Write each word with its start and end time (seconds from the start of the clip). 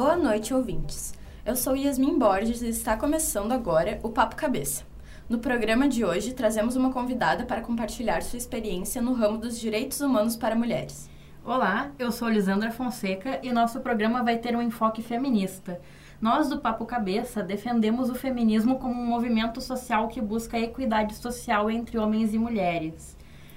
Boa 0.00 0.16
noite, 0.16 0.54
ouvintes. 0.54 1.12
Eu 1.44 1.56
sou 1.56 1.74
Yasmin 1.74 2.20
Borges 2.20 2.62
e 2.62 2.68
está 2.68 2.96
começando 2.96 3.50
agora 3.50 3.98
o 4.04 4.08
Papo 4.10 4.36
Cabeça. 4.36 4.84
No 5.28 5.40
programa 5.40 5.88
de 5.88 6.04
hoje, 6.04 6.34
trazemos 6.34 6.76
uma 6.76 6.92
convidada 6.92 7.44
para 7.44 7.62
compartilhar 7.62 8.22
sua 8.22 8.36
experiência 8.36 9.02
no 9.02 9.12
ramo 9.12 9.38
dos 9.38 9.58
direitos 9.58 10.00
humanos 10.00 10.36
para 10.36 10.54
mulheres. 10.54 11.10
Olá, 11.44 11.90
eu 11.98 12.12
sou 12.12 12.28
Lisandra 12.28 12.70
Fonseca 12.70 13.40
e 13.42 13.50
nosso 13.50 13.80
programa 13.80 14.22
vai 14.22 14.38
ter 14.38 14.54
um 14.54 14.62
enfoque 14.62 15.02
feminista. 15.02 15.80
Nós 16.20 16.48
do 16.48 16.60
Papo 16.60 16.86
Cabeça 16.86 17.42
defendemos 17.42 18.08
o 18.08 18.14
feminismo 18.14 18.78
como 18.78 19.02
um 19.02 19.06
movimento 19.06 19.60
social 19.60 20.06
que 20.06 20.20
busca 20.20 20.56
a 20.56 20.60
equidade 20.60 21.16
social 21.16 21.68
entre 21.68 21.98
homens 21.98 22.32
e 22.32 22.38
mulheres. 22.38 23.16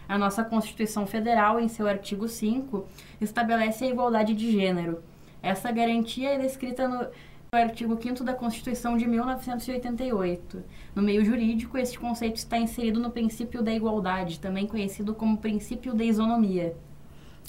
A 0.10 0.18
nossa 0.18 0.44
Constituição 0.44 1.06
Federal, 1.06 1.60
em 1.60 1.68
seu 1.68 1.88
artigo 1.88 2.28
5, 2.28 2.84
estabelece 3.22 3.86
a 3.86 3.90
igualdade 3.90 4.34
de 4.34 4.52
gênero. 4.52 5.04
Essa 5.42 5.72
garantia 5.72 6.30
é 6.30 6.38
descrita 6.38 6.88
no 6.88 7.08
artigo 7.54 8.00
5 8.02 8.24
da 8.24 8.34
Constituição 8.34 8.96
de 8.96 9.08
1988. 9.08 10.64
No 10.96 11.02
meio 11.02 11.26
jurídico, 11.26 11.78
este 11.78 12.00
conceito 12.00 12.38
está 12.38 12.58
inserido 12.58 13.00
no 13.00 13.12
princípio 13.12 13.62
da 13.62 13.74
igualdade, 13.74 14.40
também 14.40 14.68
conhecido 14.68 15.14
como 15.14 15.38
princípio 15.38 15.94
da 15.94 16.04
isonomia. 16.04 16.76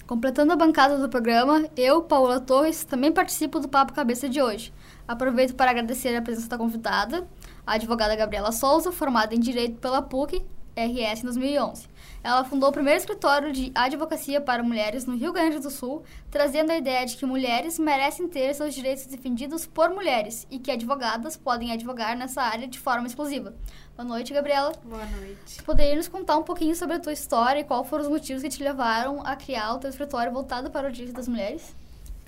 Completando 0.07 0.53
a 0.53 0.57
bancada 0.57 0.99
do 0.99 1.09
programa, 1.09 1.69
eu, 1.77 2.03
Paula 2.03 2.41
Torres, 2.41 2.83
também 2.83 3.13
participo 3.13 3.61
do 3.61 3.69
Papo 3.69 3.93
Cabeça 3.93 4.29
de 4.29 4.43
hoje. 4.43 4.73
Aproveito 5.07 5.55
para 5.55 5.71
agradecer 5.71 6.17
a 6.17 6.23
presença 6.23 6.49
da 6.49 6.59
convidada, 6.59 7.29
a 7.67 7.75
advogada 7.75 8.17
Gabriela 8.17 8.53
Souza, 8.53 8.91
formada 8.91 9.35
em 9.35 9.39
Direito 9.39 9.79
pela 9.79 10.03
PUC, 10.03 10.45
RS 10.77 11.21
em 11.21 11.25
2011. 11.27 11.92
Ela 12.25 12.45
fundou 12.45 12.69
o 12.69 12.73
primeiro 12.73 13.01
escritório 13.01 13.53
de 13.53 13.73
advocacia 13.75 14.41
para 14.41 14.63
mulheres 14.63 15.05
no 15.07 15.17
Rio 15.17 15.33
Grande 15.33 15.59
do 15.59 15.71
Sul, 15.71 16.05
trazendo 16.31 16.71
a 16.71 16.77
ideia 16.77 17.05
de 17.05 17.17
que 17.17 17.27
mulheres 17.27 17.81
merecem 17.81 18.29
ter 18.29 18.55
seus 18.55 18.75
direitos 18.75 19.07
defendidos 19.07 19.67
por 19.67 19.91
mulheres 19.91 20.47
e 20.49 20.61
que 20.61 20.71
advogadas 20.71 21.37
podem 21.37 21.73
advogar 21.73 22.17
nessa 22.17 22.43
área 22.43 22.69
de 22.69 22.79
forma 22.79 23.09
exclusiva. 23.09 23.53
Boa 23.97 24.09
noite, 24.09 24.33
Gabriela. 24.33 24.73
Boa 24.85 25.05
noite. 25.05 25.57
Tu 25.59 25.65
poderia 25.65 25.97
nos 25.97 26.07
contar 26.07 26.39
um 26.39 26.45
pouquinho 26.45 26.77
sobre 26.77 26.95
a 26.95 27.01
tua 27.01 27.13
história 27.13 27.61
e 27.61 27.65
quais 27.65 27.89
foram 27.89 28.05
os 28.05 28.11
motivos 28.11 28.41
que 28.41 28.49
te 28.49 28.63
levaram 28.63 29.27
a 29.27 29.35
criar 29.35 29.75
o 29.75 29.79
teu 29.79 29.91
escritório 29.91 30.33
voltado 30.33 30.71
para 30.71 30.89
o 30.89 30.93
direito 30.93 31.17
das 31.17 31.27
mulheres? 31.27 31.75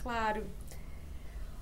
Claro. 0.03 0.45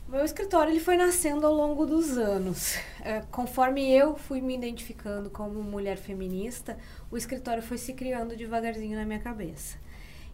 O 0.09 0.11
meu 0.11 0.25
escritório 0.25 0.71
ele 0.71 0.81
foi 0.81 0.97
nascendo 0.97 1.47
ao 1.47 1.55
longo 1.55 1.87
dos 1.87 2.19
anos. 2.19 2.77
É, 3.03 3.23
conforme 3.31 3.91
eu 3.91 4.15
fui 4.15 4.41
me 4.43 4.55
identificando 4.55 5.31
como 5.31 5.63
mulher 5.63 5.97
feminista, 5.97 6.77
o 7.13 7.17
escritório 7.17 7.63
foi 7.63 7.77
se 7.77 7.93
criando 7.93 8.35
devagarzinho 8.35 8.99
na 8.99 9.05
minha 9.05 9.21
cabeça. 9.21 9.77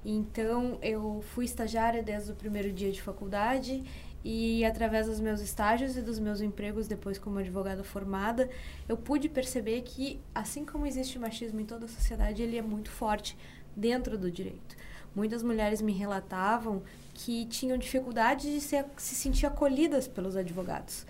Então, 0.05 0.79
eu 0.81 1.23
fui 1.34 1.45
estagiária 1.45 2.03
desde 2.05 2.31
o 2.31 2.34
primeiro 2.37 2.73
dia 2.73 2.93
de 2.93 3.03
faculdade 3.03 3.83
e 4.25 4.65
através 4.65 5.09
dos 5.09 5.19
meus 5.19 5.41
estágios 5.41 5.97
e 5.97 6.03
dos 6.03 6.21
meus 6.21 6.41
empregos 6.41 6.87
depois 6.87 7.19
como 7.19 7.41
advogada 7.41 7.83
formada, 7.83 8.49
eu 8.89 8.97
pude 8.97 9.29
perceber 9.29 9.83
que 9.83 10.21
assim 10.33 10.65
como 10.65 10.87
existe 10.87 11.19
machismo 11.19 11.61
em 11.61 11.65
toda 11.65 11.87
a 11.87 11.89
sociedade, 11.89 12.43
ele 12.43 12.56
é 12.56 12.62
muito 12.62 12.91
forte 12.91 13.37
dentro 13.77 14.17
do 14.17 14.31
direito. 14.31 14.77
Muitas 15.15 15.43
mulheres 15.43 15.83
me 15.83 15.93
relatavam 15.93 16.83
que 17.12 17.45
tinham 17.47 17.77
dificuldade 17.77 18.53
de 18.53 18.61
se, 18.61 18.84
se 18.97 19.17
sentir 19.17 19.47
acolhidas 19.47 20.06
pelos 20.06 20.37
advogados, 20.37 21.05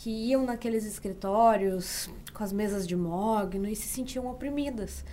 que 0.00 0.08
iam 0.08 0.46
naqueles 0.46 0.86
escritórios 0.86 2.08
com 2.32 2.42
as 2.42 2.54
mesas 2.54 2.88
de 2.88 2.96
mogno 2.96 3.68
e 3.68 3.76
se 3.76 3.86
sentiam 3.86 4.26
oprimidas. 4.30 5.04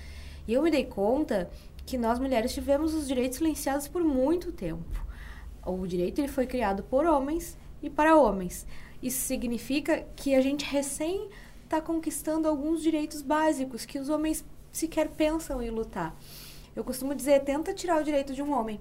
E 0.48 0.54
eu 0.54 0.64
me 0.64 0.72
dei 0.72 0.86
conta 0.86 1.50
que 1.86 1.98
nós 1.98 2.20
mulheres 2.20 2.54
tivemos 2.54 2.94
os 2.94 3.06
direitos 3.06 3.38
silenciados 3.38 3.90
por 3.90 4.02
muito 4.02 4.50
tempo. 4.50 5.06
O 5.66 5.86
direito 5.86 6.20
ele 6.20 6.30
foi 6.30 6.48
criado 6.48 6.84
por 6.84 7.06
homens 7.06 7.58
e 7.84 7.90
para 7.90 8.16
homens. 8.16 8.66
Isso 9.04 9.20
significa 9.20 10.08
que 10.16 10.34
a 10.34 10.40
gente 10.40 10.64
recém 10.64 11.28
está 11.66 11.82
conquistando 11.82 12.48
alguns 12.48 12.82
direitos 12.82 13.22
básicos 13.22 13.86
que 13.86 14.00
os 14.00 14.08
homens 14.08 14.46
sequer 14.72 15.10
pensam 15.10 15.62
em 15.62 15.70
lutar. 15.70 16.16
Eu 16.74 16.86
costumo 16.86 17.14
dizer, 17.14 17.44
tenta 17.44 17.74
tirar 17.74 18.00
o 18.00 18.06
direito 18.06 18.34
de 18.34 18.42
um 18.42 18.54
homem. 18.54 18.80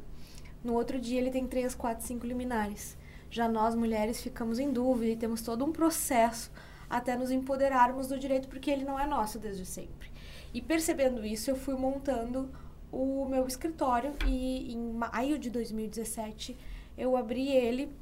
No 0.62 0.74
outro 0.74 1.00
dia 1.00 1.18
ele 1.18 1.32
tem 1.32 1.48
três, 1.48 1.74
quatro, 1.74 2.06
cinco 2.06 2.24
liminares. 2.24 2.96
Já 3.36 3.46
nós 3.46 3.74
mulheres 3.74 4.22
ficamos 4.22 4.58
em 4.58 4.72
dúvida 4.72 5.12
e 5.12 5.14
temos 5.14 5.42
todo 5.42 5.62
um 5.62 5.70
processo 5.70 6.50
até 6.88 7.14
nos 7.14 7.30
empoderarmos 7.30 8.08
do 8.08 8.18
direito 8.18 8.48
porque 8.48 8.70
ele 8.70 8.82
não 8.82 8.98
é 8.98 9.06
nosso 9.06 9.38
desde 9.38 9.66
sempre. 9.66 10.10
E 10.54 10.62
percebendo 10.62 11.22
isso, 11.22 11.50
eu 11.50 11.54
fui 11.54 11.74
montando 11.74 12.48
o 12.90 13.26
meu 13.26 13.46
escritório 13.46 14.14
e 14.24 14.72
em 14.72 14.90
maio 14.90 15.38
de 15.38 15.50
2017 15.50 16.56
eu 16.96 17.14
abri 17.14 17.50
ele 17.50 17.92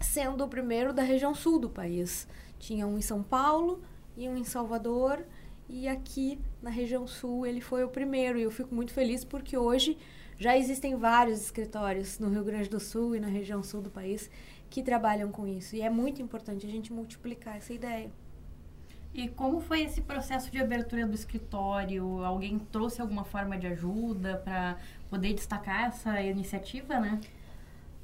sendo 0.00 0.42
o 0.42 0.48
primeiro 0.48 0.92
da 0.92 1.02
região 1.02 1.36
sul 1.36 1.60
do 1.60 1.70
país. 1.70 2.26
Tinha 2.58 2.84
um 2.84 2.98
em 2.98 3.02
São 3.02 3.22
Paulo 3.22 3.80
e 4.16 4.28
um 4.28 4.36
em 4.36 4.42
Salvador 4.42 5.24
e 5.68 5.86
aqui 5.86 6.36
na 6.60 6.70
região 6.70 7.06
sul 7.06 7.46
ele 7.46 7.60
foi 7.60 7.84
o 7.84 7.88
primeiro 7.88 8.40
e 8.40 8.42
eu 8.42 8.50
fico 8.50 8.74
muito 8.74 8.92
feliz 8.92 9.24
porque 9.24 9.56
hoje 9.56 9.96
já 10.36 10.58
existem 10.58 10.96
vários 10.96 11.40
escritórios 11.40 12.18
no 12.18 12.28
Rio 12.28 12.42
Grande 12.42 12.68
do 12.68 12.80
Sul 12.80 13.14
e 13.14 13.20
na 13.20 13.28
região 13.28 13.62
sul 13.62 13.80
do 13.80 13.88
país 13.88 14.28
que 14.74 14.82
trabalham 14.82 15.30
com 15.30 15.46
isso. 15.46 15.76
E 15.76 15.82
é 15.82 15.88
muito 15.88 16.20
importante 16.20 16.66
a 16.66 16.68
gente 16.68 16.92
multiplicar 16.92 17.56
essa 17.56 17.72
ideia. 17.72 18.10
E 19.14 19.28
como 19.28 19.60
foi 19.60 19.82
esse 19.82 20.00
processo 20.00 20.50
de 20.50 20.58
abertura 20.60 21.06
do 21.06 21.14
escritório? 21.14 22.24
Alguém 22.24 22.58
trouxe 22.58 23.00
alguma 23.00 23.24
forma 23.24 23.56
de 23.56 23.68
ajuda 23.68 24.42
para 24.44 24.76
poder 25.08 25.32
destacar 25.32 25.84
essa 25.90 26.20
iniciativa, 26.20 26.98
né? 26.98 27.20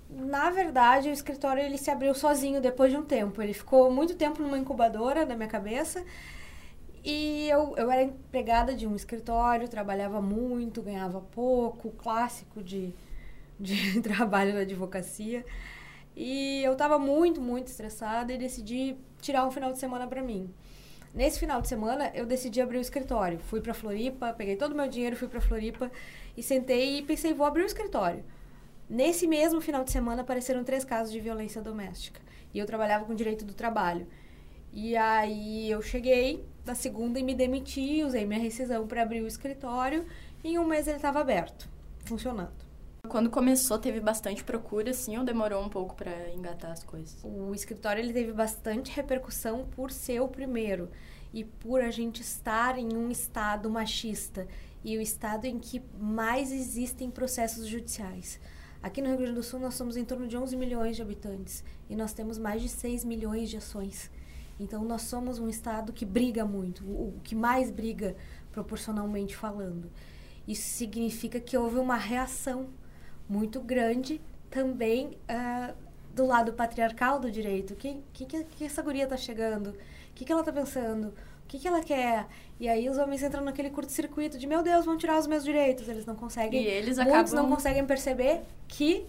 Na 0.08 0.48
verdade, 0.50 1.08
o 1.08 1.12
escritório 1.12 1.60
ele 1.60 1.76
se 1.76 1.90
abriu 1.90 2.14
sozinho 2.14 2.60
depois 2.60 2.92
de 2.92 2.96
um 2.96 3.04
tempo. 3.04 3.42
Ele 3.42 3.52
ficou 3.52 3.90
muito 3.90 4.14
tempo 4.14 4.40
numa 4.40 4.56
incubadora 4.56 5.26
na 5.26 5.34
minha 5.34 5.48
cabeça 5.48 6.04
e 7.02 7.48
eu, 7.50 7.74
eu 7.76 7.90
era 7.90 8.04
empregada 8.04 8.76
de 8.76 8.86
um 8.86 8.94
escritório, 8.94 9.66
trabalhava 9.68 10.22
muito, 10.22 10.82
ganhava 10.82 11.20
pouco, 11.20 11.90
clássico 11.90 12.62
de, 12.62 12.94
de 13.58 14.00
trabalho 14.02 14.54
na 14.54 14.60
advocacia. 14.60 15.44
E 16.16 16.62
eu 16.62 16.72
estava 16.72 16.98
muito, 16.98 17.40
muito 17.40 17.68
estressada 17.68 18.32
e 18.32 18.38
decidi 18.38 18.96
tirar 19.20 19.46
um 19.46 19.50
final 19.50 19.72
de 19.72 19.78
semana 19.78 20.06
para 20.06 20.22
mim. 20.22 20.52
Nesse 21.14 21.40
final 21.40 21.60
de 21.60 21.68
semana, 21.68 22.10
eu 22.14 22.24
decidi 22.24 22.60
abrir 22.60 22.78
o 22.78 22.80
escritório. 22.80 23.38
Fui 23.40 23.60
para 23.60 23.74
Floripa, 23.74 24.32
peguei 24.32 24.56
todo 24.56 24.72
o 24.72 24.76
meu 24.76 24.88
dinheiro, 24.88 25.16
fui 25.16 25.28
para 25.28 25.40
Floripa 25.40 25.90
e 26.36 26.42
sentei 26.42 26.98
e 26.98 27.02
pensei, 27.02 27.34
vou 27.34 27.46
abrir 27.46 27.62
o 27.62 27.66
escritório. 27.66 28.24
Nesse 28.88 29.26
mesmo 29.26 29.60
final 29.60 29.84
de 29.84 29.90
semana, 29.90 30.22
apareceram 30.22 30.62
três 30.62 30.84
casos 30.84 31.12
de 31.12 31.20
violência 31.20 31.60
doméstica. 31.62 32.20
E 32.52 32.58
eu 32.58 32.66
trabalhava 32.66 33.04
com 33.04 33.14
direito 33.14 33.44
do 33.44 33.54
trabalho. 33.54 34.06
E 34.72 34.96
aí 34.96 35.70
eu 35.70 35.82
cheguei 35.82 36.44
da 36.64 36.74
segunda 36.74 37.18
e 37.18 37.22
me 37.22 37.34
demiti, 37.34 38.04
usei 38.04 38.24
minha 38.24 38.38
rescisão 38.38 38.86
para 38.86 39.02
abrir 39.02 39.20
o 39.20 39.26
escritório 39.26 40.06
e 40.44 40.50
em 40.50 40.58
um 40.58 40.64
mês 40.64 40.86
ele 40.86 40.96
estava 40.96 41.20
aberto, 41.20 41.68
funcionando. 42.04 42.59
Quando 43.08 43.30
começou, 43.30 43.78
teve 43.78 44.00
bastante 44.00 44.44
procura, 44.44 44.90
assim, 44.90 45.16
ou 45.18 45.24
demorou 45.24 45.62
um 45.62 45.68
pouco 45.68 45.94
para 45.94 46.32
engatar 46.32 46.70
as 46.70 46.84
coisas? 46.84 47.18
O 47.24 47.54
escritório 47.54 48.00
ele 48.00 48.12
teve 48.12 48.32
bastante 48.32 48.90
repercussão 48.90 49.66
por 49.72 49.90
ser 49.90 50.20
o 50.20 50.28
primeiro 50.28 50.90
e 51.32 51.44
por 51.44 51.80
a 51.80 51.90
gente 51.90 52.22
estar 52.22 52.78
em 52.78 52.96
um 52.96 53.10
estado 53.10 53.68
machista 53.70 54.46
e 54.84 54.96
o 54.96 55.00
estado 55.00 55.44
em 55.44 55.58
que 55.58 55.82
mais 55.98 56.52
existem 56.52 57.10
processos 57.10 57.66
judiciais. 57.66 58.40
Aqui 58.82 59.02
no 59.02 59.08
Rio 59.08 59.18
Grande 59.18 59.34
do 59.34 59.42
Sul 59.42 59.60
nós 59.60 59.74
somos 59.74 59.96
em 59.96 60.04
torno 60.04 60.26
de 60.26 60.36
11 60.36 60.56
milhões 60.56 60.96
de 60.96 61.02
habitantes 61.02 61.64
e 61.88 61.96
nós 61.96 62.12
temos 62.12 62.38
mais 62.38 62.62
de 62.62 62.68
6 62.68 63.04
milhões 63.04 63.50
de 63.50 63.56
ações. 63.56 64.10
Então, 64.58 64.84
nós 64.84 65.02
somos 65.02 65.38
um 65.38 65.48
Estado 65.48 65.90
que 65.90 66.04
briga 66.04 66.44
muito, 66.44 66.84
o 66.84 67.18
que 67.24 67.34
mais 67.34 67.70
briga 67.70 68.14
proporcionalmente 68.52 69.34
falando. 69.34 69.90
Isso 70.46 70.68
significa 70.68 71.40
que 71.40 71.56
houve 71.56 71.78
uma 71.78 71.96
reação 71.96 72.68
muito 73.30 73.60
grande 73.60 74.20
também 74.50 75.16
uh, 75.30 75.72
do 76.12 76.26
lado 76.26 76.52
patriarcal 76.52 77.20
do 77.20 77.30
direito. 77.30 77.74
O 77.74 77.76
que, 77.76 77.96
que, 78.12 78.26
que 78.26 78.64
essa 78.64 78.82
guria 78.82 79.04
está 79.04 79.16
chegando? 79.16 79.70
O 79.70 79.74
que, 80.14 80.24
que 80.24 80.32
ela 80.32 80.40
está 80.40 80.52
pensando? 80.52 81.08
O 81.44 81.46
que, 81.46 81.58
que 81.58 81.68
ela 81.68 81.80
quer? 81.80 82.26
E 82.58 82.68
aí 82.68 82.88
os 82.88 82.98
homens 82.98 83.22
entram 83.22 83.44
naquele 83.44 83.70
curto-circuito 83.70 84.36
de, 84.36 84.46
meu 84.46 84.62
Deus, 84.62 84.84
vão 84.84 84.96
tirar 84.96 85.18
os 85.18 85.26
meus 85.28 85.44
direitos. 85.44 85.88
Eles 85.88 86.04
não 86.04 86.16
conseguem... 86.16 86.62
E 86.62 86.66
eles 86.66 86.96
muitos 86.98 87.14
acabam... 87.14 87.42
não 87.42 87.48
conseguem 87.48 87.86
perceber 87.86 88.42
que 88.68 89.06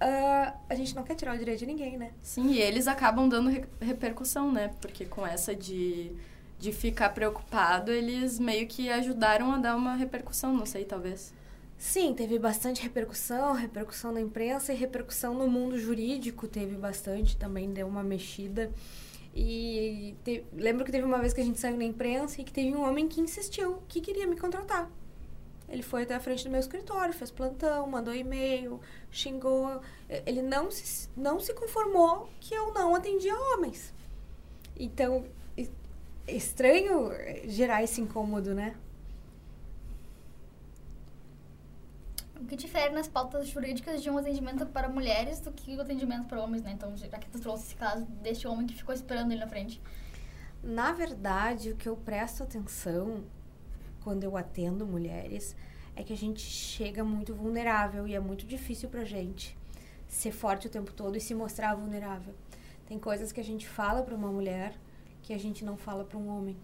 Uh, 0.00 0.54
a 0.68 0.76
gente 0.76 0.94
não 0.94 1.02
quer 1.02 1.16
tirar 1.16 1.34
o 1.34 1.38
direito 1.38 1.58
de 1.58 1.66
ninguém, 1.66 1.98
né? 1.98 2.12
Sim, 2.22 2.52
e 2.52 2.60
eles 2.60 2.86
acabam 2.86 3.28
dando 3.28 3.50
re 3.50 3.64
repercussão, 3.80 4.52
né? 4.52 4.70
Porque 4.80 5.04
com 5.04 5.26
essa 5.26 5.56
de, 5.56 6.12
de 6.56 6.70
ficar 6.70 7.08
preocupado, 7.08 7.90
eles 7.90 8.38
meio 8.38 8.68
que 8.68 8.88
ajudaram 8.88 9.50
a 9.50 9.58
dar 9.58 9.74
uma 9.74 9.96
repercussão, 9.96 10.56
não 10.56 10.64
sei, 10.64 10.84
talvez. 10.84 11.34
Sim, 11.78 12.12
teve 12.12 12.40
bastante 12.40 12.82
repercussão, 12.82 13.52
repercussão 13.52 14.10
na 14.10 14.20
imprensa 14.20 14.72
e 14.72 14.76
repercussão 14.76 15.32
no 15.32 15.46
mundo 15.46 15.78
jurídico 15.78 16.48
teve 16.48 16.76
bastante, 16.76 17.36
também 17.36 17.72
deu 17.72 17.86
uma 17.86 18.02
mexida. 18.02 18.72
E 19.32 20.16
te, 20.24 20.44
lembro 20.52 20.84
que 20.84 20.90
teve 20.90 21.04
uma 21.04 21.18
vez 21.18 21.32
que 21.32 21.40
a 21.40 21.44
gente 21.44 21.60
saiu 21.60 21.76
na 21.76 21.84
imprensa 21.84 22.40
e 22.40 22.44
que 22.44 22.52
teve 22.52 22.76
um 22.76 22.82
homem 22.82 23.06
que 23.06 23.20
insistiu 23.20 23.80
que 23.86 24.00
queria 24.00 24.26
me 24.26 24.36
contratar. 24.36 24.90
Ele 25.68 25.82
foi 25.82 26.02
até 26.02 26.16
a 26.16 26.20
frente 26.20 26.42
do 26.42 26.50
meu 26.50 26.58
escritório, 26.58 27.14
fez 27.14 27.30
plantão, 27.30 27.86
mandou 27.86 28.12
e-mail, 28.12 28.80
xingou. 29.10 29.80
Ele 30.26 30.42
não 30.42 30.72
se, 30.72 31.08
não 31.16 31.38
se 31.38 31.54
conformou 31.54 32.28
que 32.40 32.54
eu 32.54 32.72
não 32.72 32.94
atendia 32.94 33.38
homens. 33.52 33.94
Então, 34.76 35.24
estranho 36.26 37.10
gerar 37.44 37.84
esse 37.84 38.00
incômodo, 38.00 38.52
né? 38.54 38.74
O 42.40 42.44
que 42.46 42.56
difere 42.56 42.94
nas 42.94 43.08
pautas 43.08 43.48
jurídicas 43.48 44.02
de 44.02 44.08
um 44.08 44.16
atendimento 44.16 44.64
para 44.66 44.88
mulheres 44.88 45.40
do 45.40 45.50
que 45.50 45.76
o 45.76 45.80
atendimento 45.80 46.26
para 46.26 46.40
homens, 46.40 46.62
né? 46.62 46.72
Então, 46.72 46.96
já 46.96 47.18
que 47.18 47.28
tu 47.28 47.40
trouxe 47.40 47.64
esse 47.64 47.74
caso 47.74 48.04
deste 48.22 48.46
homem 48.46 48.66
que 48.66 48.74
ficou 48.74 48.94
esperando 48.94 49.32
ele 49.32 49.40
na 49.40 49.48
frente. 49.48 49.80
Na 50.62 50.92
verdade, 50.92 51.70
o 51.70 51.76
que 51.76 51.88
eu 51.88 51.96
presto 51.96 52.42
atenção 52.42 53.24
quando 54.02 54.24
eu 54.24 54.36
atendo 54.36 54.86
mulheres 54.86 55.56
é 55.96 56.02
que 56.04 56.12
a 56.12 56.16
gente 56.16 56.40
chega 56.40 57.02
muito 57.02 57.34
vulnerável 57.34 58.06
e 58.06 58.14
é 58.14 58.20
muito 58.20 58.46
difícil 58.46 58.88
pra 58.88 59.04
gente 59.04 59.56
ser 60.06 60.30
forte 60.30 60.66
o 60.66 60.70
tempo 60.70 60.92
todo 60.92 61.16
e 61.16 61.20
se 61.20 61.34
mostrar 61.34 61.74
vulnerável. 61.74 62.34
Tem 62.86 62.98
coisas 62.98 63.32
que 63.32 63.40
a 63.40 63.44
gente 63.44 63.68
fala 63.68 64.02
para 64.02 64.14
uma 64.14 64.30
mulher 64.30 64.74
que 65.22 65.34
a 65.34 65.38
gente 65.38 65.64
não 65.64 65.76
fala 65.76 66.04
para 66.04 66.16
um 66.16 66.28
homem. 66.28 66.56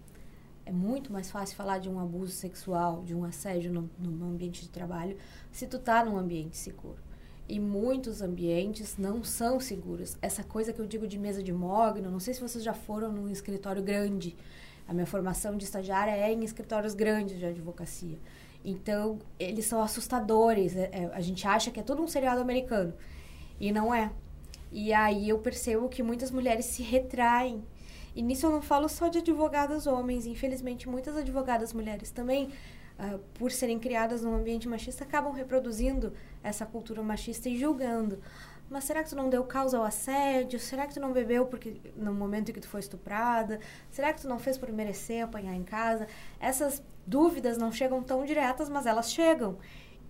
É 0.67 0.73
muito 0.73 1.13
mais 1.13 1.31
fácil 1.31 1.57
falar 1.57 1.79
de 1.79 1.89
um 1.89 2.01
abuso 2.01 2.33
sexual, 2.33 3.03
de 3.03 3.15
um 3.15 3.25
assédio 3.25 3.73
no, 3.73 3.91
no 3.99 4.31
ambiente 4.31 4.63
de 4.63 4.69
trabalho, 4.69 5.17
se 5.53 5.67
tu 5.67 5.79
tá 5.79 6.05
num 6.05 6.17
ambiente 6.17 6.57
seguro. 6.57 6.99
E 7.47 7.61
muitos 7.61 8.23
ambientes 8.23 8.97
não 8.97 9.23
são 9.23 9.61
seguros. 9.61 10.17
Essa 10.23 10.43
coisa 10.43 10.73
que 10.73 10.81
eu 10.81 10.87
digo 10.87 11.07
de 11.07 11.19
mesa 11.19 11.43
de 11.43 11.53
mogno, 11.53 12.11
não 12.11 12.19
sei 12.19 12.33
se 12.33 12.41
vocês 12.41 12.65
já 12.65 12.73
foram 12.73 13.13
num 13.13 13.29
escritório 13.29 13.83
grande. 13.83 14.35
A 14.89 14.95
minha 14.95 15.07
formação 15.07 15.57
de 15.57 15.65
estagiária 15.65 16.13
é 16.13 16.33
em 16.33 16.43
escritórios 16.43 16.95
grandes 16.95 17.39
de 17.39 17.45
advocacia. 17.45 18.19
Então, 18.65 19.19
eles 19.39 19.67
são 19.67 19.83
assustadores. 19.83 20.75
É, 20.75 20.89
é, 20.91 21.11
a 21.13 21.21
gente 21.21 21.47
acha 21.47 21.71
que 21.71 21.79
é 21.79 21.83
todo 21.83 22.03
um 22.03 22.09
seriado 22.09 22.41
americano. 22.41 22.95
E 23.61 23.71
não 23.71 23.95
é. 23.95 24.11
E 24.73 24.93
aí 24.93 25.29
eu 25.29 25.39
percebo 25.39 25.89
que 25.89 26.03
muitas 26.03 26.31
mulheres 26.31 26.65
se 26.65 26.83
retraem. 26.83 27.63
E 28.15 28.23
nisso 28.23 28.47
eu 28.47 28.51
não 28.51 28.63
falo 28.63 28.89
só 28.89 29.09
de 29.09 29.19
advogadas 29.19 29.87
homens. 29.87 30.27
Infelizmente, 30.27 30.89
muitas 30.89 31.17
advogadas 31.17 31.73
mulheres 31.73 32.11
também 32.11 32.51
uh, 32.99 33.19
por 33.35 33.51
serem 33.51 33.79
criadas 33.79 34.23
num 34.23 34.35
ambiente 34.35 34.69
machista, 34.69 35.05
acabam 35.05 35.33
reproduzindo 35.33 36.13
essa 36.43 36.65
cultura 36.65 37.03
machista 37.03 37.49
e 37.49 37.59
julgando. 37.59 38.21
Mas 38.71 38.85
será 38.85 39.03
que 39.03 39.11
tu 39.11 39.17
não 39.17 39.29
deu 39.29 39.45
causa 39.45 39.77
ao 39.77 39.85
assédio? 39.85 40.59
Será 40.59 40.87
que 40.87 40.95
tu 40.95 41.01
não 41.01 41.13
bebeu 41.13 41.47
porque 41.47 41.81
no 41.97 42.15
momento 42.15 42.51
em 42.51 42.55
que 42.55 42.61
tu 42.61 42.69
foi 42.69 42.81
estuprada? 42.81 43.61
Será 43.91 44.13
que 44.13 44.23
tu 44.23 44.29
não 44.29 44.39
fez 44.39 44.57
por 44.57 44.73
merecer 44.73 45.23
apanhar 45.23 45.55
em 45.55 45.63
casa? 45.63 46.07
Essas 46.41 46.83
dúvidas 47.07 47.59
não 47.59 47.71
chegam 47.71 48.03
tão 48.03 48.25
diretas, 48.25 48.69
mas 48.69 48.87
elas 48.87 49.13
chegam. 49.13 49.59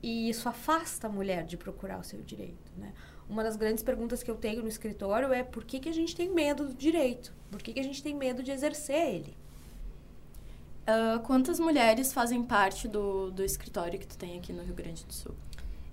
E 0.00 0.28
isso 0.28 0.48
afasta 0.48 1.08
a 1.08 1.10
mulher 1.10 1.44
de 1.44 1.56
procurar 1.56 1.98
o 1.98 2.04
seu 2.04 2.20
direito, 2.22 2.72
né? 2.76 2.92
Uma 3.28 3.42
das 3.42 3.56
grandes 3.56 3.82
perguntas 3.82 4.22
que 4.22 4.30
eu 4.30 4.36
tenho 4.36 4.62
no 4.62 4.68
escritório 4.68 5.32
é 5.32 5.42
por 5.42 5.64
que, 5.64 5.80
que 5.80 5.88
a 5.88 5.92
gente 5.92 6.14
tem 6.14 6.30
medo 6.30 6.66
do 6.66 6.74
direito? 6.74 7.32
Por 7.50 7.62
que, 7.62 7.72
que 7.72 7.80
a 7.80 7.84
gente 7.84 8.02
tem 8.02 8.14
medo 8.14 8.42
de 8.42 8.50
exercer 8.50 9.14
ele? 9.14 9.36
Uh, 10.82 11.18
quantas 11.20 11.58
mulheres 11.58 12.12
fazem 12.12 12.42
parte 12.42 12.86
do, 12.86 13.30
do 13.30 13.42
escritório 13.42 13.98
que 13.98 14.06
tu 14.06 14.18
tem 14.18 14.36
aqui 14.38 14.52
no 14.52 14.62
Rio 14.62 14.74
Grande 14.74 15.04
do 15.06 15.14
Sul? 15.14 15.34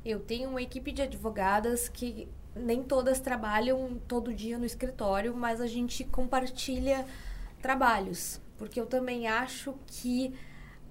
Eu 0.04 0.20
tenho 0.20 0.50
uma 0.50 0.62
equipe 0.62 0.92
de 0.92 1.02
advogadas 1.02 1.88
que 1.88 2.28
nem 2.54 2.84
todas 2.84 3.20
trabalham 3.20 3.98
todo 4.08 4.34
dia 4.34 4.58
no 4.58 4.66
escritório, 4.66 5.34
mas 5.34 5.62
a 5.62 5.68
gente 5.68 6.04
compartilha 6.04 7.06
trabalhos, 7.62 8.42
porque 8.58 8.80
eu 8.80 8.86
também 8.86 9.28
acho 9.28 9.74
que 9.88 10.34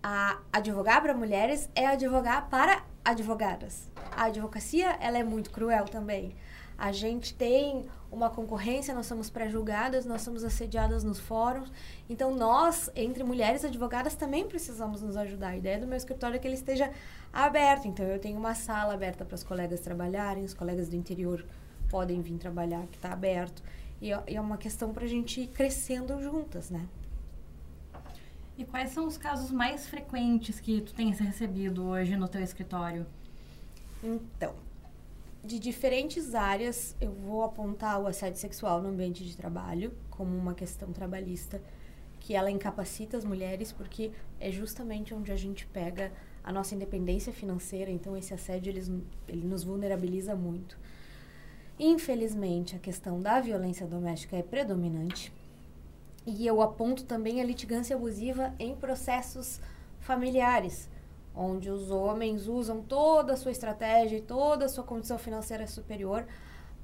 a 0.03 0.39
advogar 0.53 1.03
para 1.03 1.15
mulheres 1.15 1.69
é 1.75 1.87
advogar 1.87 2.49
para 2.49 2.83
advogadas. 3.11 3.89
A 4.17 4.25
advocacia, 4.25 4.97
ela 5.01 5.19
é 5.19 5.25
muito 5.25 5.51
cruel 5.51 5.85
também. 5.85 6.35
A 6.77 6.93
gente 6.93 7.35
tem 7.35 7.87
uma 8.11 8.31
concorrência, 8.31 8.95
nós 8.95 9.05
somos 9.05 9.29
pré-julgadas, 9.29 10.07
nós 10.07 10.23
somos 10.23 10.43
assediadas 10.43 11.05
nos 11.05 11.21
fóruns. 11.21 11.71
Então, 12.09 12.35
nós, 12.35 12.91
entre 12.97 13.23
mulheres 13.23 13.65
advogadas, 13.65 14.15
também 14.15 14.49
precisamos 14.49 15.03
nos 15.03 15.17
ajudar. 15.17 15.49
A 15.49 15.57
ideia 15.57 15.79
do 15.79 15.87
meu 15.87 15.97
escritório 15.97 16.37
é 16.37 16.39
que 16.39 16.49
ele 16.49 16.55
esteja 16.55 16.91
aberto. 17.31 17.87
Então, 17.87 18.07
eu 18.07 18.19
tenho 18.19 18.39
uma 18.39 18.55
sala 18.55 18.95
aberta 18.95 19.27
para 19.27 19.35
as 19.35 19.45
colegas 19.45 19.81
trabalharem, 19.81 20.43
os 20.43 20.55
colegas 20.55 20.89
do 20.89 20.97
interior 20.97 21.45
podem 21.91 22.23
vir 22.23 22.39
trabalhar, 22.39 22.87
que 22.87 22.97
está 22.97 23.13
aberto. 23.13 23.63
E 24.01 24.11
é 24.13 24.41
uma 24.41 24.57
questão 24.57 24.95
para 24.95 25.05
a 25.05 25.09
gente 25.09 25.43
ir 25.43 25.49
crescendo 25.49 26.19
juntas, 26.23 26.71
né? 26.71 26.89
E 28.61 28.65
quais 28.67 28.91
são 28.91 29.07
os 29.07 29.17
casos 29.17 29.51
mais 29.51 29.87
frequentes 29.87 30.61
que 30.61 30.83
tu 30.83 30.93
tens 30.93 31.19
recebido 31.19 31.83
hoje 31.83 32.15
no 32.15 32.29
teu 32.29 32.43
escritório? 32.43 33.07
Então, 34.05 34.55
de 35.43 35.59
diferentes 35.59 36.35
áreas, 36.35 36.95
eu 37.01 37.11
vou 37.11 37.43
apontar 37.43 37.99
o 37.99 38.07
assédio 38.07 38.39
sexual 38.39 38.83
no 38.83 38.91
ambiente 38.91 39.25
de 39.25 39.35
trabalho 39.35 39.95
como 40.11 40.37
uma 40.37 40.53
questão 40.53 40.93
trabalhista 40.93 41.63
que 42.21 42.35
ela 42.35 42.51
incapacita 42.51 43.17
as 43.17 43.25
mulheres 43.25 43.73
porque 43.73 44.13
é 44.39 44.53
justamente 44.53 45.15
onde 45.15 45.33
a 45.33 45.37
gente 45.37 45.67
pega 45.67 46.13
a 46.45 46.53
nossa 46.53 46.75
independência 46.75 47.33
financeira, 47.33 47.91
então 47.91 48.15
esse 48.15 48.35
assédio 48.35 48.71
ele, 48.71 49.07
ele 49.27 49.47
nos 49.47 49.65
vulnerabiliza 49.65 50.37
muito. 50.37 50.79
Infelizmente, 51.79 52.77
a 52.77 52.79
questão 52.79 53.23
da 53.23 53.41
violência 53.41 53.87
doméstica 53.87 54.37
é 54.37 54.43
predominante. 54.43 55.33
E 56.27 56.47
eu 56.47 56.61
aponto 56.61 57.05
também 57.05 57.41
a 57.41 57.45
litigância 57.45 57.97
abusiva 57.97 58.55
em 58.59 58.75
processos 58.77 59.61
familiares 60.01 60.89
onde 61.35 61.71
os 61.71 61.91
homens 61.91 62.49
usam 62.49 62.83
toda 62.83 63.35
a 63.35 63.37
sua 63.37 63.53
estratégia 63.53 64.19
e 64.19 64.23
toda 64.23 64.67
a 64.67 64.69
sua 64.69 64.85
condição 64.85 65.19
financeira 65.19 65.67
superior 65.67 66.27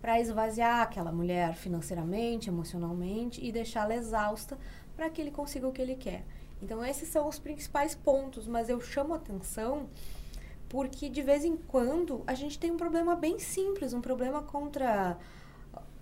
para 0.00 0.20
esvaziar 0.20 0.82
aquela 0.82 1.10
mulher 1.10 1.54
financeiramente, 1.54 2.48
emocionalmente 2.48 3.44
e 3.44 3.50
deixá-la 3.50 3.94
exausta 3.94 4.58
para 4.94 5.10
que 5.10 5.20
ele 5.20 5.30
consiga 5.30 5.66
o 5.66 5.72
que 5.72 5.82
ele 5.82 5.96
quer. 5.96 6.24
Então, 6.62 6.84
esses 6.84 7.08
são 7.08 7.28
os 7.28 7.38
principais 7.38 7.94
pontos, 7.94 8.46
mas 8.46 8.68
eu 8.68 8.80
chamo 8.80 9.14
atenção 9.14 9.88
porque 10.68 11.08
de 11.08 11.22
vez 11.22 11.44
em 11.44 11.56
quando 11.56 12.22
a 12.26 12.34
gente 12.34 12.58
tem 12.58 12.70
um 12.70 12.76
problema 12.76 13.14
bem 13.14 13.38
simples, 13.38 13.92
um 13.92 14.00
problema 14.00 14.42
contra 14.42 15.18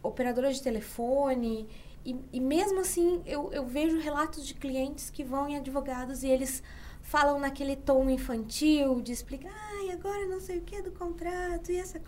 operadoras 0.02 0.56
de 0.56 0.62
telefone. 0.62 1.69
E, 2.04 2.16
e 2.32 2.40
mesmo 2.40 2.80
assim, 2.80 3.22
eu, 3.24 3.50
eu 3.52 3.64
vejo 3.64 3.98
relatos 3.98 4.46
de 4.46 4.54
clientes 4.54 5.08
que 5.08 5.24
vão 5.24 5.48
em 5.48 5.56
advogados 5.56 6.22
e 6.22 6.28
eles 6.28 6.62
falam 7.04 7.38
naquele 7.38 7.76
tom 7.76 8.08
infantil 8.08 9.00
de 9.00 9.12
explicar, 9.12 9.52
ai, 9.52 9.90
agora 9.90 10.26
não 10.26 10.40
sei 10.40 10.58
o 10.58 10.62
que 10.62 10.80
do 10.82 10.90
contrato 10.90 11.70
e 11.70 11.76
essa 11.76 12.00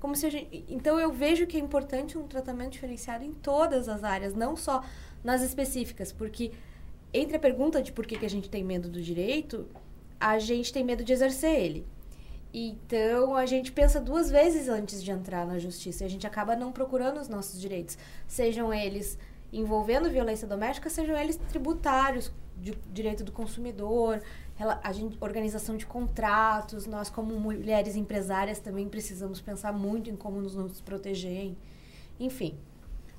como 0.00 0.16
se 0.16 0.28
gente, 0.30 0.64
então 0.68 0.98
eu 0.98 1.12
vejo 1.12 1.46
que 1.46 1.56
é 1.56 1.60
importante 1.60 2.16
um 2.16 2.26
tratamento 2.26 2.72
diferenciado 2.72 3.24
em 3.24 3.32
todas 3.32 3.88
as 3.88 4.02
áreas, 4.02 4.34
não 4.34 4.56
só 4.56 4.82
nas 5.22 5.42
específicas, 5.42 6.12
porque 6.12 6.50
entre 7.12 7.36
a 7.36 7.40
pergunta 7.40 7.82
de 7.82 7.92
por 7.92 8.06
que, 8.06 8.18
que 8.18 8.26
a 8.26 8.30
gente 8.30 8.48
tem 8.48 8.64
medo 8.64 8.88
do 8.88 9.02
direito, 9.02 9.66
a 10.18 10.38
gente 10.38 10.72
tem 10.72 10.82
medo 10.82 11.04
de 11.04 11.12
exercer 11.12 11.54
ele. 11.54 11.86
Então 12.52 13.36
a 13.36 13.44
gente 13.44 13.70
pensa 13.70 14.00
duas 14.00 14.30
vezes 14.30 14.68
antes 14.68 15.02
de 15.02 15.10
entrar 15.10 15.46
na 15.46 15.58
justiça 15.58 16.06
a 16.06 16.08
gente 16.08 16.26
acaba 16.26 16.56
não 16.56 16.72
procurando 16.72 17.20
os 17.20 17.28
nossos 17.28 17.60
direitos, 17.60 17.98
sejam 18.26 18.72
eles 18.72 19.18
envolvendo 19.52 20.10
violência 20.10 20.46
doméstica, 20.46 20.90
sejam 20.90 21.16
eles 21.16 21.36
tributários, 21.36 22.32
de 22.60 22.76
direito 22.92 23.22
do 23.22 23.32
consumidor, 23.32 24.20
a 24.82 24.92
gente, 24.92 25.16
organização 25.20 25.76
de 25.76 25.86
contratos. 25.86 26.86
Nós, 26.86 27.08
como 27.08 27.38
mulheres 27.38 27.94
empresárias, 27.96 28.58
também 28.58 28.88
precisamos 28.88 29.40
pensar 29.40 29.72
muito 29.72 30.10
em 30.10 30.16
como 30.16 30.40
nos, 30.40 30.54
nos 30.54 30.80
proteger. 30.80 31.54
Enfim. 32.18 32.58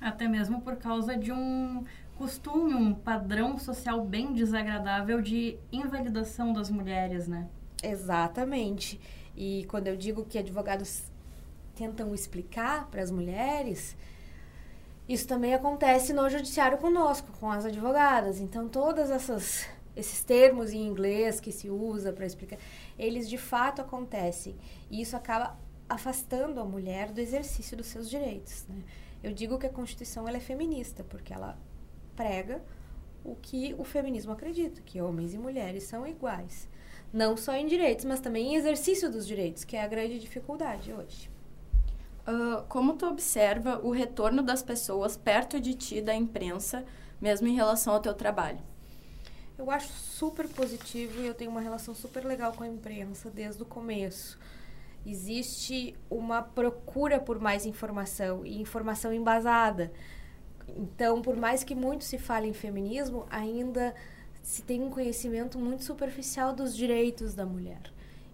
Até 0.02 0.28
mesmo 0.28 0.62
por 0.62 0.76
causa 0.76 1.18
de 1.18 1.32
um 1.32 1.84
costume, 2.18 2.74
um 2.74 2.94
padrão 2.94 3.58
social 3.58 4.04
bem 4.04 4.34
desagradável 4.34 5.22
de 5.22 5.58
invalidação 5.72 6.52
das 6.52 6.70
mulheres, 6.70 7.28
né? 7.28 7.48
Exatamente. 7.82 9.00
E 9.36 9.66
quando 9.70 9.88
eu 9.88 9.96
digo 9.96 10.26
que 10.26 10.38
advogados 10.38 11.04
tentam 11.76 12.14
explicar 12.14 12.88
para 12.90 13.02
as 13.02 13.10
mulheres, 13.10 13.96
isso 15.10 15.28
também 15.28 15.56
acontece 15.56 16.14
no 16.14 16.30
judiciário 16.30 16.78
conosco, 16.78 17.32
com 17.40 17.52
as 17.52 17.66
advogadas. 17.66 18.40
Então, 18.40 18.70
todas 18.70 19.10
essas 19.10 19.68
esses 19.96 20.24
termos 20.24 20.72
em 20.72 20.86
inglês 20.86 21.40
que 21.40 21.52
se 21.52 21.68
usa 21.70 22.14
para 22.14 22.26
explicar, 22.26 22.60
eles 22.98 23.28
de 23.28 23.38
fato 23.38 23.82
acontecem. 23.82 24.56
E 24.90 25.02
isso 25.02 25.18
acaba 25.18 25.60
afastando 25.90 26.60
a 26.62 26.64
mulher 26.64 27.12
do 27.12 27.20
exercício 27.20 27.76
dos 27.76 27.88
seus 27.88 28.08
direitos. 28.08 28.66
Né? 28.70 28.84
Eu 29.24 29.34
digo 29.34 29.58
que 29.58 29.66
a 29.66 29.72
Constituição 29.72 30.28
ela 30.28 30.38
é 30.38 30.40
feminista, 30.40 31.04
porque 31.04 31.34
ela 31.34 31.58
prega 32.16 32.64
o 33.24 33.36
que 33.36 33.76
o 33.78 33.84
feminismo 33.84 34.32
acredita, 34.32 34.80
que 34.82 35.02
homens 35.02 35.34
e 35.34 35.38
mulheres 35.38 35.84
são 35.84 36.08
iguais. 36.08 36.70
Não 37.12 37.36
só 37.36 37.56
em 37.56 37.66
direitos, 37.66 38.06
mas 38.06 38.20
também 38.20 38.54
em 38.54 38.56
exercício 38.56 39.10
dos 39.10 39.26
direitos, 39.26 39.64
que 39.64 39.76
é 39.76 39.82
a 39.82 39.88
grande 39.88 40.20
dificuldade 40.20 40.94
hoje. 40.94 41.30
Uh, 42.30 42.64
como 42.68 42.94
tu 42.94 43.08
observa 43.08 43.80
o 43.84 43.90
retorno 43.90 44.44
das 44.44 44.62
pessoas 44.62 45.18
perto 45.18 45.60
de 45.60 45.74
ti 45.74 46.02
da 46.02 46.14
imprensa, 46.14 46.86
mesmo 47.20 47.48
em 47.48 47.56
relação 47.56 47.94
ao 47.94 48.00
teu 48.00 48.14
trabalho? 48.14 48.60
eu 49.60 49.70
acho 49.70 49.90
super 49.90 50.48
positivo 50.48 51.22
e 51.22 51.28
eu 51.28 51.34
tenho 51.34 51.52
uma 51.52 51.60
relação 51.60 51.94
super 51.94 52.24
legal 52.24 52.54
com 52.54 52.64
a 52.64 52.68
imprensa 52.68 53.30
desde 53.30 53.62
o 53.62 53.66
começo. 53.66 54.40
Existe 55.06 55.96
uma 56.10 56.42
procura 56.42 57.20
por 57.20 57.40
mais 57.40 57.66
informação 57.66 58.46
e 58.46 58.62
informação 58.62 59.12
embasada. 59.12 59.92
Então, 60.66 61.22
por 61.22 61.36
mais 61.36 61.62
que 61.62 61.76
muito 61.76 62.06
se 62.06 62.18
fale 62.18 62.48
em 62.48 62.54
feminismo, 62.54 63.26
ainda 63.30 63.94
se 64.42 64.62
tem 64.62 64.82
um 64.82 64.90
conhecimento 64.90 65.60
muito 65.60 65.84
superficial 65.84 66.54
dos 66.54 66.74
direitos 66.74 67.34
da 67.34 67.46
mulher. 67.46 67.82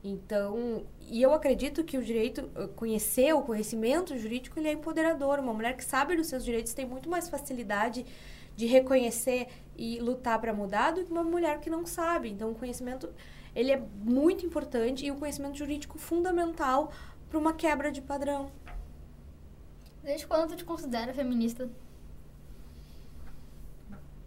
Então, 0.07 0.85
e 1.09 1.19
eu 1.19 1.33
acredito 1.33 1.83
que 1.83 1.97
o 1.97 2.03
direito, 2.03 2.47
conhecer 2.75 3.33
o 3.33 3.41
conhecimento 3.41 4.15
jurídico, 4.15 4.59
ele 4.59 4.67
é 4.67 4.73
empoderador. 4.73 5.39
Uma 5.39 5.51
mulher 5.51 5.75
que 5.75 5.83
sabe 5.83 6.15
dos 6.15 6.27
seus 6.27 6.45
direitos 6.45 6.75
tem 6.75 6.85
muito 6.85 7.09
mais 7.09 7.27
facilidade 7.27 8.05
de 8.55 8.67
reconhecer 8.67 9.47
e 9.75 9.99
lutar 9.99 10.39
para 10.39 10.53
mudar 10.53 10.91
do 10.91 11.03
que 11.03 11.11
uma 11.11 11.23
mulher 11.23 11.59
que 11.59 11.71
não 11.71 11.87
sabe. 11.87 12.29
Então, 12.29 12.51
o 12.51 12.55
conhecimento 12.55 13.09
ele 13.55 13.71
é 13.71 13.81
muito 14.03 14.45
importante 14.45 15.03
e 15.03 15.09
o 15.09 15.15
conhecimento 15.15 15.57
jurídico 15.57 15.97
fundamental 15.97 16.91
para 17.27 17.39
uma 17.39 17.53
quebra 17.53 17.91
de 17.91 17.99
padrão. 17.99 18.51
Desde 20.03 20.27
quando 20.27 20.49
tu 20.49 20.55
te 20.55 20.63
considera 20.63 21.15
feminista? 21.15 21.67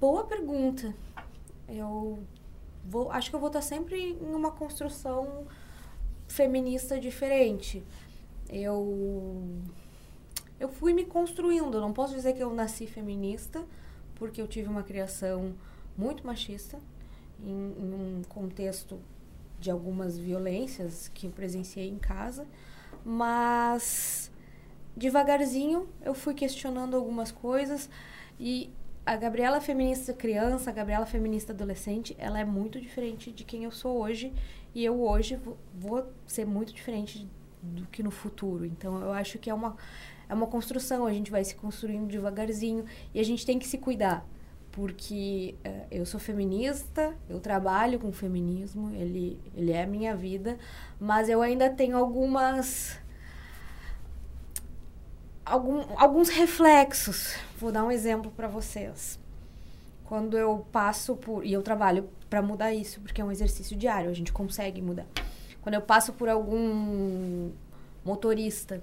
Boa 0.01 0.25
pergunta. 0.25 0.93
Eu 1.69 2.19
vou, 2.85 3.13
acho 3.13 3.31
que 3.31 3.37
eu 3.37 3.41
vou 3.41 3.49
estar 3.49 3.63
sempre 3.63 4.19
em 4.21 4.35
uma 4.35 4.51
construção 4.51 5.47
feminista 6.29 7.01
diferente. 7.01 7.83
Eu 8.49 9.45
eu 10.61 10.69
fui 10.69 10.93
me 10.93 11.05
construindo, 11.05 11.81
não 11.81 11.93
posso 11.93 12.15
dizer 12.15 12.35
que 12.35 12.43
eu 12.43 12.53
nasci 12.53 12.87
feminista, 12.87 13.65
porque 14.17 14.43
eu 14.43 14.49
tive 14.49 14.69
uma 14.69 14.83
criação 14.83 15.55
muito 15.97 16.27
machista, 16.27 16.79
em, 17.41 17.51
em 17.51 17.95
um 17.95 18.23
contexto 18.29 18.99
de 19.61 19.71
algumas 19.71 20.19
violências 20.19 21.09
que 21.15 21.27
eu 21.27 21.31
presenciei 21.31 21.89
em 21.89 21.99
casa, 21.99 22.47
mas 23.05 24.31
devagarzinho 24.97 25.89
eu 26.03 26.15
fui 26.15 26.35
questionando 26.35 26.97
algumas 26.97 27.31
coisas. 27.31 27.89
E 28.39 28.71
a 29.07 29.17
Gabriela 29.17 29.61
feminista 29.61 30.13
criança, 30.13 30.71
a 30.71 30.73
Gabriela 30.73 31.07
feminista 31.07 31.53
adolescente, 31.53 32.17
ela 32.19 32.39
é 32.39 32.45
muito 32.45 32.81
diferente 32.81 33.31
de 33.31 33.45
quem 33.45 33.65
eu 33.65 33.71
sou 33.71 34.01
hoje 34.01 34.33
e 34.75 34.85
eu 34.85 35.01
hoje 35.03 35.39
vou, 35.75 36.07
ser 36.27 36.47
muito 36.47 36.73
diferente 36.73 37.29
do 37.63 37.87
que 37.87 38.03
no 38.03 38.11
futuro. 38.11 38.65
Então 38.65 39.01
eu 39.01 39.13
acho 39.13 39.39
que 39.39 39.51
é 39.51 39.55
uma 39.55 39.77
é 40.29 40.35
uma 40.35 40.47
construção, 40.47 41.07
a 41.07 41.13
gente 41.13 41.31
vai 41.31 41.43
se 41.43 41.55
construindo 41.55 42.07
devagarzinho 42.07 42.85
e 43.15 43.21
a 43.21 43.25
gente 43.25 43.47
tem 43.47 43.59
que 43.59 43.67
se 43.67 43.79
cuidar. 43.79 44.27
Porque 44.71 45.55
uh, 45.67 45.87
eu 45.91 46.05
sou 46.05 46.21
feminista, 46.21 47.17
eu 47.29 47.41
trabalho 47.41 47.99
com 47.99 48.13
feminismo, 48.13 48.91
ele, 48.95 49.41
ele 49.55 49.73
é 49.73 49.83
a 49.83 49.87
minha 49.87 50.15
vida, 50.15 50.59
mas 51.01 51.29
eu 51.29 51.41
ainda 51.41 51.71
tenho 51.71 51.97
algumas. 51.97 53.01
Algum, 55.45 55.83
alguns 55.97 56.29
reflexos. 56.29 57.35
Vou 57.57 57.73
dar 57.73 57.83
um 57.83 57.91
exemplo 57.91 58.31
para 58.31 58.47
vocês. 58.47 59.19
Quando 60.05 60.37
eu 60.37 60.67
passo 60.71 61.17
por. 61.17 61.45
E 61.45 61.53
eu 61.55 61.63
trabalho 61.63 62.09
para 62.29 62.43
mudar 62.43 62.73
isso, 62.73 63.01
porque 63.01 63.21
é 63.21 63.25
um 63.25 63.31
exercício 63.31 63.77
diário, 63.77 64.11
a 64.11 64.15
gente 64.15 64.33
consegue 64.33 64.83
mudar. 64.83 65.07
Quando 65.63 65.75
eu 65.75 65.83
passo 65.83 66.13
por 66.13 66.29
algum 66.29 67.51
motorista 68.05 68.83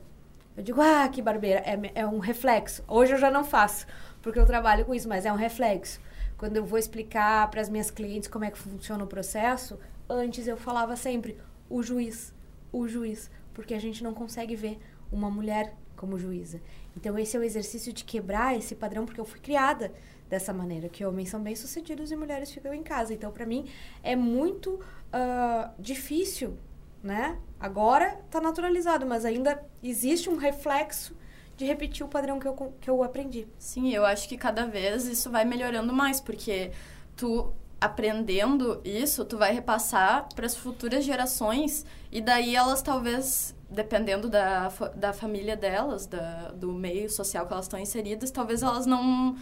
eu 0.58 0.64
digo, 0.64 0.82
ah, 0.82 1.08
que 1.10 1.22
barbeira. 1.22 1.60
É, 1.66 2.02
é 2.02 2.08
um 2.08 2.20
reflexo. 2.20 2.84
Hoje 2.88 3.14
eu 3.14 3.18
já 3.18 3.30
não 3.30 3.44
faço, 3.44 3.86
porque 4.22 4.40
eu 4.40 4.46
trabalho 4.46 4.86
com 4.86 4.96
isso, 4.96 5.08
mas 5.08 5.26
é 5.26 5.32
um 5.32 5.36
reflexo. 5.36 6.00
Quando 6.38 6.56
eu 6.56 6.66
vou 6.66 6.80
explicar 6.80 7.50
para 7.50 7.60
as 7.60 7.70
minhas 7.70 7.92
clientes 7.92 8.30
como 8.30 8.46
é 8.46 8.52
que 8.52 8.58
funciona 8.58 9.04
o 9.04 9.08
processo, 9.08 9.78
antes 10.10 10.48
eu 10.48 10.56
falava 10.56 10.96
sempre 10.96 11.38
o 11.70 11.84
juiz, 11.84 12.34
o 12.72 12.88
juiz, 12.88 13.30
porque 13.54 13.74
a 13.74 13.80
gente 13.80 14.04
não 14.04 14.14
consegue 14.14 14.56
ver 14.56 14.80
uma 15.12 15.30
mulher 15.30 15.76
como 15.98 16.18
juíza. 16.18 16.62
Então 16.96 17.20
esse 17.20 17.36
é 17.36 17.40
o 17.40 17.44
exercício 17.44 17.92
de 17.92 18.06
quebrar 18.06 18.58
esse 18.58 18.76
padrão, 18.76 19.06
porque 19.06 19.20
eu 19.20 19.26
fui 19.26 19.40
criada 19.40 19.92
dessa 20.30 20.52
maneira, 20.52 20.90
que 20.90 21.06
homens 21.06 21.30
são 21.30 21.42
bem-sucedidos 21.42 22.12
e 22.12 22.16
mulheres 22.16 22.52
ficam 22.52 22.74
em 22.74 22.84
casa. 22.84 23.14
Então 23.14 23.32
para 23.32 23.46
mim 23.46 23.68
é 24.04 24.16
muito 24.16 24.76
uh, 24.76 25.70
difícil 25.80 26.58
né? 27.06 27.38
Agora 27.60 28.20
está 28.26 28.42
naturalizado, 28.42 29.06
mas 29.06 29.26
ainda 29.26 29.64
existe 29.84 30.28
um 30.28 30.38
reflexo 30.38 31.16
de 31.56 31.64
repetir 31.64 32.04
o 32.04 32.10
padrão 32.10 32.40
que 32.40 32.48
eu, 32.48 32.74
que 32.82 32.90
eu 32.90 33.04
aprendi. 33.04 33.48
Sim, 33.60 33.94
eu 33.94 34.04
acho 34.04 34.28
que 34.28 34.36
cada 34.36 34.66
vez 34.66 35.06
isso 35.06 35.30
vai 35.30 35.46
melhorando 35.46 35.94
mais, 35.94 36.20
porque 36.20 36.72
tu 37.16 37.54
aprendendo 37.80 38.82
isso, 38.84 39.24
tu 39.24 39.38
vai 39.38 39.54
repassar 39.54 40.28
para 40.34 40.48
as 40.48 40.56
futuras 40.56 41.06
gerações 41.06 41.86
e 42.12 42.20
daí 42.20 42.56
elas 42.56 42.82
talvez, 42.82 43.56
dependendo 43.70 44.28
da, 44.28 44.70
da 44.96 45.14
família 45.14 45.56
delas, 45.56 46.08
da, 46.08 46.52
do 46.52 46.74
meio 46.74 47.08
social 47.08 47.46
que 47.46 47.54
elas 47.54 47.66
estão 47.66 47.80
inseridas, 47.80 48.32
talvez 48.32 48.64
elas 48.64 48.88
não, 48.88 49.36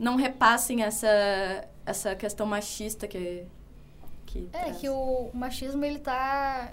não 0.00 0.16
repassem 0.16 0.82
essa, 0.82 1.68
essa 1.84 2.16
questão 2.16 2.46
machista 2.46 3.06
que... 3.06 3.44
que 4.24 4.48
é, 4.52 4.58
traz. 4.60 4.78
que 4.78 4.88
o 4.88 5.30
machismo, 5.34 5.84
ele 5.84 5.98
tá 5.98 6.72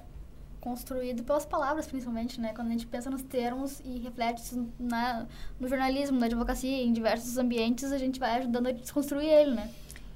construído 0.62 1.24
pelas 1.24 1.46
palavras, 1.46 1.86
principalmente, 1.88 2.40
né? 2.40 2.54
Quando 2.56 2.70
a 2.70 2.72
gente 2.72 2.88
pensa 2.88 3.10
nos 3.10 3.22
termos 3.22 3.82
e 3.82 4.00
reflete 4.00 4.42
isso 4.42 4.68
na, 4.80 5.28
no 5.60 5.68
jornalismo, 5.68 6.18
na 6.18 6.26
advocacia, 6.26 6.84
em 6.84 6.94
diversos 6.94 7.38
ambientes, 7.38 7.92
a 7.92 7.98
gente 7.98 8.18
vai 8.18 8.38
ajudando 8.38 8.68
a 8.68 8.72
desconstruir 8.72 9.28
ele, 9.28 9.52
né? 9.56 9.70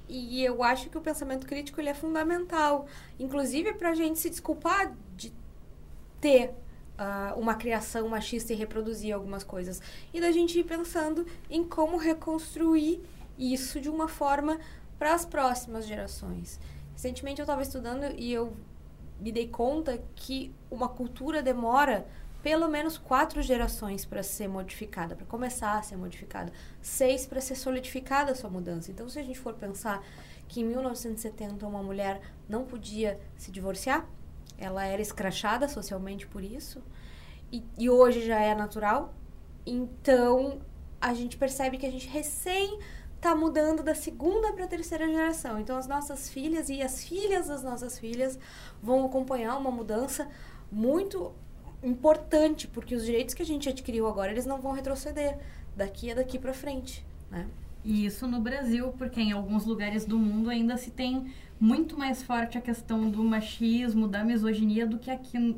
E 0.08 0.42
eu 0.42 0.62
acho 0.62 0.90
que 0.90 0.98
o 0.98 1.00
pensamento 1.00 1.46
crítico 1.46 1.80
ele 1.80 1.90
é 1.90 1.94
fundamental, 1.94 2.86
inclusive 3.20 3.74
para 3.74 3.90
a 3.90 3.94
gente 3.94 4.18
se 4.18 4.28
desculpar 4.28 4.92
de 5.16 5.32
ter 6.20 6.54
uh, 7.02 7.38
uma 7.38 7.54
criação 7.54 8.08
machista 8.08 8.52
e 8.52 8.56
reproduzir 8.56 9.14
algumas 9.14 9.42
coisas. 9.42 9.82
E 10.12 10.20
da 10.20 10.30
gente 10.30 10.58
ir 10.58 10.64
pensando 10.64 11.26
em 11.50 11.64
como 11.64 11.96
reconstruir 11.96 13.02
isso 13.38 13.80
de 13.80 13.88
uma 13.88 14.08
forma 14.08 14.58
para 14.98 15.14
as 15.14 15.24
próximas 15.24 15.86
gerações. 15.86 16.60
Recentemente 16.92 17.40
eu 17.40 17.44
estava 17.44 17.62
estudando 17.62 18.04
e 18.16 18.32
eu 18.32 18.56
me 19.20 19.32
dei 19.32 19.48
conta 19.48 20.02
que 20.14 20.54
uma 20.70 20.88
cultura 20.88 21.42
demora 21.42 22.06
pelo 22.42 22.68
menos 22.68 22.98
quatro 22.98 23.40
gerações 23.40 24.04
para 24.04 24.22
ser 24.22 24.48
modificada, 24.48 25.14
para 25.14 25.24
começar 25.26 25.78
a 25.78 25.82
ser 25.82 25.96
modificada, 25.96 26.52
seis 26.80 27.24
para 27.24 27.40
ser 27.40 27.54
solidificada 27.54 28.32
a 28.32 28.34
sua 28.34 28.50
mudança. 28.50 28.90
Então, 28.90 29.08
se 29.08 29.18
a 29.18 29.22
gente 29.22 29.38
for 29.38 29.54
pensar 29.54 30.04
que 30.48 30.60
em 30.60 30.64
1970 30.64 31.64
uma 31.64 31.82
mulher 31.82 32.20
não 32.48 32.64
podia 32.64 33.18
se 33.36 33.52
divorciar, 33.52 34.06
ela 34.62 34.84
era 34.84 35.02
escrachada 35.02 35.68
socialmente 35.68 36.26
por 36.26 36.42
isso, 36.42 36.82
e, 37.50 37.62
e 37.78 37.90
hoje 37.90 38.24
já 38.24 38.40
é 38.40 38.54
natural, 38.54 39.12
então 39.66 40.60
a 41.00 41.12
gente 41.12 41.36
percebe 41.36 41.76
que 41.76 41.86
a 41.86 41.90
gente 41.90 42.08
recém 42.08 42.78
está 43.16 43.34
mudando 43.36 43.82
da 43.82 43.94
segunda 43.94 44.52
para 44.52 44.64
a 44.64 44.68
terceira 44.68 45.06
geração. 45.06 45.60
Então, 45.60 45.76
as 45.76 45.86
nossas 45.86 46.28
filhas 46.28 46.68
e 46.68 46.82
as 46.82 47.04
filhas 47.04 47.46
das 47.46 47.62
nossas 47.62 47.96
filhas 47.96 48.36
vão 48.82 49.06
acompanhar 49.06 49.56
uma 49.56 49.70
mudança 49.70 50.28
muito 50.70 51.32
importante, 51.82 52.66
porque 52.66 52.94
os 52.94 53.04
direitos 53.04 53.34
que 53.34 53.42
a 53.42 53.46
gente 53.46 53.68
adquiriu 53.68 54.08
agora, 54.08 54.32
eles 54.32 54.46
não 54.46 54.60
vão 54.60 54.72
retroceder 54.72 55.38
daqui 55.76 56.10
a 56.10 56.14
daqui 56.14 56.38
para 56.38 56.52
frente, 56.52 57.04
né? 57.30 57.48
E 57.84 58.06
isso 58.06 58.26
no 58.26 58.40
Brasil, 58.40 58.92
porque 58.98 59.20
em 59.20 59.32
alguns 59.32 59.64
lugares 59.64 60.04
do 60.04 60.18
mundo 60.18 60.50
ainda 60.50 60.76
se 60.76 60.90
tem 60.90 61.32
muito 61.58 61.98
mais 61.98 62.22
forte 62.22 62.56
a 62.56 62.60
questão 62.60 63.10
do 63.10 63.22
machismo, 63.24 64.06
da 64.06 64.24
misoginia 64.24 64.86
do 64.86 64.98
que 64.98 65.10
aqui 65.10 65.56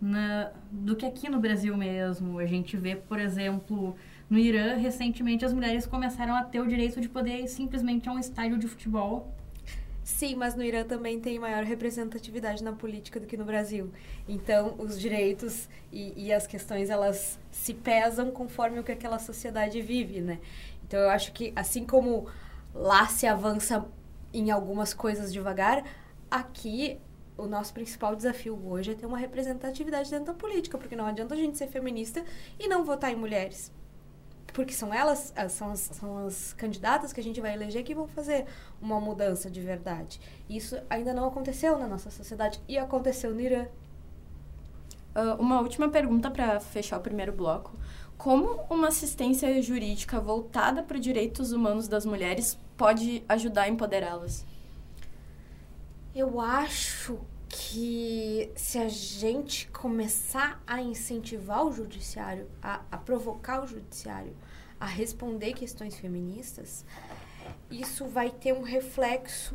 na, 0.00 0.52
do 0.70 0.94
que 0.94 1.06
aqui 1.06 1.28
no 1.28 1.38
Brasil 1.38 1.76
mesmo. 1.76 2.38
A 2.38 2.46
gente 2.46 2.76
vê, 2.76 2.96
por 2.96 3.18
exemplo, 3.18 3.94
no 4.28 4.38
Irã, 4.38 4.76
recentemente, 4.76 5.44
as 5.44 5.52
mulheres 5.52 5.86
começaram 5.86 6.34
a 6.34 6.42
ter 6.42 6.60
o 6.60 6.66
direito 6.66 7.00
de 7.00 7.08
poder 7.08 7.40
ir 7.40 7.48
simplesmente 7.48 8.08
a 8.08 8.12
um 8.12 8.18
estádio 8.18 8.58
de 8.58 8.66
futebol. 8.66 9.32
Sim, 10.06 10.36
mas 10.36 10.54
no 10.54 10.62
Irã 10.62 10.84
também 10.84 11.18
tem 11.18 11.36
maior 11.36 11.64
representatividade 11.64 12.62
na 12.62 12.72
política 12.72 13.18
do 13.18 13.26
que 13.26 13.36
no 13.36 13.44
Brasil. 13.44 13.90
Então, 14.28 14.76
os 14.78 15.00
direitos 15.00 15.68
e, 15.92 16.12
e 16.26 16.32
as 16.32 16.46
questões, 16.46 16.90
elas 16.90 17.40
se 17.50 17.74
pesam 17.74 18.30
conforme 18.30 18.78
o 18.78 18.84
que 18.84 18.92
aquela 18.92 19.18
sociedade 19.18 19.80
vive, 19.82 20.20
né? 20.20 20.38
Então, 20.86 21.00
eu 21.00 21.10
acho 21.10 21.32
que, 21.32 21.52
assim 21.56 21.84
como 21.84 22.26
lá 22.74 23.06
se 23.06 23.26
avança 23.26 23.84
em 24.32 24.50
algumas 24.50 24.94
coisas 24.94 25.32
devagar, 25.32 25.84
aqui 26.30 26.98
o 27.36 27.46
nosso 27.46 27.72
principal 27.74 28.16
desafio 28.16 28.58
hoje 28.66 28.92
é 28.92 28.94
ter 28.94 29.06
uma 29.06 29.18
representatividade 29.18 30.10
dentro 30.10 30.26
da 30.26 30.34
política, 30.34 30.78
porque 30.78 30.96
não 30.96 31.06
adianta 31.06 31.34
a 31.34 31.36
gente 31.36 31.58
ser 31.58 31.68
feminista 31.68 32.24
e 32.58 32.68
não 32.68 32.84
votar 32.84 33.12
em 33.12 33.16
mulheres 33.16 33.72
porque 34.56 34.72
são 34.72 34.92
elas, 34.92 35.34
são 35.50 35.70
as, 35.70 35.80
são 35.80 36.26
as 36.26 36.54
candidatas 36.54 37.12
que 37.12 37.20
a 37.20 37.22
gente 37.22 37.42
vai 37.42 37.52
eleger 37.52 37.84
que 37.84 37.94
vão 37.94 38.08
fazer 38.08 38.46
uma 38.80 38.98
mudança 38.98 39.50
de 39.50 39.60
verdade. 39.60 40.18
Isso 40.48 40.80
ainda 40.88 41.12
não 41.12 41.28
aconteceu 41.28 41.78
na 41.78 41.86
nossa 41.86 42.10
sociedade 42.10 42.58
e 42.66 42.78
aconteceu 42.78 43.34
no 43.34 43.40
Irã. 43.42 43.66
Uh, 45.14 45.38
uma 45.38 45.60
última 45.60 45.90
pergunta 45.90 46.30
para 46.30 46.58
fechar 46.58 46.96
o 46.96 47.02
primeiro 47.02 47.32
bloco. 47.32 47.76
Como 48.16 48.64
uma 48.70 48.88
assistência 48.88 49.60
jurídica 49.62 50.18
voltada 50.20 50.82
para 50.82 50.98
direitos 50.98 51.52
humanos 51.52 51.86
das 51.86 52.06
mulheres 52.06 52.58
pode 52.76 53.22
ajudar 53.28 53.62
a 53.62 53.68
empoderá-las? 53.68 54.44
Eu 56.14 56.40
acho 56.40 57.18
que 57.48 58.50
se 58.56 58.78
a 58.78 58.88
gente 58.88 59.68
começar 59.68 60.62
a 60.66 60.80
incentivar 60.80 61.64
o 61.64 61.72
judiciário, 61.72 62.48
a, 62.62 62.80
a 62.90 62.96
provocar 62.96 63.62
o 63.62 63.66
judiciário 63.66 64.34
a 64.78 64.86
responder 64.86 65.54
questões 65.54 65.98
feministas, 65.98 66.84
isso 67.70 68.06
vai 68.06 68.30
ter 68.30 68.52
um 68.52 68.62
reflexo 68.62 69.54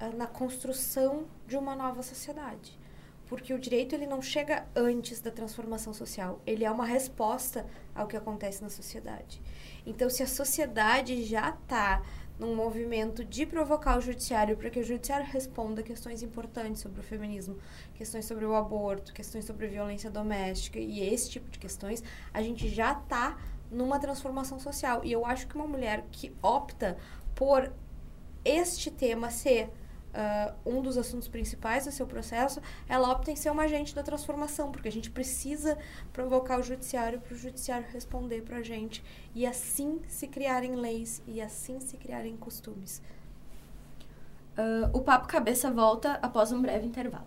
uh, 0.00 0.16
na 0.16 0.26
construção 0.26 1.24
de 1.46 1.56
uma 1.56 1.74
nova 1.74 2.02
sociedade. 2.02 2.78
Porque 3.26 3.52
o 3.52 3.58
direito 3.58 3.94
ele 3.94 4.06
não 4.06 4.22
chega 4.22 4.66
antes 4.74 5.20
da 5.20 5.30
transformação 5.30 5.92
social, 5.92 6.40
ele 6.46 6.64
é 6.64 6.70
uma 6.70 6.86
resposta 6.86 7.66
ao 7.98 8.06
que 8.06 8.16
acontece 8.16 8.62
na 8.62 8.70
sociedade. 8.70 9.42
Então, 9.84 10.08
se 10.08 10.22
a 10.22 10.26
sociedade 10.26 11.24
já 11.24 11.50
está 11.50 12.02
num 12.38 12.54
movimento 12.54 13.24
de 13.24 13.44
provocar 13.44 13.98
o 13.98 14.00
judiciário 14.00 14.56
para 14.56 14.70
que 14.70 14.78
o 14.78 14.84
judiciário 14.84 15.26
responda 15.26 15.82
questões 15.82 16.22
importantes 16.22 16.80
sobre 16.80 17.00
o 17.00 17.02
feminismo, 17.02 17.58
questões 17.94 18.24
sobre 18.26 18.44
o 18.44 18.54
aborto, 18.54 19.12
questões 19.12 19.44
sobre 19.44 19.66
violência 19.66 20.08
doméstica 20.08 20.78
e 20.78 21.00
esse 21.00 21.30
tipo 21.30 21.50
de 21.50 21.58
questões, 21.58 22.02
a 22.32 22.40
gente 22.40 22.68
já 22.68 22.92
está 22.92 23.36
numa 23.70 23.98
transformação 23.98 24.60
social. 24.60 25.04
E 25.04 25.10
eu 25.10 25.26
acho 25.26 25.48
que 25.48 25.56
uma 25.56 25.66
mulher 25.66 26.06
que 26.12 26.32
opta 26.40 26.96
por 27.34 27.72
este 28.44 28.90
tema 28.90 29.30
ser 29.30 29.68
uh, 30.14 30.54
um 30.64 30.82
dos 30.82 30.96
assuntos 30.96 31.28
principais 31.28 31.84
do 31.84 31.92
seu 31.92 32.06
processo, 32.06 32.60
ela 32.88 33.10
opta 33.10 33.30
em 33.30 33.36
ser 33.36 33.50
uma 33.50 33.64
agente 33.64 33.94
da 33.94 34.02
transformação, 34.02 34.70
porque 34.70 34.88
a 34.88 34.92
gente 34.92 35.10
precisa 35.10 35.78
provocar 36.12 36.58
o 36.58 36.62
judiciário 36.62 37.20
para 37.20 37.34
o 37.34 37.36
judiciário 37.36 37.86
responder 37.92 38.42
para 38.42 38.58
a 38.58 38.62
gente 38.62 39.02
e 39.34 39.46
assim 39.46 40.00
se 40.08 40.26
criarem 40.26 40.74
leis 40.74 41.22
e 41.26 41.40
assim 41.40 41.80
se 41.80 41.96
criarem 41.96 42.36
costumes. 42.36 43.02
Uh, 44.56 44.90
o 44.92 45.00
Papo 45.00 45.28
Cabeça 45.28 45.70
volta 45.70 46.14
após 46.14 46.50
um 46.50 46.60
breve 46.60 46.86
intervalo. 46.86 47.26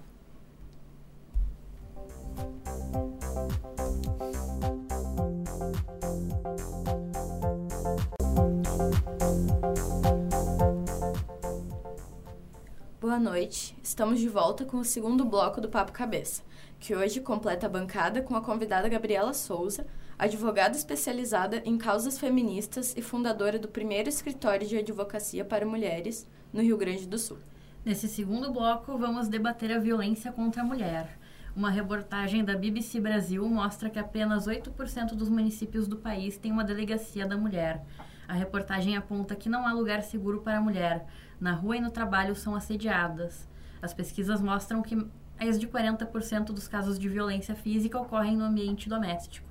Boa 13.11 13.19
noite. 13.19 13.77
Estamos 13.83 14.21
de 14.21 14.29
volta 14.29 14.63
com 14.63 14.77
o 14.77 14.85
segundo 14.85 15.25
bloco 15.25 15.59
do 15.59 15.67
Papo 15.67 15.91
Cabeça, 15.91 16.43
que 16.79 16.95
hoje 16.95 17.19
completa 17.19 17.65
a 17.65 17.69
bancada 17.69 18.21
com 18.21 18.37
a 18.37 18.41
convidada 18.41 18.87
Gabriela 18.87 19.33
Souza, 19.33 19.85
advogada 20.17 20.77
especializada 20.77 21.61
em 21.65 21.77
causas 21.77 22.17
feministas 22.17 22.95
e 22.95 23.01
fundadora 23.01 23.59
do 23.59 23.67
primeiro 23.67 24.07
escritório 24.07 24.65
de 24.65 24.77
advocacia 24.77 25.43
para 25.43 25.65
mulheres 25.65 26.25
no 26.53 26.61
Rio 26.61 26.77
Grande 26.77 27.05
do 27.05 27.17
Sul. 27.17 27.39
Nesse 27.83 28.07
segundo 28.07 28.49
bloco, 28.49 28.97
vamos 28.97 29.27
debater 29.27 29.73
a 29.73 29.77
violência 29.77 30.31
contra 30.31 30.61
a 30.61 30.65
mulher. 30.65 31.19
Uma 31.53 31.69
reportagem 31.69 32.45
da 32.45 32.55
BBC 32.55 33.01
Brasil 33.01 33.45
mostra 33.45 33.89
que 33.89 33.99
apenas 33.99 34.47
8% 34.47 35.15
dos 35.15 35.27
municípios 35.27 35.85
do 35.85 35.97
país 35.97 36.37
têm 36.37 36.53
uma 36.53 36.63
delegacia 36.63 37.27
da 37.27 37.35
mulher. 37.35 37.83
A 38.25 38.33
reportagem 38.33 38.95
aponta 38.95 39.35
que 39.35 39.49
não 39.49 39.67
há 39.67 39.73
lugar 39.73 40.01
seguro 40.01 40.39
para 40.39 40.59
a 40.59 40.61
mulher. 40.61 41.05
Na 41.41 41.53
rua 41.53 41.77
e 41.77 41.81
no 41.81 41.89
trabalho 41.89 42.36
são 42.36 42.53
assediadas. 42.53 43.48
As 43.81 43.95
pesquisas 43.95 44.39
mostram 44.39 44.83
que 44.83 44.95
mais 45.39 45.60
de 45.60 45.67
40% 45.67 46.53
dos 46.53 46.67
casos 46.67 47.00
de 47.00 47.10
violência 47.10 47.55
física 47.55 48.00
ocorrem 48.00 48.38
no 48.38 48.43
ambiente 48.43 48.88
doméstico. 48.88 49.50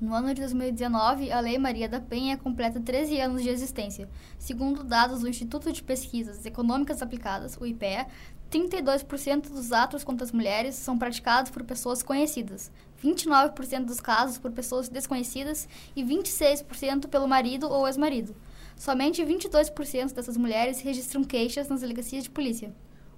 No 0.00 0.12
ano 0.12 0.34
de 0.34 0.40
2019, 0.40 1.30
a 1.30 1.38
Lei 1.38 1.56
Maria 1.58 1.88
da 1.88 2.00
Penha 2.00 2.36
completa 2.36 2.80
13 2.80 3.20
anos 3.20 3.40
de 3.40 3.50
existência. 3.50 4.08
Segundo 4.36 4.82
dados 4.82 5.20
do 5.20 5.28
Instituto 5.28 5.72
de 5.72 5.80
Pesquisas 5.80 6.44
Econômicas 6.44 7.00
Aplicadas, 7.00 7.56
o 7.56 7.64
IPEA, 7.64 8.08
32% 8.50 9.48
dos 9.48 9.70
atos 9.70 10.02
contra 10.02 10.24
as 10.24 10.32
mulheres 10.32 10.74
são 10.74 10.98
praticados 10.98 11.52
por 11.52 11.62
pessoas 11.62 12.02
conhecidas, 12.02 12.72
29% 13.00 13.84
dos 13.84 14.00
casos 14.00 14.38
por 14.38 14.50
pessoas 14.50 14.88
desconhecidas 14.88 15.68
e 15.94 16.02
26% 16.02 17.06
pelo 17.06 17.28
marido 17.28 17.70
ou 17.70 17.86
ex-marido. 17.86 18.34
Somente 18.82 19.22
22% 19.24 20.12
dessas 20.12 20.36
mulheres 20.36 20.80
registram 20.80 21.22
queixas 21.22 21.68
nas 21.68 21.82
delegacias 21.82 22.24
de 22.24 22.30
polícia. 22.30 22.74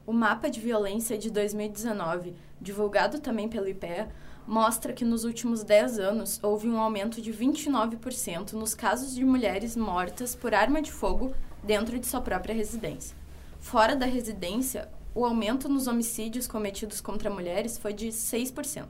O 0.07 0.13
mapa 0.13 0.51
de 0.51 0.61
violência 0.61 1.17
de 1.17 1.31
2019, 1.31 2.35
divulgado 2.61 3.19
também 3.19 3.49
pelo 3.49 3.67
IPEA, 3.67 4.11
mostra 4.47 4.93
que 4.93 5.07
nos 5.07 5.25
últimos 5.25 5.65
10 5.65 5.99
anos 5.99 6.39
houve 6.43 6.69
um 6.69 6.79
aumento 6.79 7.19
de 7.19 7.33
29% 7.33 8.53
nos 8.53 8.75
casos 8.75 9.15
de 9.15 9.25
mulheres 9.25 9.75
mortas 9.75 10.35
por 10.35 10.55
arma 10.55 10.83
de 10.83 10.93
fogo 10.93 11.35
dentro 11.63 11.99
de 11.99 12.07
sua 12.07 12.21
própria 12.21 12.55
residência. 12.55 13.17
Fora 13.59 13.97
da 13.97 14.05
residência, 14.05 14.91
o 15.15 15.25
aumento 15.25 15.67
nos 15.67 15.87
homicídios 15.87 16.47
cometidos 16.47 17.01
contra 17.01 17.31
mulheres 17.31 17.79
foi 17.79 17.95
de 17.95 18.09
6%. 18.09 18.87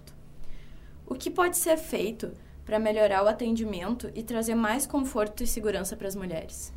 O 1.06 1.14
que 1.14 1.30
pode 1.30 1.56
ser 1.56 1.76
feito 1.76 2.32
para 2.64 2.78
melhorar 2.78 3.22
o 3.22 3.28
atendimento 3.28 4.10
e 4.14 4.22
trazer 4.22 4.54
mais 4.54 4.86
conforto 4.86 5.42
e 5.42 5.46
segurança 5.46 5.96
para 5.96 6.08
as 6.08 6.14
mulheres? 6.14 6.72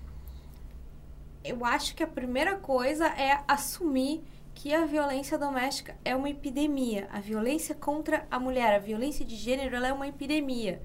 Eu 1.43 1.63
acho 1.63 1.95
que 1.95 2.04
a 2.04 2.08
primeira 2.08 2.58
coisa 2.58 3.08
é 3.08 3.41
assumir 3.47 4.23
que 4.54 4.73
a 4.73 4.86
violência 4.86 5.38
doméstica 5.38 5.95
é 6.04 6.15
uma 6.15 6.30
epidemia. 6.30 7.08
A 7.12 7.19
violência 7.19 7.76
contra 7.76 8.26
a 8.30 8.39
mulher, 8.39 8.76
a 8.76 8.80
violência 8.80 9.23
de 9.23 9.36
gênero, 9.36 9.76
ela 9.76 9.88
é 9.88 9.93
uma 9.93 10.08
epidemia. 10.08 10.82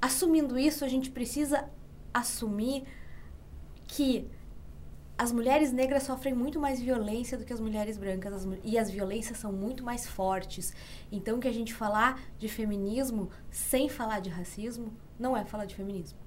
Assumindo 0.00 0.58
isso, 0.58 0.84
a 0.84 0.88
gente 0.88 1.10
precisa 1.10 1.70
assumir 2.12 2.84
que 3.86 4.28
as 5.16 5.30
mulheres 5.30 5.72
negras 5.72 6.02
sofrem 6.02 6.34
muito 6.34 6.58
mais 6.58 6.80
violência 6.80 7.38
do 7.38 7.44
que 7.44 7.52
as 7.52 7.60
mulheres 7.60 7.96
brancas 7.96 8.32
as, 8.32 8.58
e 8.64 8.76
as 8.76 8.90
violências 8.90 9.38
são 9.38 9.52
muito 9.52 9.84
mais 9.84 10.06
fortes. 10.06 10.74
Então, 11.10 11.38
que 11.38 11.46
a 11.46 11.52
gente 11.52 11.72
falar 11.72 12.20
de 12.38 12.48
feminismo 12.48 13.30
sem 13.50 13.88
falar 13.88 14.20
de 14.20 14.28
racismo 14.28 14.92
não 15.18 15.36
é 15.36 15.44
falar 15.44 15.66
de 15.66 15.74
feminismo. 15.74 16.18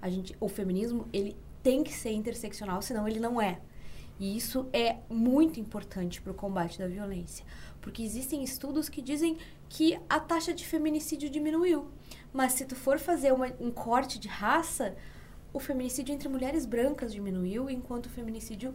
A 0.00 0.10
gente, 0.10 0.36
o 0.38 0.48
feminismo 0.48 1.08
ele 1.12 1.36
tem 1.62 1.82
que 1.82 1.92
ser 1.92 2.12
interseccional, 2.12 2.82
senão 2.82 3.08
ele 3.08 3.18
não 3.18 3.40
é. 3.40 3.60
E 4.20 4.36
isso 4.36 4.68
é 4.72 4.98
muito 5.08 5.58
importante 5.58 6.20
para 6.20 6.30
o 6.30 6.34
combate 6.34 6.78
da 6.78 6.86
violência, 6.86 7.44
porque 7.80 8.02
existem 8.02 8.44
estudos 8.44 8.88
que 8.88 9.02
dizem 9.02 9.38
que 9.68 9.98
a 10.08 10.20
taxa 10.20 10.54
de 10.54 10.64
feminicídio 10.64 11.28
diminuiu. 11.28 11.88
Mas 12.32 12.52
se 12.52 12.64
tu 12.64 12.76
for 12.76 12.98
fazer 12.98 13.32
uma, 13.32 13.46
um 13.58 13.70
corte 13.70 14.18
de 14.20 14.28
raça, 14.28 14.94
o 15.54 15.60
feminicídio 15.60 16.12
entre 16.12 16.28
mulheres 16.28 16.66
brancas 16.66 17.12
diminuiu, 17.12 17.70
enquanto 17.70 18.06
o 18.06 18.10
feminicídio 18.10 18.74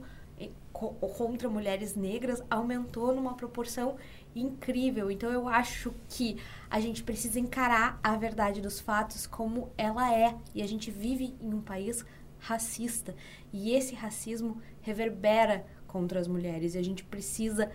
contra 0.72 1.50
mulheres 1.50 1.94
negras 1.94 2.42
aumentou 2.50 3.14
numa 3.14 3.34
proporção 3.34 3.98
incrível. 4.34 5.12
Então 5.12 5.30
eu 5.30 5.50
acho 5.50 5.94
que 6.08 6.38
a 6.70 6.80
gente 6.80 7.04
precisa 7.04 7.38
encarar 7.38 8.00
a 8.02 8.16
verdade 8.16 8.62
dos 8.62 8.80
fatos 8.80 9.28
como 9.28 9.70
ela 9.78 10.14
é. 10.14 10.38
E 10.56 10.62
a 10.62 10.68
gente 10.68 10.90
vive 10.90 11.36
em 11.42 11.54
um 11.54 11.62
país 11.62 12.06
racista. 12.38 13.14
E 13.52 13.72
esse 13.72 13.94
racismo 13.94 14.62
reverbera 14.82 15.66
contra 15.86 16.18
as 16.18 16.30
mulheres. 16.30 16.76
E 16.76 16.78
a 16.78 16.84
gente 16.84 17.04
precisa 17.04 17.70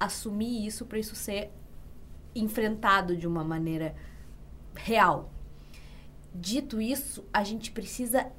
assumir 0.00 0.66
isso 0.66 0.84
para 0.84 0.98
isso 0.98 1.14
ser 1.14 1.52
enfrentado 2.34 3.16
de 3.16 3.28
uma 3.28 3.44
maneira 3.44 3.94
real. 4.74 5.30
Dito 6.34 6.80
isso, 6.80 7.24
a 7.32 7.44
gente 7.44 7.70
precisa 7.70 8.30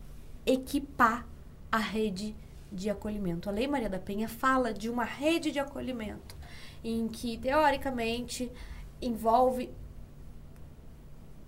equipar 0.45 1.27
a 1.71 1.77
rede 1.77 2.35
de 2.71 2.89
acolhimento. 2.89 3.49
A 3.49 3.51
Lei 3.51 3.67
Maria 3.67 3.89
da 3.89 3.99
Penha 3.99 4.27
fala 4.27 4.73
de 4.73 4.89
uma 4.89 5.03
rede 5.03 5.51
de 5.51 5.59
acolhimento 5.59 6.35
em 6.83 7.07
que, 7.07 7.37
teoricamente, 7.37 8.51
envolve 9.01 9.69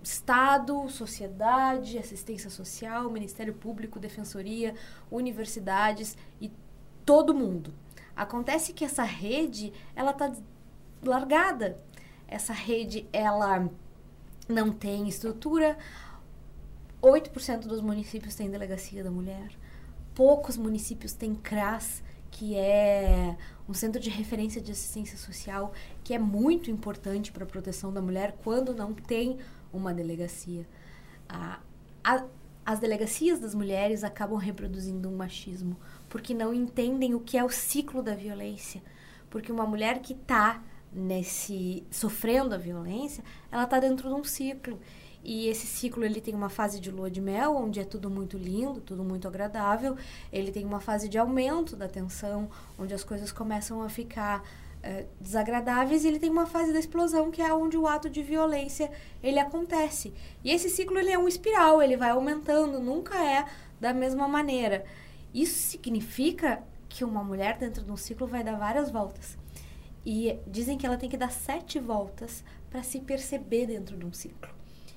Estado, 0.02 0.88
sociedade, 0.88 1.98
assistência 1.98 2.48
social, 2.48 3.10
Ministério 3.10 3.52
Público, 3.52 3.98
Defensoria, 3.98 4.72
universidades 5.10 6.16
e 6.40 6.48
todo 7.04 7.34
mundo. 7.34 7.74
Acontece 8.14 8.72
que 8.72 8.84
essa 8.84 9.02
rede, 9.02 9.72
ela 9.96 10.12
está 10.12 10.32
largada. 11.04 11.76
Essa 12.28 12.52
rede, 12.52 13.04
ela 13.12 13.68
não 14.48 14.70
tem 14.70 15.08
estrutura, 15.08 15.76
8% 17.06 17.66
dos 17.66 17.80
municípios 17.80 18.34
têm 18.34 18.50
delegacia 18.50 19.04
da 19.04 19.10
mulher. 19.10 19.52
Poucos 20.12 20.56
municípios 20.56 21.12
têm 21.12 21.36
CRAS, 21.36 22.02
que 22.32 22.56
é 22.56 23.36
um 23.68 23.72
centro 23.72 24.00
de 24.00 24.10
referência 24.10 24.60
de 24.60 24.72
assistência 24.72 25.16
social, 25.16 25.72
que 26.02 26.12
é 26.12 26.18
muito 26.18 26.68
importante 26.68 27.30
para 27.30 27.44
a 27.44 27.46
proteção 27.46 27.92
da 27.92 28.02
mulher 28.02 28.36
quando 28.42 28.74
não 28.74 28.92
tem 28.92 29.38
uma 29.72 29.94
delegacia. 29.94 30.66
A, 31.28 31.60
a, 32.02 32.24
as 32.64 32.80
delegacias 32.80 33.38
das 33.38 33.54
mulheres 33.54 34.02
acabam 34.02 34.36
reproduzindo 34.36 35.08
um 35.08 35.16
machismo, 35.16 35.76
porque 36.08 36.34
não 36.34 36.52
entendem 36.52 37.14
o 37.14 37.20
que 37.20 37.38
é 37.38 37.44
o 37.44 37.50
ciclo 37.50 38.02
da 38.02 38.16
violência. 38.16 38.82
Porque 39.30 39.52
uma 39.52 39.66
mulher 39.66 40.00
que 40.00 40.12
está 40.12 40.60
nesse 40.92 41.86
sofrendo 41.90 42.54
a 42.54 42.58
violência, 42.58 43.22
ela 43.52 43.64
está 43.64 43.78
dentro 43.78 44.08
de 44.08 44.14
um 44.14 44.24
ciclo. 44.24 44.80
E 45.28 45.48
esse 45.48 45.66
ciclo 45.66 46.04
ele 46.04 46.20
tem 46.20 46.36
uma 46.36 46.48
fase 46.48 46.78
de 46.78 46.88
lua 46.88 47.10
de 47.10 47.20
mel, 47.20 47.56
onde 47.56 47.80
é 47.80 47.84
tudo 47.84 48.08
muito 48.08 48.38
lindo, 48.38 48.80
tudo 48.80 49.02
muito 49.02 49.26
agradável. 49.26 49.96
Ele 50.32 50.52
tem 50.52 50.64
uma 50.64 50.78
fase 50.78 51.08
de 51.08 51.18
aumento 51.18 51.74
da 51.74 51.88
tensão, 51.88 52.48
onde 52.78 52.94
as 52.94 53.02
coisas 53.02 53.32
começam 53.32 53.82
a 53.82 53.88
ficar 53.88 54.48
é, 54.84 55.04
desagradáveis. 55.20 56.04
E 56.04 56.08
ele 56.08 56.20
tem 56.20 56.30
uma 56.30 56.46
fase 56.46 56.72
da 56.72 56.78
explosão, 56.78 57.32
que 57.32 57.42
é 57.42 57.52
onde 57.52 57.76
o 57.76 57.88
ato 57.88 58.08
de 58.08 58.22
violência 58.22 58.88
ele 59.20 59.40
acontece. 59.40 60.14
E 60.44 60.52
esse 60.52 60.70
ciclo 60.70 60.96
ele 60.96 61.10
é 61.10 61.18
um 61.18 61.26
espiral, 61.26 61.82
ele 61.82 61.96
vai 61.96 62.10
aumentando, 62.10 62.78
nunca 62.78 63.20
é 63.20 63.46
da 63.80 63.92
mesma 63.92 64.28
maneira. 64.28 64.84
Isso 65.34 65.58
significa 65.70 66.62
que 66.88 67.02
uma 67.02 67.24
mulher 67.24 67.58
dentro 67.58 67.82
de 67.82 67.90
um 67.90 67.96
ciclo 67.96 68.28
vai 68.28 68.44
dar 68.44 68.56
várias 68.56 68.92
voltas. 68.92 69.36
E 70.06 70.38
dizem 70.46 70.78
que 70.78 70.86
ela 70.86 70.96
tem 70.96 71.10
que 71.10 71.16
dar 71.16 71.32
sete 71.32 71.80
voltas 71.80 72.44
para 72.70 72.84
se 72.84 73.00
perceber 73.00 73.66
dentro 73.66 73.96
de 73.96 74.06
um 74.06 74.12
ciclo. 74.12 74.55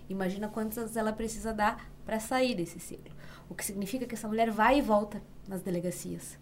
Imagina 0.10 0.50
quantas 0.50 0.98
ela 0.98 1.13
precisa 1.13 1.54
dar 1.54 1.88
para 2.04 2.19
sair 2.19 2.56
desse 2.56 2.80
ciclo. 2.80 3.15
O 3.48 3.54
que 3.54 3.63
significa 3.63 4.08
que 4.08 4.15
essa 4.15 4.28
mulher 4.28 4.50
vai 4.50 4.80
e 4.80 4.82
volta 4.82 5.22
nas 5.48 5.62
delegacias. 5.62 6.38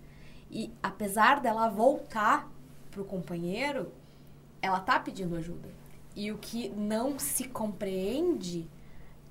E 0.49 0.73
apesar 0.81 1.41
dela 1.41 1.67
voltar 1.67 2.49
para 2.89 3.01
o 3.01 3.05
companheiro, 3.05 3.91
ela 4.61 4.79
tá 4.79 4.97
pedindo 4.99 5.35
ajuda. 5.35 5.69
E 6.15 6.31
o 6.31 6.37
que 6.37 6.69
não 6.69 7.19
se 7.19 7.47
compreende 7.47 8.67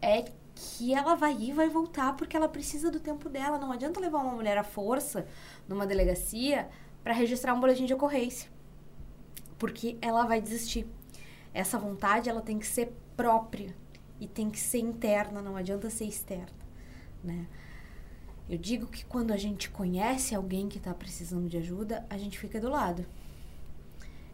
é 0.00 0.30
que 0.54 0.94
ela 0.94 1.14
vai 1.14 1.32
ir 1.34 1.50
e 1.50 1.52
vai 1.52 1.68
voltar 1.68 2.14
porque 2.16 2.36
ela 2.36 2.48
precisa 2.48 2.90
do 2.90 3.00
tempo 3.00 3.28
dela. 3.28 3.58
Não 3.58 3.72
adianta 3.72 3.98
levar 3.98 4.18
uma 4.18 4.32
mulher 4.32 4.56
à 4.56 4.62
força 4.62 5.26
numa 5.66 5.86
delegacia 5.86 6.68
para 7.02 7.14
registrar 7.14 7.54
um 7.54 7.60
boletim 7.60 7.86
de 7.86 7.94
ocorrência. 7.94 8.50
Porque 9.58 9.96
ela 10.00 10.24
vai 10.24 10.40
desistir. 10.40 10.86
Essa 11.52 11.78
vontade 11.78 12.28
ela 12.28 12.42
tem 12.42 12.58
que 12.58 12.66
ser 12.66 12.92
própria 13.16 13.74
e 14.20 14.26
tem 14.26 14.50
que 14.50 14.58
ser 14.58 14.78
interna, 14.78 15.42
não 15.42 15.56
adianta 15.56 15.90
ser 15.90 16.04
externa, 16.04 16.52
né? 17.22 17.46
Eu 18.48 18.58
digo 18.58 18.86
que 18.86 19.04
quando 19.04 19.32
a 19.32 19.36
gente 19.36 19.68
conhece 19.68 20.34
alguém 20.34 20.68
que 20.68 20.78
está 20.78 20.94
precisando 20.94 21.48
de 21.48 21.56
ajuda, 21.56 22.06
a 22.08 22.16
gente 22.16 22.38
fica 22.38 22.60
do 22.60 22.68
lado. 22.68 23.04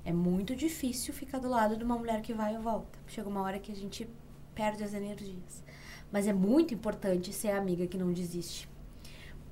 É 0.04 0.12
muito 0.12 0.54
difícil 0.54 1.14
ficar 1.14 1.38
do 1.38 1.48
lado 1.48 1.76
de 1.76 1.84
uma 1.84 1.96
mulher 1.96 2.20
que 2.20 2.34
vai 2.34 2.54
e 2.54 2.58
volta. 2.58 2.98
Chega 3.06 3.28
uma 3.28 3.40
hora 3.40 3.58
que 3.58 3.72
a 3.72 3.74
gente 3.74 4.06
perde 4.54 4.84
as 4.84 4.92
energias. 4.92 5.64
Mas 6.10 6.26
é 6.26 6.32
muito 6.32 6.74
importante 6.74 7.32
ser 7.32 7.52
a 7.52 7.58
amiga 7.58 7.86
que 7.86 7.96
não 7.96 8.12
desiste. 8.12 8.68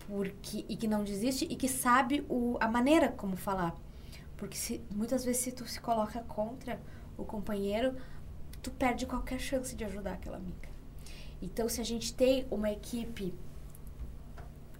Porque, 0.06 0.66
e 0.68 0.76
que 0.76 0.86
não 0.86 1.04
desiste 1.04 1.46
e 1.48 1.56
que 1.56 1.68
sabe 1.68 2.26
o, 2.28 2.58
a 2.60 2.68
maneira 2.68 3.08
como 3.08 3.36
falar. 3.36 3.74
Porque 4.36 4.56
se, 4.56 4.82
muitas 4.94 5.24
vezes 5.24 5.42
se 5.42 5.52
tu 5.52 5.66
se 5.66 5.80
coloca 5.80 6.20
contra 6.24 6.78
o 7.16 7.24
companheiro, 7.24 7.96
tu 8.62 8.70
perde 8.70 9.06
qualquer 9.06 9.38
chance 9.38 9.74
de 9.74 9.84
ajudar 9.84 10.14
aquela 10.14 10.36
amiga. 10.36 10.68
Então, 11.42 11.68
se 11.68 11.80
a 11.80 11.84
gente 11.84 12.14
tem 12.14 12.46
uma 12.50 12.70
equipe 12.70 13.34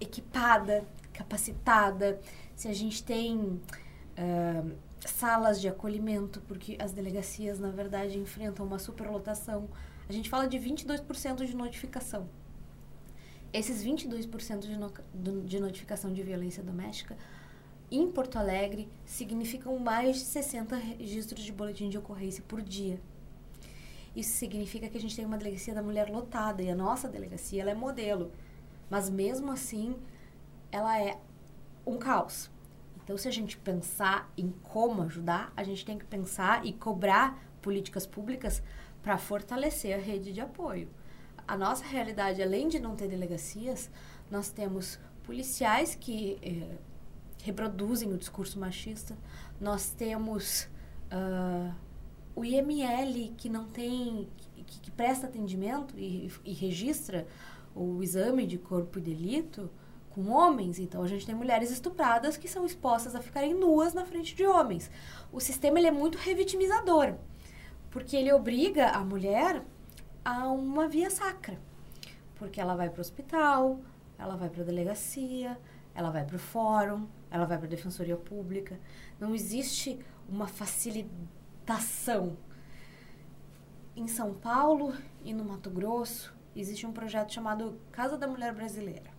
equipada, 0.00 0.84
capacitada, 1.12 2.20
se 2.54 2.68
a 2.68 2.72
gente 2.72 3.02
tem 3.02 3.38
uh, 3.38 4.76
salas 5.06 5.60
de 5.60 5.68
acolhimento, 5.68 6.40
porque 6.42 6.76
as 6.78 6.92
delegacias, 6.92 7.58
na 7.58 7.70
verdade, 7.70 8.18
enfrentam 8.18 8.66
uma 8.66 8.78
superlotação, 8.78 9.68
a 10.08 10.12
gente 10.12 10.28
fala 10.28 10.46
de 10.46 10.58
22% 10.58 11.44
de 11.44 11.56
notificação. 11.56 12.28
Esses 13.52 13.84
22% 13.84 14.60
de, 14.60 14.78
no, 14.78 15.42
de 15.42 15.58
notificação 15.58 16.12
de 16.12 16.22
violência 16.22 16.62
doméstica 16.62 17.16
em 17.90 18.08
Porto 18.10 18.36
Alegre 18.36 18.88
significam 19.04 19.76
mais 19.78 20.18
de 20.18 20.24
60 20.24 20.76
registros 20.76 21.42
de 21.42 21.52
boletim 21.52 21.88
de 21.88 21.98
ocorrência 21.98 22.42
por 22.46 22.62
dia. 22.62 23.00
Isso 24.14 24.32
significa 24.32 24.88
que 24.88 24.98
a 24.98 25.00
gente 25.00 25.14
tem 25.14 25.24
uma 25.24 25.38
delegacia 25.38 25.74
da 25.74 25.82
mulher 25.82 26.10
lotada 26.10 26.62
e 26.62 26.70
a 26.70 26.74
nossa 26.74 27.08
delegacia 27.08 27.62
ela 27.62 27.70
é 27.70 27.74
modelo. 27.74 28.32
Mas 28.88 29.08
mesmo 29.08 29.52
assim, 29.52 29.96
ela 30.72 31.00
é 31.00 31.18
um 31.86 31.96
caos. 31.96 32.50
Então, 33.02 33.16
se 33.16 33.28
a 33.28 33.30
gente 33.30 33.56
pensar 33.56 34.30
em 34.36 34.50
como 34.62 35.02
ajudar, 35.02 35.52
a 35.56 35.62
gente 35.62 35.84
tem 35.84 35.98
que 35.98 36.04
pensar 36.04 36.64
e 36.66 36.72
cobrar 36.72 37.38
políticas 37.62 38.06
públicas 38.06 38.62
para 39.02 39.16
fortalecer 39.16 39.94
a 39.94 40.00
rede 40.00 40.32
de 40.32 40.40
apoio. 40.40 40.88
A 41.46 41.56
nossa 41.56 41.84
realidade, 41.84 42.42
além 42.42 42.68
de 42.68 42.78
não 42.78 42.94
ter 42.94 43.08
delegacias, 43.08 43.90
nós 44.30 44.50
temos 44.50 44.98
policiais 45.24 45.94
que 45.94 46.38
eh, 46.42 46.76
reproduzem 47.42 48.12
o 48.12 48.18
discurso 48.18 48.58
machista, 48.58 49.16
nós 49.60 49.90
temos 49.90 50.68
uh, 51.10 51.74
o 52.34 52.44
IML 52.44 53.34
que 53.36 53.48
não 53.48 53.66
tem, 53.66 54.28
que, 54.66 54.80
que 54.80 54.90
presta 54.90 55.26
atendimento 55.26 55.98
e, 55.98 56.30
e, 56.44 56.52
registra 56.52 57.26
o 57.74 58.02
exame 58.02 58.46
de 58.46 58.58
corpo 58.58 58.98
e 58.98 59.02
delito 59.02 59.70
com 60.10 60.30
homens. 60.30 60.78
Então 60.78 61.02
a 61.02 61.08
gente 61.08 61.26
tem 61.26 61.34
mulheres 61.34 61.70
estupradas 61.70 62.36
que 62.36 62.48
são 62.48 62.64
expostas 62.64 63.14
a 63.14 63.20
ficarem 63.20 63.54
nuas 63.54 63.94
na 63.94 64.04
frente 64.04 64.34
de 64.34 64.46
homens. 64.46 64.90
O 65.32 65.40
sistema 65.40 65.78
ele 65.78 65.88
é 65.88 65.92
muito 65.92 66.18
revitimizador, 66.18 67.14
porque 67.90 68.16
ele 68.16 68.32
obriga 68.32 68.90
a 68.90 69.04
mulher 69.04 69.62
a 70.24 70.48
uma 70.48 70.88
via 70.88 71.10
sacra. 71.10 71.58
Porque 72.36 72.60
ela 72.60 72.74
vai 72.74 72.88
para 72.88 72.98
o 72.98 73.00
hospital, 73.02 73.80
ela 74.18 74.36
vai 74.36 74.48
para 74.48 74.62
a 74.62 74.66
delegacia, 74.66 75.58
ela 75.94 76.10
vai 76.10 76.24
para 76.24 76.36
o 76.36 76.38
fórum, 76.38 77.06
ela 77.30 77.44
vai 77.44 77.58
para 77.58 77.66
a 77.66 77.70
defensoria 77.70 78.16
pública. 78.16 78.78
Não 79.18 79.34
existe 79.34 79.98
uma 80.28 80.46
Em 83.94 84.08
São 84.08 84.34
Paulo 84.34 84.92
e 85.24 85.32
no 85.32 85.44
Mato 85.44 85.70
Grosso 85.70 86.34
existe 86.56 86.84
um 86.84 86.92
projeto 86.92 87.32
chamado 87.32 87.78
Casa 87.92 88.18
da 88.18 88.26
Mulher 88.26 88.52
Brasileira. 88.52 89.10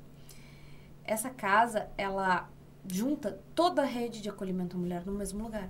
Essa 1.05 1.29
casa, 1.29 1.89
ela 1.97 2.49
junta 2.85 3.39
toda 3.55 3.83
a 3.83 3.85
rede 3.85 4.21
de 4.21 4.29
acolhimento 4.29 4.75
à 4.75 4.79
mulher 4.79 5.05
no 5.05 5.13
mesmo 5.13 5.41
lugar. 5.41 5.69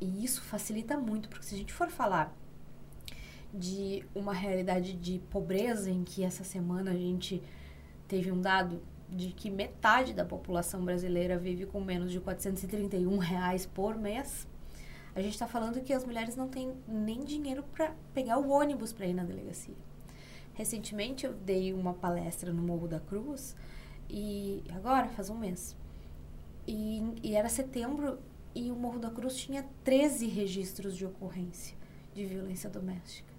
E 0.00 0.24
isso 0.24 0.40
facilita 0.40 0.96
muito, 0.96 1.28
porque 1.28 1.44
se 1.44 1.54
a 1.54 1.58
gente 1.58 1.72
for 1.72 1.90
falar 1.90 2.34
de 3.52 4.02
uma 4.14 4.32
realidade 4.32 4.94
de 4.94 5.18
pobreza 5.30 5.90
em 5.90 6.02
que 6.02 6.24
essa 6.24 6.44
semana 6.44 6.92
a 6.92 6.96
gente 6.96 7.42
teve 8.08 8.32
um 8.32 8.40
dado 8.40 8.82
de 9.06 9.32
que 9.32 9.50
metade 9.50 10.14
da 10.14 10.24
população 10.24 10.82
brasileira 10.82 11.36
vive 11.36 11.66
com 11.66 11.78
menos 11.78 12.10
de 12.10 12.20
431 12.20 13.18
reais 13.18 13.66
por 13.66 13.96
mês, 13.96 14.48
a 15.14 15.20
gente 15.20 15.32
está 15.32 15.46
falando 15.46 15.80
que 15.82 15.92
as 15.92 16.04
mulheres 16.04 16.36
não 16.36 16.48
têm 16.48 16.74
nem 16.86 17.24
dinheiro 17.24 17.62
para 17.74 17.94
pegar 18.14 18.38
o 18.38 18.50
ônibus 18.50 18.92
para 18.92 19.06
ir 19.06 19.14
na 19.14 19.24
delegacia. 19.24 19.74
Recentemente 20.54 21.26
eu 21.26 21.32
dei 21.32 21.72
uma 21.72 21.94
palestra 21.94 22.52
no 22.52 22.62
Morro 22.62 22.86
da 22.86 23.00
Cruz 23.00 23.56
e 24.08 24.62
agora 24.74 25.08
faz 25.08 25.30
um 25.30 25.38
mês 25.38 25.76
e, 26.66 27.02
e 27.22 27.34
era 27.34 27.48
setembro 27.48 28.18
e 28.54 28.70
o 28.70 28.76
Morro 28.76 28.98
da 28.98 29.10
Cruz 29.10 29.36
tinha 29.36 29.64
13 29.84 30.26
registros 30.26 30.96
de 30.96 31.06
ocorrência 31.06 31.76
de 32.14 32.24
violência 32.24 32.68
doméstica. 32.68 33.32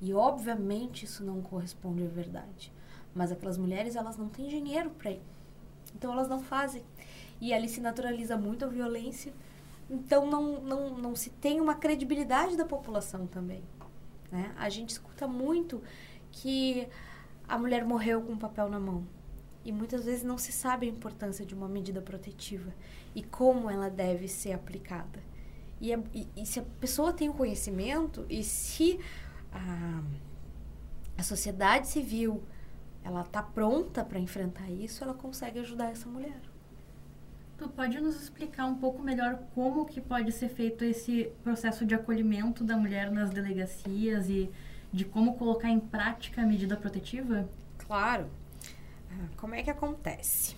E 0.00 0.14
obviamente 0.14 1.04
isso 1.04 1.24
não 1.24 1.42
corresponde 1.42 2.04
à 2.04 2.08
verdade. 2.08 2.72
Mas 3.14 3.32
aquelas 3.32 3.58
mulheres, 3.58 3.96
elas 3.96 4.16
não 4.16 4.28
têm 4.28 4.48
dinheiro 4.48 4.90
para 4.90 5.10
ir. 5.10 5.22
Então 5.94 6.12
elas 6.12 6.28
não 6.28 6.40
fazem. 6.40 6.82
E 7.40 7.52
ali 7.52 7.68
se 7.68 7.80
naturaliza 7.80 8.36
muito 8.36 8.64
a 8.64 8.68
violência. 8.68 9.32
Então 9.88 10.26
não, 10.26 10.60
não, 10.60 10.98
não 10.98 11.16
se 11.16 11.30
tem 11.30 11.60
uma 11.60 11.74
credibilidade 11.74 12.56
da 12.56 12.64
população 12.64 13.26
também. 13.26 13.62
Né? 14.30 14.54
A 14.58 14.68
gente 14.68 14.90
escuta 14.90 15.26
muito 15.26 15.82
que 16.30 16.88
a 17.46 17.58
mulher 17.58 17.84
morreu 17.84 18.20
com 18.22 18.34
o 18.34 18.38
papel 18.38 18.68
na 18.68 18.78
mão. 18.78 19.06
E 19.64 19.72
muitas 19.72 20.04
vezes 20.04 20.22
não 20.22 20.38
se 20.38 20.52
sabe 20.52 20.86
a 20.86 20.90
importância 20.90 21.44
de 21.44 21.54
uma 21.54 21.68
medida 21.68 22.00
protetiva 22.00 22.72
e 23.14 23.22
como 23.22 23.70
ela 23.70 23.88
deve 23.88 24.28
ser 24.28 24.52
aplicada. 24.52 25.22
E, 25.80 25.92
é, 25.92 26.02
e, 26.14 26.28
e 26.36 26.46
se 26.46 26.60
a 26.60 26.64
pessoa 26.80 27.12
tem 27.12 27.28
o 27.28 27.34
conhecimento 27.34 28.26
e 28.28 28.42
se 28.42 28.98
a, 29.52 30.02
a 31.16 31.22
sociedade 31.22 31.88
civil 31.88 32.42
ela 33.02 33.22
está 33.22 33.42
pronta 33.42 34.04
para 34.04 34.18
enfrentar 34.18 34.70
isso, 34.70 35.02
ela 35.02 35.14
consegue 35.14 35.58
ajudar 35.60 35.90
essa 35.90 36.08
mulher. 36.08 36.40
Tu 37.58 37.68
pode 37.68 38.00
nos 38.00 38.14
explicar 38.14 38.66
um 38.66 38.76
pouco 38.76 39.02
melhor 39.02 39.40
como 39.54 39.84
que 39.84 40.00
pode 40.00 40.30
ser 40.30 40.48
feito 40.48 40.84
esse 40.84 41.32
processo 41.42 41.84
de 41.84 41.94
acolhimento 41.94 42.62
da 42.62 42.76
mulher 42.76 43.10
nas 43.10 43.30
delegacias 43.30 44.30
e 44.30 44.48
de 44.92 45.04
como 45.04 45.36
colocar 45.36 45.68
em 45.68 45.80
prática 45.80 46.42
a 46.42 46.46
medida 46.46 46.76
protetiva? 46.76 47.48
Claro. 47.76 48.30
Ah, 49.10 49.26
como 49.36 49.56
é 49.56 49.62
que 49.62 49.70
acontece? 49.70 50.54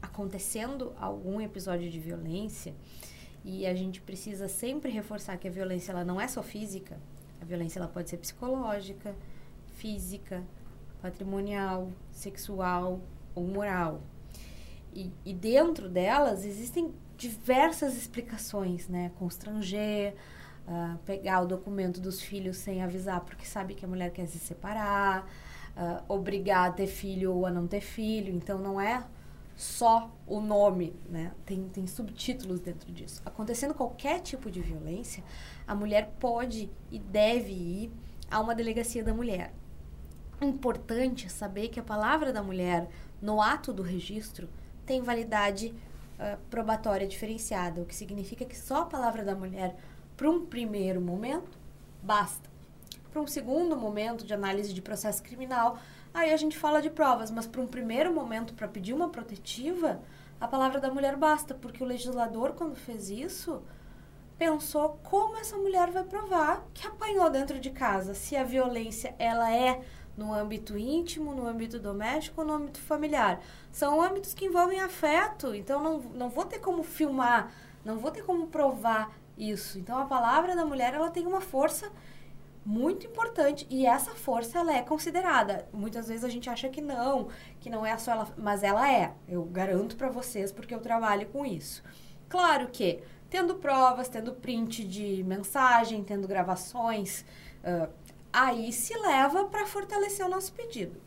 Acontecendo 0.00 0.94
algum 1.00 1.40
episódio 1.40 1.90
de 1.90 1.98
violência, 1.98 2.74
e 3.44 3.64
a 3.64 3.74
gente 3.74 4.00
precisa 4.00 4.48
sempre 4.48 4.90
reforçar 4.90 5.36
que 5.38 5.46
a 5.46 5.50
violência 5.50 5.92
ela 5.92 6.04
não 6.04 6.20
é 6.20 6.26
só 6.26 6.42
física, 6.42 6.98
a 7.40 7.44
violência 7.44 7.78
ela 7.78 7.86
pode 7.86 8.10
ser 8.10 8.16
psicológica, 8.16 9.14
física, 9.76 10.42
patrimonial, 11.00 11.92
sexual 12.10 13.00
ou 13.34 13.44
moral. 13.46 14.02
E, 14.96 15.12
e 15.26 15.34
dentro 15.34 15.90
delas 15.90 16.42
existem 16.42 16.94
diversas 17.18 17.94
explicações, 17.94 18.88
né? 18.88 19.12
Constranger, 19.18 20.14
uh, 20.66 20.96
pegar 21.04 21.42
o 21.42 21.46
documento 21.46 22.00
dos 22.00 22.22
filhos 22.22 22.56
sem 22.56 22.82
avisar 22.82 23.20
porque 23.20 23.44
sabe 23.44 23.74
que 23.74 23.84
a 23.84 23.88
mulher 23.88 24.10
quer 24.10 24.26
se 24.26 24.38
separar, 24.38 25.28
uh, 25.76 26.02
obrigar 26.08 26.70
a 26.70 26.72
ter 26.72 26.86
filho 26.86 27.34
ou 27.34 27.44
a 27.44 27.50
não 27.50 27.66
ter 27.66 27.82
filho. 27.82 28.34
Então 28.34 28.58
não 28.58 28.80
é 28.80 29.04
só 29.54 30.10
o 30.26 30.40
nome, 30.40 30.96
né? 31.10 31.32
Tem, 31.44 31.68
tem 31.68 31.86
subtítulos 31.86 32.60
dentro 32.60 32.90
disso. 32.90 33.20
Acontecendo 33.26 33.74
qualquer 33.74 34.20
tipo 34.20 34.50
de 34.50 34.62
violência, 34.62 35.22
a 35.68 35.74
mulher 35.74 36.14
pode 36.18 36.70
e 36.90 36.98
deve 36.98 37.52
ir 37.52 37.92
a 38.30 38.40
uma 38.40 38.54
delegacia 38.54 39.04
da 39.04 39.12
mulher. 39.12 39.52
Importante 40.40 41.30
saber 41.30 41.68
que 41.68 41.78
a 41.78 41.82
palavra 41.82 42.32
da 42.32 42.42
mulher 42.42 42.88
no 43.20 43.42
ato 43.42 43.74
do 43.74 43.82
registro 43.82 44.48
tem 44.86 45.02
validade 45.02 45.74
uh, 46.18 46.38
probatória 46.48 47.06
diferenciada, 47.06 47.80
o 47.80 47.84
que 47.84 47.94
significa 47.94 48.44
que 48.44 48.56
só 48.56 48.82
a 48.82 48.86
palavra 48.86 49.24
da 49.24 49.34
mulher 49.34 49.76
para 50.16 50.30
um 50.30 50.46
primeiro 50.46 51.00
momento 51.00 51.58
basta. 52.02 52.48
Para 53.12 53.20
um 53.20 53.26
segundo 53.26 53.76
momento 53.76 54.24
de 54.24 54.32
análise 54.32 54.72
de 54.72 54.80
processo 54.80 55.22
criminal, 55.22 55.78
Aí 56.16 56.32
a 56.32 56.36
gente 56.38 56.56
fala 56.56 56.80
de 56.80 56.88
provas, 56.88 57.30
mas 57.30 57.46
para 57.46 57.60
um 57.60 57.66
primeiro 57.66 58.10
momento, 58.10 58.54
para 58.54 58.66
pedir 58.66 58.94
uma 58.94 59.10
protetiva, 59.10 60.00
a 60.40 60.48
palavra 60.48 60.80
da 60.80 60.90
mulher 60.90 61.14
basta, 61.14 61.54
porque 61.54 61.84
o 61.84 61.86
legislador, 61.86 62.54
quando 62.54 62.74
fez 62.74 63.10
isso, 63.10 63.62
pensou 64.38 64.98
como 65.02 65.36
essa 65.36 65.58
mulher 65.58 65.90
vai 65.90 66.04
provar 66.04 66.64
que 66.72 66.86
apanhou 66.86 67.28
dentro 67.28 67.60
de 67.60 67.68
casa, 67.68 68.14
se 68.14 68.34
a 68.34 68.42
violência 68.42 69.14
ela 69.18 69.54
é 69.54 69.82
no 70.16 70.32
âmbito 70.32 70.78
íntimo, 70.78 71.34
no 71.34 71.46
âmbito 71.46 71.78
doméstico 71.78 72.42
no 72.42 72.54
âmbito 72.54 72.80
familiar. 72.80 73.40
São 73.70 74.00
âmbitos 74.00 74.32
que 74.32 74.46
envolvem 74.46 74.80
afeto, 74.80 75.54
então 75.54 75.82
não, 75.82 75.98
não 75.98 76.30
vou 76.30 76.44
ter 76.44 76.58
como 76.58 76.82
filmar, 76.82 77.52
não 77.84 77.98
vou 77.98 78.10
ter 78.10 78.22
como 78.22 78.46
provar 78.46 79.12
isso. 79.36 79.78
Então 79.78 79.98
a 79.98 80.06
palavra 80.06 80.56
da 80.56 80.64
mulher 80.64 80.94
ela 80.94 81.10
tem 81.10 81.26
uma 81.26 81.40
força 81.40 81.90
muito 82.64 83.06
importante 83.06 83.64
e 83.70 83.86
essa 83.86 84.10
força 84.12 84.58
ela 84.58 84.74
é 84.74 84.82
considerada. 84.82 85.68
Muitas 85.72 86.08
vezes 86.08 86.24
a 86.24 86.28
gente 86.28 86.50
acha 86.50 86.68
que 86.68 86.80
não, 86.80 87.28
que 87.60 87.70
não 87.70 87.86
é 87.86 87.96
só 87.96 88.12
ela, 88.12 88.28
mas 88.36 88.62
ela 88.62 88.90
é. 88.90 89.12
Eu 89.28 89.44
garanto 89.44 89.96
para 89.96 90.08
vocês 90.08 90.50
porque 90.50 90.74
eu 90.74 90.80
trabalho 90.80 91.28
com 91.28 91.46
isso. 91.46 91.82
Claro 92.28 92.68
que 92.68 93.02
tendo 93.30 93.56
provas, 93.56 94.08
tendo 94.08 94.32
print 94.32 94.82
de 94.84 95.22
mensagem, 95.22 96.02
tendo 96.02 96.26
gravações, 96.26 97.24
uh, 97.62 97.88
aí 98.32 98.72
se 98.72 98.96
leva 98.98 99.44
para 99.44 99.66
fortalecer 99.66 100.24
o 100.24 100.28
nosso 100.28 100.52
pedido. 100.52 101.00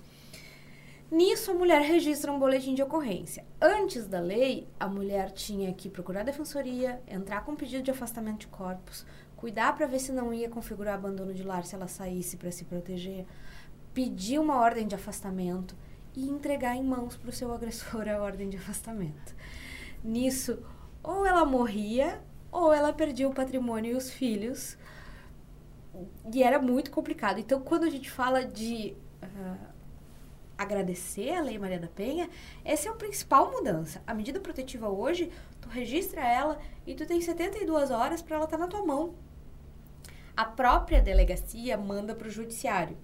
Nisso, 1.12 1.52
a 1.52 1.54
mulher 1.56 1.82
registra 1.82 2.32
um 2.32 2.38
boletim 2.38 2.76
de 2.76 2.84
ocorrência. 2.84 3.44
Antes 3.60 4.06
da 4.06 4.20
lei, 4.20 4.68
a 4.80 4.88
mulher 4.88 5.32
tinha 5.32 5.74
que 5.74 5.90
procurar 5.90 6.22
a 6.22 6.24
defensoria, 6.24 7.02
entrar 7.08 7.44
com 7.44 7.56
pedido 7.56 7.82
de 7.82 7.90
afastamento 7.90 8.42
de 8.42 8.48
corpos, 8.48 9.06
cuidar 9.36 9.76
para 9.76 9.88
ver 9.88 10.00
se 10.00 10.12
não 10.12 10.32
ia 10.32 10.50
configurar 10.50 10.96
abandono 10.96 11.34
de 11.34 11.42
lar 11.42 11.66
se 11.66 11.74
ela 11.74 11.88
saísse 11.88 12.38
para 12.38 12.52
se 12.52 12.64
proteger, 12.66 13.26
pedir 13.94 14.38
uma 14.40 14.60
ordem 14.60 14.88
de 14.88 14.94
afastamento 14.94 15.76
e 16.16 16.30
entregar 16.30 16.76
em 16.76 16.84
mãos 16.84 17.18
para 17.18 17.30
o 17.30 17.34
seu 17.34 17.52
agressor 17.52 18.08
a 18.08 18.22
ordem 18.22 18.50
de 18.50 18.58
afastamento. 18.58 19.36
Nisso, 20.04 20.60
ou 21.02 21.26
ela 21.26 21.44
morria 21.44 22.22
ou 22.52 22.74
ela 22.74 22.94
perdia 22.94 23.28
o 23.28 23.34
patrimônio 23.34 23.94
e 23.94 23.96
os 23.96 24.10
filhos. 24.12 24.78
E 26.34 26.44
era 26.44 26.60
muito 26.60 26.92
complicado. 26.92 27.40
Então, 27.40 27.62
quando 27.62 27.84
a 27.84 27.90
gente 27.90 28.10
fala 28.10 28.46
de 28.46 28.96
uh, 29.24 29.58
agradecer 30.58 31.34
a 31.36 31.42
Lei 31.42 31.58
Maria 31.58 31.80
da 31.80 31.88
Penha, 31.88 32.30
essa 32.64 32.90
é 32.90 32.92
a 32.92 32.96
principal 32.96 33.52
mudança. 33.52 34.02
A 34.06 34.14
medida 34.14 34.40
protetiva 34.40 34.90
hoje, 34.90 35.32
tu 35.62 35.70
registra 35.70 36.22
ela 36.22 36.60
e 36.86 36.94
tu 36.94 37.06
tem 37.06 37.22
72 37.22 37.92
horas 37.92 38.22
para 38.22 38.36
ela 38.36 38.46
estar 38.46 38.58
tá 38.58 38.64
na 38.64 38.70
tua 38.70 38.86
mão 38.86 39.16
a 40.40 40.46
própria 40.46 41.02
delegacia 41.02 41.76
manda 41.76 42.16
para 42.16 42.30
o 42.30 42.32
judiciário. 42.32 42.98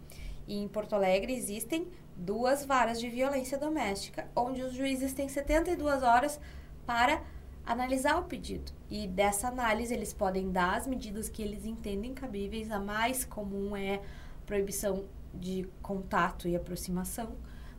E 0.48 0.58
em 0.58 0.70
Porto 0.70 0.96
Alegre 0.96 1.36
existem 1.36 1.86
duas 2.16 2.64
varas 2.64 2.98
de 2.98 3.10
violência 3.10 3.58
doméstica, 3.58 4.26
onde 4.34 4.62
os 4.62 4.72
juízes 4.72 5.12
têm 5.12 5.28
72 5.28 6.02
horas 6.02 6.40
para 6.86 7.22
analisar 7.66 8.18
o 8.18 8.24
pedido. 8.24 8.72
E 8.90 9.08
dessa 9.08 9.48
análise 9.48 9.94
eles 9.94 10.14
podem 10.14 10.52
dar 10.52 10.78
as 10.78 10.88
medidas 10.88 11.28
que 11.30 11.42
eles 11.42 11.66
entendem 11.66 12.14
cabíveis. 12.14 12.70
A 12.72 12.80
mais 12.80 13.26
comum 13.26 13.76
é 13.76 14.02
proibição 14.46 15.06
de 15.34 15.68
contato 15.82 16.48
e 16.48 16.56
aproximação, 16.56 17.36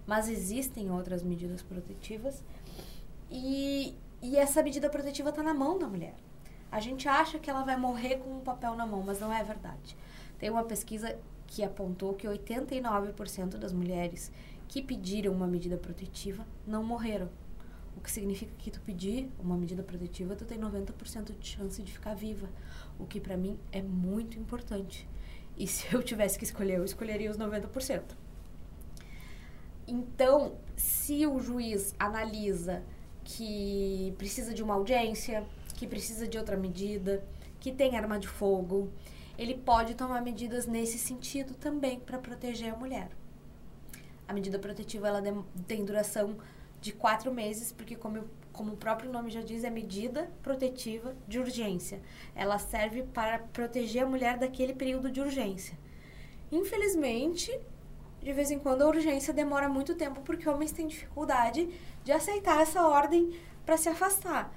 mas 0.07 0.29
existem 0.29 0.91
outras 0.91 1.23
medidas 1.23 1.63
protetivas. 1.63 2.43
E, 3.31 3.95
e 4.21 4.37
essa 4.37 4.63
medida 4.63 4.91
protetiva 4.91 5.31
está 5.31 5.43
na 5.43 5.55
mão 5.55 5.79
da 5.79 5.87
mulher. 5.87 6.15
A 6.71 6.81
gente 6.81 7.09
acha 7.09 7.39
que 7.39 7.49
ela 7.49 7.63
vai 7.63 7.77
morrer 7.77 8.17
com 8.17 8.37
um 8.37 8.41
papel 8.41 8.75
na 8.75 8.87
mão, 8.87 9.03
mas 9.03 9.21
não 9.21 9.33
é 9.33 9.43
verdade. 9.43 9.97
Tem 10.39 10.51
uma 10.51 10.65
pesquisa 10.65 11.17
que 11.47 11.63
apontou 11.63 12.13
que 12.15 12.27
89% 12.27 13.57
das 13.57 13.73
mulheres 13.73 14.33
que 14.69 14.83
pediram 14.83 15.33
uma 15.33 15.47
medida 15.47 15.77
protetiva 15.77 16.45
não 16.67 16.83
morreram. 16.83 17.29
O 17.97 18.01
que 18.01 18.11
significa 18.11 18.53
que 18.59 18.71
tu 18.71 18.81
pedir 18.83 19.31
uma 19.39 19.57
medida 19.57 19.83
protetiva, 19.83 20.37
tu 20.37 20.45
tem 20.45 20.59
90% 20.59 21.37
de 21.39 21.49
chance 21.49 21.83
de 21.83 21.91
ficar 21.91 22.15
viva. 22.15 22.49
O 22.99 23.07
que 23.07 23.19
para 23.19 23.37
mim 23.37 23.59
é 23.73 23.81
muito 23.81 24.39
importante. 24.39 25.09
E 25.57 25.67
se 25.67 25.93
eu 25.95 26.03
tivesse 26.03 26.39
que 26.39 26.45
escolher, 26.45 26.77
eu 26.77 26.85
escolheria 26.85 27.31
os 27.31 27.39
90%. 27.39 28.03
Então, 29.89 30.57
se 30.77 31.27
o 31.27 31.41
juiz 31.41 31.95
analisa 31.99 32.83
que 33.25 34.15
precisa 34.19 34.53
de 34.53 34.63
uma 34.63 34.75
audiência, 34.75 35.45
que 35.75 35.87
precisa 35.87 36.29
de 36.29 36.37
outra 36.39 36.57
medida, 36.57 37.25
que 37.59 37.73
tem 37.73 37.97
arma 37.97 38.19
de 38.19 38.29
fogo, 38.29 38.91
ele 39.39 39.55
pode 39.55 39.95
tomar 39.95 40.23
medidas 40.23 40.67
nesse 40.67 40.99
sentido 40.99 41.55
também 41.55 42.01
para 42.01 42.19
proteger 42.19 42.73
a 42.73 42.77
mulher. 42.77 43.09
A 44.29 44.33
medida 44.33 44.59
protetiva 44.59 45.09
ela 45.09 45.23
tem 45.67 45.85
duração 45.85 46.37
de 46.81 46.93
quatro 46.93 47.33
meses, 47.33 47.73
porque 47.73 47.97
como, 47.97 48.25
como 48.53 48.75
o 48.75 48.77
próprio 48.77 49.11
nome 49.11 49.31
já 49.31 49.41
diz, 49.41 49.65
é 49.65 49.71
medida 49.71 50.31
protetiva 50.43 51.15
de 51.27 51.39
urgência. 51.39 52.01
Ela 52.35 52.59
serve 52.59 53.03
para 53.03 53.39
proteger 53.39 54.05
a 54.05 54.07
mulher 54.07 54.39
daquele 54.39 54.75
período 54.75 55.11
de 55.11 55.21
urgência. 55.21 55.79
Infelizmente, 56.51 57.59
de 58.21 58.33
vez 58.33 58.51
em 58.51 58.59
quando 58.59 58.83
a 58.83 58.89
urgência 58.89 59.33
demora 59.33 59.69
muito 59.69 59.95
tempo 59.95 60.21
porque 60.23 60.49
homens 60.49 60.73
têm 60.73 60.87
dificuldade 60.87 61.69
de 62.05 62.13
aceitar 62.13 62.61
essa 62.61 62.87
ordem 62.87 63.37
para 63.65 63.77
se 63.77 63.89
afastar 63.89 64.53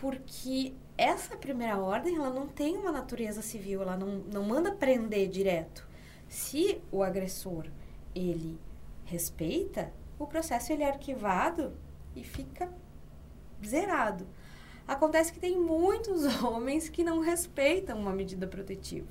porque 0.00 0.74
essa 0.96 1.36
primeira 1.36 1.78
ordem 1.78 2.16
ela 2.16 2.30
não 2.30 2.46
tem 2.46 2.76
uma 2.76 2.92
natureza 2.92 3.42
civil, 3.42 3.82
ela 3.82 3.96
não, 3.96 4.18
não 4.32 4.42
manda 4.42 4.72
prender 4.72 5.28
direto. 5.28 5.86
Se 6.28 6.80
o 6.90 7.02
agressor 7.02 7.66
ele 8.14 8.58
respeita, 9.04 9.92
o 10.18 10.26
processo 10.26 10.72
ele 10.72 10.82
é 10.82 10.88
arquivado 10.88 11.76
e 12.14 12.24
fica 12.24 12.72
zerado. 13.64 14.26
Acontece 14.86 15.32
que 15.32 15.40
tem 15.40 15.58
muitos 15.58 16.24
homens 16.42 16.88
que 16.88 17.02
não 17.02 17.20
respeitam 17.20 17.98
uma 17.98 18.12
medida 18.12 18.46
protetiva. 18.46 19.08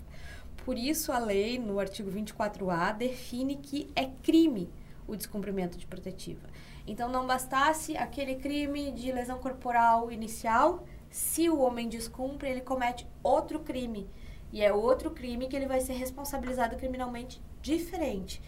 Por 0.64 0.78
isso, 0.78 1.12
a 1.12 1.20
lei, 1.20 1.60
no 1.60 1.80
artigo 1.80 2.10
24A, 2.10 2.96
define 2.96 3.58
que 3.58 3.92
é 3.96 4.06
crime 4.24 4.70
o 5.08 5.16
descumprimento 5.16 5.78
de 5.78 5.86
protetiva. 5.86 6.48
Então, 6.88 7.10
não 7.10 7.28
bastasse 7.28 7.96
aquele 7.96 8.36
crime 8.36 8.92
de 8.92 9.12
lesão 9.12 9.38
corporal 9.38 10.12
inicial, 10.12 10.84
se 11.10 11.50
o 11.50 11.60
homem 11.60 11.88
descumpre, 11.88 12.50
ele 12.50 12.62
comete 12.62 13.08
outro 13.24 13.60
crime. 13.60 14.10
E 14.52 14.62
é 14.62 14.74
outro 14.74 15.12
crime 15.12 15.48
que 15.48 15.56
ele 15.56 15.68
vai 15.68 15.82
ser 15.82 15.94
responsabilizado 15.94 16.76
criminalmente 16.76 17.42
diferente. 17.62 18.42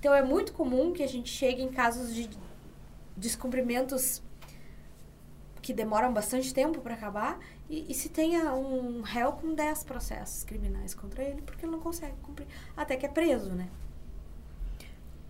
Então, 0.00 0.14
é 0.14 0.22
muito 0.22 0.54
comum 0.54 0.94
que 0.94 1.02
a 1.02 1.06
gente 1.06 1.30
chegue 1.30 1.62
em 1.62 1.68
casos 1.68 2.14
de 2.14 2.30
descumprimentos 3.14 4.22
que 5.60 5.74
demoram 5.74 6.10
bastante 6.10 6.54
tempo 6.54 6.80
para 6.80 6.94
acabar 6.94 7.38
e, 7.68 7.84
e, 7.92 7.94
se 7.94 8.08
tenha 8.08 8.54
um 8.54 9.02
réu 9.02 9.32
com 9.32 9.54
10 9.54 9.84
processos 9.84 10.42
criminais 10.42 10.94
contra 10.94 11.22
ele 11.22 11.42
porque 11.42 11.66
ele 11.66 11.72
não 11.72 11.80
consegue 11.80 12.16
cumprir, 12.22 12.46
até 12.74 12.96
que 12.96 13.04
é 13.04 13.10
preso, 13.10 13.50
né? 13.50 13.68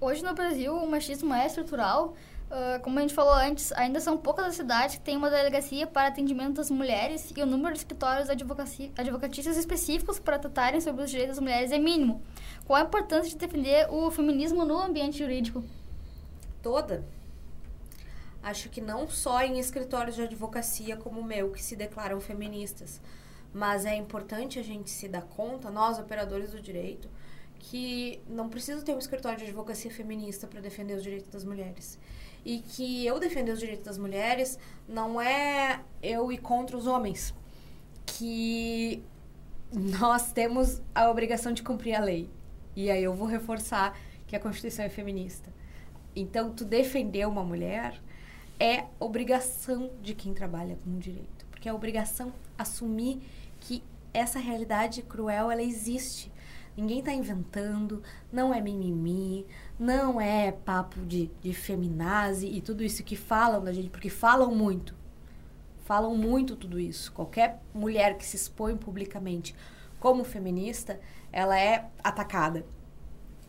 Hoje 0.00 0.22
no 0.22 0.32
Brasil 0.34 0.72
o 0.72 0.88
machismo 0.88 1.34
é 1.34 1.46
estrutural 1.46 2.14
Uh, 2.50 2.82
como 2.82 2.98
a 2.98 3.02
gente 3.02 3.14
falou 3.14 3.32
antes, 3.32 3.70
ainda 3.72 4.00
são 4.00 4.18
poucas 4.18 4.44
as 4.44 4.56
cidades 4.56 4.96
que 4.96 5.02
têm 5.02 5.16
uma 5.16 5.30
delegacia 5.30 5.86
para 5.86 6.08
atendimento 6.08 6.54
das 6.54 6.68
mulheres 6.68 7.32
e 7.36 7.40
o 7.40 7.46
número 7.46 7.72
de 7.72 7.78
escritórios 7.78 8.28
advocatícios 8.28 9.56
específicos 9.56 10.18
para 10.18 10.36
tratarem 10.36 10.80
sobre 10.80 11.04
os 11.04 11.10
direitos 11.10 11.36
das 11.36 11.42
mulheres 11.42 11.70
é 11.70 11.78
mínimo. 11.78 12.20
Qual 12.66 12.76
a 12.76 12.84
importância 12.84 13.30
de 13.30 13.36
defender 13.36 13.86
o 13.88 14.10
feminismo 14.10 14.64
no 14.64 14.76
ambiente 14.80 15.18
jurídico? 15.18 15.62
Toda. 16.60 17.06
Acho 18.42 18.68
que 18.68 18.80
não 18.80 19.08
só 19.08 19.42
em 19.42 19.60
escritórios 19.60 20.16
de 20.16 20.22
advocacia 20.22 20.96
como 20.96 21.20
o 21.20 21.24
meu, 21.24 21.52
que 21.52 21.62
se 21.62 21.76
declaram 21.76 22.20
feministas, 22.20 23.00
mas 23.54 23.84
é 23.84 23.94
importante 23.94 24.58
a 24.58 24.62
gente 24.64 24.90
se 24.90 25.06
dar 25.06 25.22
conta, 25.22 25.70
nós 25.70 26.00
operadores 26.00 26.50
do 26.50 26.60
direito, 26.60 27.08
que 27.60 28.20
não 28.26 28.48
precisa 28.48 28.82
ter 28.82 28.92
um 28.92 28.98
escritório 28.98 29.38
de 29.38 29.44
advocacia 29.44 29.90
feminista 29.90 30.48
para 30.48 30.60
defender 30.60 30.94
os 30.94 31.02
direitos 31.04 31.28
das 31.28 31.44
mulheres 31.44 31.96
e 32.44 32.58
que 32.58 33.06
eu 33.06 33.18
defender 33.18 33.52
os 33.52 33.58
direitos 33.58 33.84
das 33.84 33.98
mulheres 33.98 34.58
não 34.88 35.20
é 35.20 35.80
eu 36.02 36.32
ir 36.32 36.38
contra 36.38 36.76
os 36.76 36.86
homens. 36.86 37.34
Que 38.06 39.02
nós 39.72 40.32
temos 40.32 40.80
a 40.94 41.10
obrigação 41.10 41.52
de 41.52 41.62
cumprir 41.62 41.94
a 41.94 42.00
lei. 42.00 42.28
E 42.74 42.90
aí 42.90 43.02
eu 43.02 43.14
vou 43.14 43.26
reforçar 43.26 43.96
que 44.26 44.34
a 44.34 44.40
Constituição 44.40 44.84
é 44.84 44.88
feminista. 44.88 45.52
Então, 46.14 46.52
tu 46.52 46.64
defender 46.64 47.26
uma 47.26 47.44
mulher 47.44 48.00
é 48.58 48.84
obrigação 48.98 49.90
de 50.02 50.14
quem 50.14 50.34
trabalha 50.34 50.76
com 50.84 50.98
direito, 50.98 51.46
porque 51.50 51.68
é 51.68 51.72
obrigação 51.72 52.32
assumir 52.58 53.20
que 53.58 53.82
essa 54.12 54.38
realidade 54.38 55.02
cruel 55.02 55.50
ela 55.50 55.62
existe. 55.62 56.30
Ninguém 56.76 56.98
está 56.98 57.12
inventando, 57.12 58.02
não 58.32 58.52
é 58.52 58.60
mimimi, 58.60 59.46
não 59.80 60.20
é 60.20 60.52
papo 60.52 61.00
de, 61.06 61.30
de 61.40 61.54
feminazi 61.54 62.46
e 62.46 62.60
tudo 62.60 62.84
isso 62.84 63.02
que 63.02 63.16
falam 63.16 63.64
da 63.64 63.72
gente, 63.72 63.88
porque 63.88 64.10
falam 64.10 64.54
muito. 64.54 64.94
Falam 65.86 66.14
muito 66.14 66.54
tudo 66.54 66.78
isso. 66.78 67.10
Qualquer 67.12 67.62
mulher 67.72 68.18
que 68.18 68.26
se 68.26 68.36
expõe 68.36 68.76
publicamente 68.76 69.54
como 69.98 70.22
feminista, 70.22 71.00
ela 71.32 71.58
é 71.58 71.88
atacada, 72.04 72.66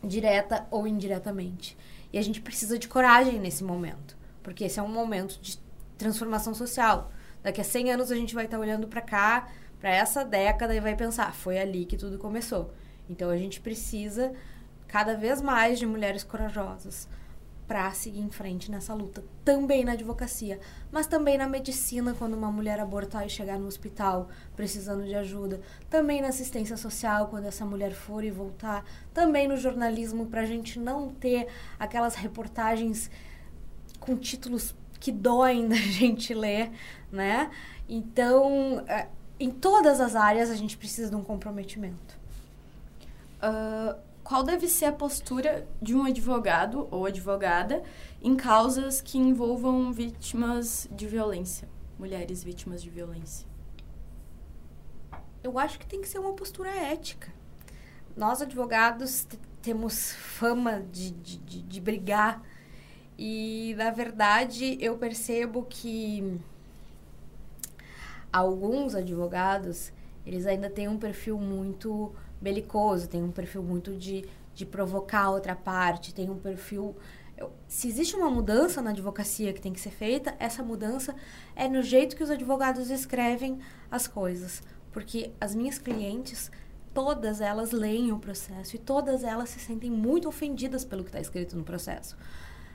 direta 0.02 0.66
ou 0.70 0.86
indiretamente. 0.86 1.76
E 2.10 2.16
a 2.16 2.22
gente 2.22 2.40
precisa 2.40 2.78
de 2.78 2.88
coragem 2.88 3.38
nesse 3.38 3.62
momento, 3.62 4.16
porque 4.42 4.64
esse 4.64 4.80
é 4.80 4.82
um 4.82 4.88
momento 4.88 5.38
de 5.38 5.60
transformação 5.98 6.54
social. 6.54 7.12
Daqui 7.42 7.60
a 7.60 7.64
100 7.64 7.92
anos 7.92 8.10
a 8.10 8.16
gente 8.16 8.34
vai 8.34 8.46
estar 8.46 8.58
olhando 8.58 8.88
para 8.88 9.02
cá, 9.02 9.48
para 9.78 9.90
essa 9.90 10.24
década 10.24 10.74
e 10.74 10.80
vai 10.80 10.96
pensar, 10.96 11.34
foi 11.34 11.58
ali 11.58 11.84
que 11.84 11.98
tudo 11.98 12.16
começou. 12.16 12.72
Então 13.08 13.28
a 13.28 13.36
gente 13.36 13.60
precisa 13.60 14.32
cada 14.92 15.16
vez 15.16 15.40
mais 15.40 15.78
de 15.78 15.86
mulheres 15.86 16.22
corajosas 16.22 17.08
para 17.66 17.90
seguir 17.92 18.20
em 18.20 18.30
frente 18.30 18.70
nessa 18.70 18.92
luta, 18.92 19.24
também 19.42 19.86
na 19.86 19.92
advocacia, 19.92 20.60
mas 20.90 21.06
também 21.06 21.38
na 21.38 21.48
medicina, 21.48 22.12
quando 22.12 22.34
uma 22.34 22.52
mulher 22.52 22.78
abortar 22.78 23.24
e 23.26 23.30
chegar 23.30 23.58
no 23.58 23.66
hospital 23.66 24.28
precisando 24.54 25.04
de 25.06 25.14
ajuda, 25.14 25.62
também 25.88 26.20
na 26.20 26.28
assistência 26.28 26.76
social, 26.76 27.28
quando 27.28 27.46
essa 27.46 27.64
mulher 27.64 27.92
for 27.92 28.22
e 28.22 28.30
voltar, 28.30 28.84
também 29.14 29.48
no 29.48 29.56
jornalismo, 29.56 30.26
para 30.26 30.42
a 30.42 30.44
gente 30.44 30.78
não 30.78 31.08
ter 31.08 31.48
aquelas 31.78 32.14
reportagens 32.14 33.10
com 33.98 34.14
títulos 34.14 34.74
que 35.00 35.10
doem 35.10 35.68
da 35.68 35.76
gente 35.98 36.34
ler, 36.34 36.70
né? 37.10 37.50
Então, 37.88 38.84
é, 38.86 39.08
em 39.40 39.50
todas 39.50 40.02
as 40.02 40.14
áreas 40.14 40.50
a 40.50 40.54
gente 40.54 40.76
precisa 40.76 41.08
de 41.08 41.16
um 41.16 41.24
comprometimento. 41.24 42.20
Uh, 43.42 44.11
qual 44.24 44.42
deve 44.42 44.68
ser 44.68 44.86
a 44.86 44.92
postura 44.92 45.66
de 45.80 45.94
um 45.94 46.04
advogado 46.04 46.86
ou 46.90 47.06
advogada 47.06 47.82
em 48.22 48.36
causas 48.36 49.00
que 49.00 49.18
envolvam 49.18 49.92
vítimas 49.92 50.88
de 50.90 51.06
violência, 51.06 51.68
mulheres 51.98 52.44
vítimas 52.44 52.82
de 52.82 52.88
violência? 52.88 53.46
Eu 55.42 55.58
acho 55.58 55.78
que 55.78 55.86
tem 55.86 56.00
que 56.00 56.08
ser 56.08 56.20
uma 56.20 56.32
postura 56.34 56.70
ética. 56.70 57.32
Nós, 58.16 58.40
advogados, 58.40 59.26
temos 59.60 60.12
fama 60.12 60.80
de, 60.92 61.10
de, 61.10 61.38
de, 61.38 61.62
de 61.62 61.80
brigar 61.80 62.42
e, 63.18 63.74
na 63.76 63.90
verdade, 63.90 64.78
eu 64.80 64.96
percebo 64.96 65.64
que 65.68 66.40
alguns 68.32 68.94
advogados, 68.94 69.92
eles 70.24 70.46
ainda 70.46 70.70
têm 70.70 70.88
um 70.88 70.98
perfil 70.98 71.38
muito 71.38 72.14
belicoso, 72.42 73.08
tem 73.08 73.22
um 73.22 73.30
perfil 73.30 73.62
muito 73.62 73.96
de, 73.96 74.24
de 74.52 74.66
provocar 74.66 75.30
outra 75.30 75.54
parte, 75.54 76.12
tem 76.12 76.28
um 76.28 76.38
perfil. 76.38 76.96
Se 77.66 77.88
existe 77.88 78.16
uma 78.16 78.30
mudança 78.30 78.82
na 78.82 78.90
advocacia 78.90 79.52
que 79.52 79.60
tem 79.60 79.72
que 79.72 79.80
ser 79.80 79.90
feita, 79.90 80.34
essa 80.38 80.62
mudança 80.62 81.14
é 81.54 81.68
no 81.68 81.82
jeito 81.82 82.16
que 82.16 82.22
os 82.22 82.30
advogados 82.30 82.90
escrevem 82.90 83.58
as 83.90 84.06
coisas. 84.06 84.62
Porque 84.90 85.32
as 85.40 85.54
minhas 85.54 85.78
clientes, 85.78 86.50
todas 86.92 87.40
elas 87.40 87.70
leem 87.70 88.12
o 88.12 88.18
processo 88.18 88.76
e 88.76 88.78
todas 88.78 89.24
elas 89.24 89.48
se 89.48 89.60
sentem 89.60 89.90
muito 89.90 90.28
ofendidas 90.28 90.84
pelo 90.84 91.02
que 91.02 91.08
está 91.08 91.20
escrito 91.20 91.56
no 91.56 91.64
processo. 91.64 92.16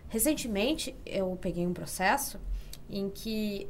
Recentemente, 0.10 0.96
eu 1.06 1.38
peguei 1.40 1.68
um 1.68 1.74
processo 1.74 2.40
em 2.90 3.10
que 3.10 3.70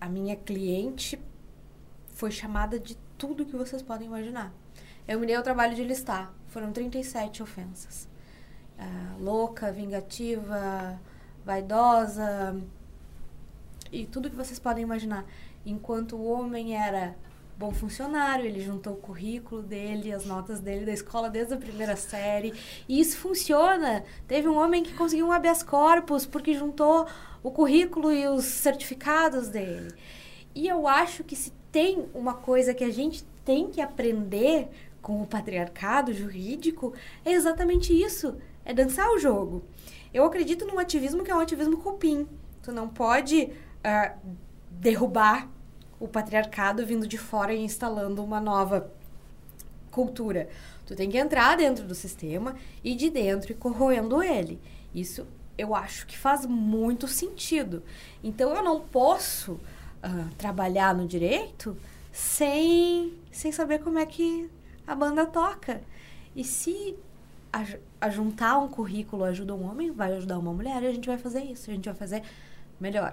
a 0.00 0.08
minha 0.08 0.36
cliente 0.36 1.18
foi 2.08 2.30
chamada 2.30 2.78
de 2.78 2.96
tudo 3.16 3.46
que 3.46 3.56
vocês 3.56 3.82
podem 3.82 4.06
imaginar. 4.06 4.52
Eu 5.08 5.20
me 5.20 5.26
dei 5.26 5.38
o 5.38 5.42
trabalho 5.42 5.74
de 5.74 5.84
listar. 5.84 6.32
Foram 6.48 6.72
37 6.72 7.42
ofensas. 7.42 8.08
Uh, 8.78 9.22
louca, 9.22 9.70
vingativa, 9.70 11.00
vaidosa 11.44 12.60
e 13.92 14.04
tudo 14.04 14.28
que 14.28 14.36
vocês 14.36 14.58
podem 14.58 14.82
imaginar. 14.82 15.24
Enquanto 15.64 16.16
o 16.16 16.24
homem 16.24 16.76
era 16.76 17.14
bom 17.56 17.70
funcionário, 17.70 18.44
ele 18.44 18.60
juntou 18.60 18.94
o 18.94 18.96
currículo 18.96 19.62
dele, 19.62 20.12
as 20.12 20.26
notas 20.26 20.60
dele 20.60 20.84
da 20.84 20.92
escola 20.92 21.30
desde 21.30 21.54
a 21.54 21.56
primeira 21.56 21.96
série. 21.96 22.52
E 22.88 23.00
isso 23.00 23.16
funciona. 23.16 24.04
Teve 24.26 24.48
um 24.48 24.58
homem 24.58 24.82
que 24.82 24.92
conseguiu 24.94 25.28
um 25.28 25.32
habeas 25.32 25.62
corpus 25.62 26.26
porque 26.26 26.52
juntou 26.52 27.06
o 27.42 27.50
currículo 27.50 28.12
e 28.12 28.26
os 28.26 28.44
certificados 28.44 29.48
dele. 29.48 29.94
E 30.54 30.66
eu 30.66 30.88
acho 30.88 31.22
que 31.22 31.36
se 31.36 31.52
tem 31.70 32.06
uma 32.12 32.34
coisa 32.34 32.74
que 32.74 32.84
a 32.84 32.90
gente 32.90 33.24
tem 33.44 33.70
que 33.70 33.80
aprender 33.80 34.68
com 35.06 35.22
o 35.22 35.26
patriarcado 35.26 36.12
jurídico 36.12 36.92
é 37.24 37.30
exatamente 37.30 37.92
isso, 37.92 38.34
é 38.64 38.74
dançar 38.74 39.08
o 39.12 39.20
jogo. 39.20 39.62
Eu 40.12 40.24
acredito 40.24 40.66
num 40.66 40.80
ativismo 40.80 41.22
que 41.22 41.30
é 41.30 41.36
um 41.36 41.38
ativismo 41.38 41.76
cupim. 41.76 42.26
Tu 42.60 42.72
não 42.72 42.88
pode 42.88 43.44
uh, 43.44 44.18
derrubar 44.68 45.48
o 46.00 46.08
patriarcado 46.08 46.84
vindo 46.84 47.06
de 47.06 47.16
fora 47.16 47.54
e 47.54 47.62
instalando 47.62 48.20
uma 48.24 48.40
nova 48.40 48.90
cultura. 49.92 50.48
Tu 50.84 50.96
tem 50.96 51.08
que 51.08 51.18
entrar 51.18 51.56
dentro 51.56 51.86
do 51.86 51.94
sistema 51.94 52.56
e 52.82 52.96
de 52.96 53.08
dentro 53.08 53.52
e 53.52 53.54
corroendo 53.54 54.20
ele. 54.20 54.60
Isso 54.92 55.24
eu 55.56 55.72
acho 55.72 56.04
que 56.08 56.18
faz 56.18 56.44
muito 56.44 57.06
sentido. 57.06 57.80
Então 58.24 58.52
eu 58.56 58.62
não 58.64 58.80
posso 58.80 59.52
uh, 59.52 60.34
trabalhar 60.36 60.92
no 60.96 61.06
direito 61.06 61.76
sem, 62.10 63.14
sem 63.30 63.52
saber 63.52 63.78
como 63.78 64.00
é 64.00 64.06
que 64.06 64.50
a 64.86 64.94
banda 64.94 65.26
toca. 65.26 65.82
E 66.34 66.44
se 66.44 66.96
a, 67.52 67.64
a 68.00 68.10
juntar 68.10 68.58
um 68.58 68.68
currículo 68.68 69.24
ajuda 69.24 69.54
um 69.54 69.68
homem, 69.68 69.90
vai 69.90 70.14
ajudar 70.14 70.38
uma 70.38 70.52
mulher, 70.52 70.82
e 70.82 70.86
a 70.86 70.92
gente 70.92 71.06
vai 71.06 71.18
fazer 71.18 71.42
isso, 71.42 71.70
a 71.70 71.74
gente 71.74 71.86
vai 71.86 71.94
fazer 71.94 72.22
melhor. 72.78 73.12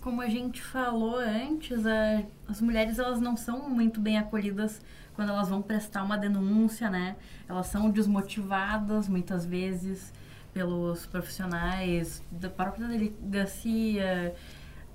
Como 0.00 0.20
a 0.20 0.28
gente 0.28 0.62
falou 0.62 1.16
antes, 1.16 1.86
a, 1.86 2.22
as 2.48 2.60
mulheres 2.60 2.98
elas 2.98 3.20
não 3.20 3.36
são 3.36 3.68
muito 3.68 4.00
bem 4.00 4.18
acolhidas 4.18 4.80
quando 5.14 5.28
elas 5.28 5.48
vão 5.48 5.62
prestar 5.62 6.02
uma 6.02 6.16
denúncia, 6.16 6.90
né? 6.90 7.16
Elas 7.48 7.66
são 7.66 7.90
desmotivadas 7.90 9.08
muitas 9.08 9.44
vezes 9.44 10.12
pelos 10.52 11.06
profissionais 11.06 12.22
da 12.30 12.48
própria 12.48 12.88
delegacia. 12.88 14.34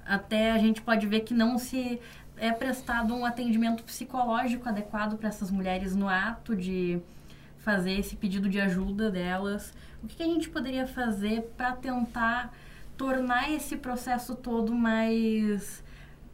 Até 0.05 0.51
a 0.51 0.57
gente 0.57 0.81
pode 0.81 1.05
ver 1.07 1.21
que 1.21 1.33
não 1.33 1.57
se 1.57 1.99
é 2.37 2.51
prestado 2.51 3.13
um 3.15 3.25
atendimento 3.25 3.83
psicológico 3.83 4.67
adequado 4.67 5.17
para 5.17 5.29
essas 5.29 5.49
mulheres 5.51 5.95
no 5.95 6.07
ato 6.07 6.55
de 6.55 7.01
fazer 7.59 7.93
esse 7.93 8.15
pedido 8.15 8.47
de 8.47 8.59
ajuda 8.59 9.11
delas? 9.11 9.73
O 10.03 10.07
que, 10.07 10.17
que 10.17 10.23
a 10.23 10.27
gente 10.27 10.49
poderia 10.49 10.87
fazer 10.87 11.41
para 11.57 11.73
tentar 11.73 12.53
tornar 12.95 13.51
esse 13.51 13.75
processo 13.75 14.35
todo 14.35 14.73
mais 14.73 15.83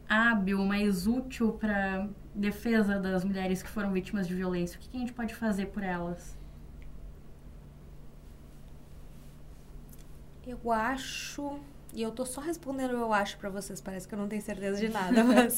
hábil, 0.08 0.64
mais 0.64 1.06
útil 1.06 1.52
para 1.52 2.08
defesa 2.34 2.98
das 2.98 3.24
mulheres 3.24 3.62
que 3.62 3.68
foram 3.68 3.92
vítimas 3.92 4.28
de 4.28 4.34
violência? 4.34 4.78
O 4.78 4.80
que, 4.80 4.88
que 4.88 4.96
a 4.96 5.00
gente 5.00 5.12
pode 5.12 5.34
fazer 5.34 5.66
por 5.66 5.82
elas? 5.82 6.36
Eu 10.46 10.70
acho 10.70 11.58
e 11.94 12.02
eu 12.02 12.10
tô 12.10 12.26
só 12.26 12.40
respondendo 12.40 12.90
eu 12.90 13.12
acho 13.12 13.38
para 13.38 13.48
vocês, 13.48 13.80
parece 13.80 14.08
que 14.08 14.14
eu 14.14 14.18
não 14.18 14.28
tenho 14.28 14.42
certeza 14.42 14.80
de 14.80 14.88
nada, 14.88 15.22
mas, 15.24 15.56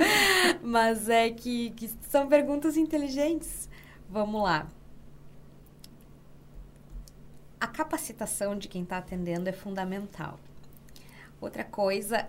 mas 0.62 1.08
é 1.08 1.30
que, 1.30 1.70
que 1.70 1.88
são 2.08 2.28
perguntas 2.28 2.76
inteligentes. 2.76 3.70
Vamos 4.08 4.42
lá. 4.42 4.68
A 7.58 7.66
capacitação 7.66 8.56
de 8.56 8.68
quem 8.68 8.82
está 8.82 8.98
atendendo 8.98 9.48
é 9.48 9.52
fundamental. 9.52 10.38
Outra 11.40 11.64
coisa, 11.64 12.28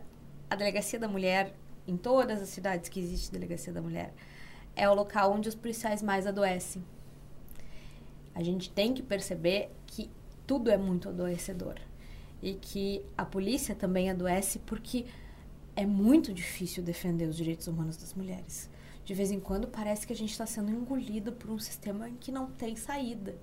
a 0.50 0.56
Delegacia 0.56 0.98
da 0.98 1.10
Mulher, 1.10 1.54
em 1.86 1.98
todas 1.98 2.42
as 2.42 2.48
cidades 2.48 2.88
que 2.88 3.00
existe 3.00 3.30
Delegacia 3.30 3.74
da 3.74 3.82
Mulher, 3.82 4.14
é 4.74 4.90
o 4.90 4.94
local 4.94 5.34
onde 5.34 5.50
os 5.50 5.56
policiais 5.56 6.02
mais 6.02 6.26
adoecem. 6.26 6.84
A 8.34 8.42
gente 8.42 8.70
tem 8.70 8.94
que 8.94 9.04
perceber 9.04 9.70
que 9.86 10.10
tudo 10.48 10.72
é 10.72 10.78
muito 10.78 11.10
adoecedor 11.10 11.76
e 12.44 12.56
que 12.56 13.02
a 13.18 13.24
polícia 13.24 13.74
também 13.74 14.10
adoece 14.12 14.60
porque 14.60 15.06
é 15.78 15.86
muito 15.86 16.34
difícil 16.34 16.84
defender 16.84 17.26
os 17.26 17.38
direitos 17.38 17.68
humanos 17.68 17.96
das 17.96 18.14
mulheres. 18.14 18.70
De 19.06 19.14
vez 19.14 19.32
em 19.32 19.40
quando 19.40 19.66
parece 19.66 20.06
que 20.06 20.12
a 20.12 20.16
gente 20.16 20.32
está 20.32 20.46
sendo 20.46 20.70
engolido 20.70 21.32
por 21.32 21.50
um 21.50 21.58
sistema 21.58 22.10
em 22.10 22.16
que 22.16 22.34
não 22.34 22.48
tem 22.48 22.76
saída. 22.76 23.38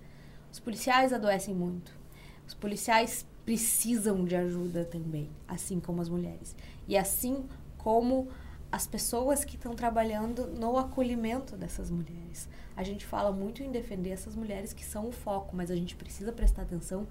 Os 0.53 0.61
policiais 0.61 1.15
adoecem 1.15 1.55
muito. 1.55 1.99
Os 2.47 2.53
policiais 2.53 3.25
precisam 3.43 4.23
de 4.23 4.37
ajuda 4.37 4.85
também, 4.85 5.31
assim 5.49 5.81
como 5.81 6.03
as 6.03 6.09
mulheres. 6.11 6.55
E 6.87 6.95
assim 6.95 7.47
como 7.79 8.29
as 8.71 8.87
pessoas 8.87 9.47
que 9.47 9.57
estão 9.57 9.75
trabalhando 9.75 10.47
no 10.47 10.77
acolhimento 10.77 11.57
dessas 11.57 11.91
mulheres. 11.91 12.49
A 12.77 12.83
gente 12.83 13.07
fala 13.07 13.33
muito 13.33 13.63
em 13.63 13.71
defender 13.71 14.11
essas 14.11 14.37
mulheres 14.37 14.75
que 14.75 14.85
são 14.85 15.09
o 15.09 15.13
foco, 15.13 15.57
mas 15.57 15.71
a 15.71 15.75
gente 15.75 15.97
precisa 15.97 16.33
prestar 16.33 16.63
atenção 16.63 17.07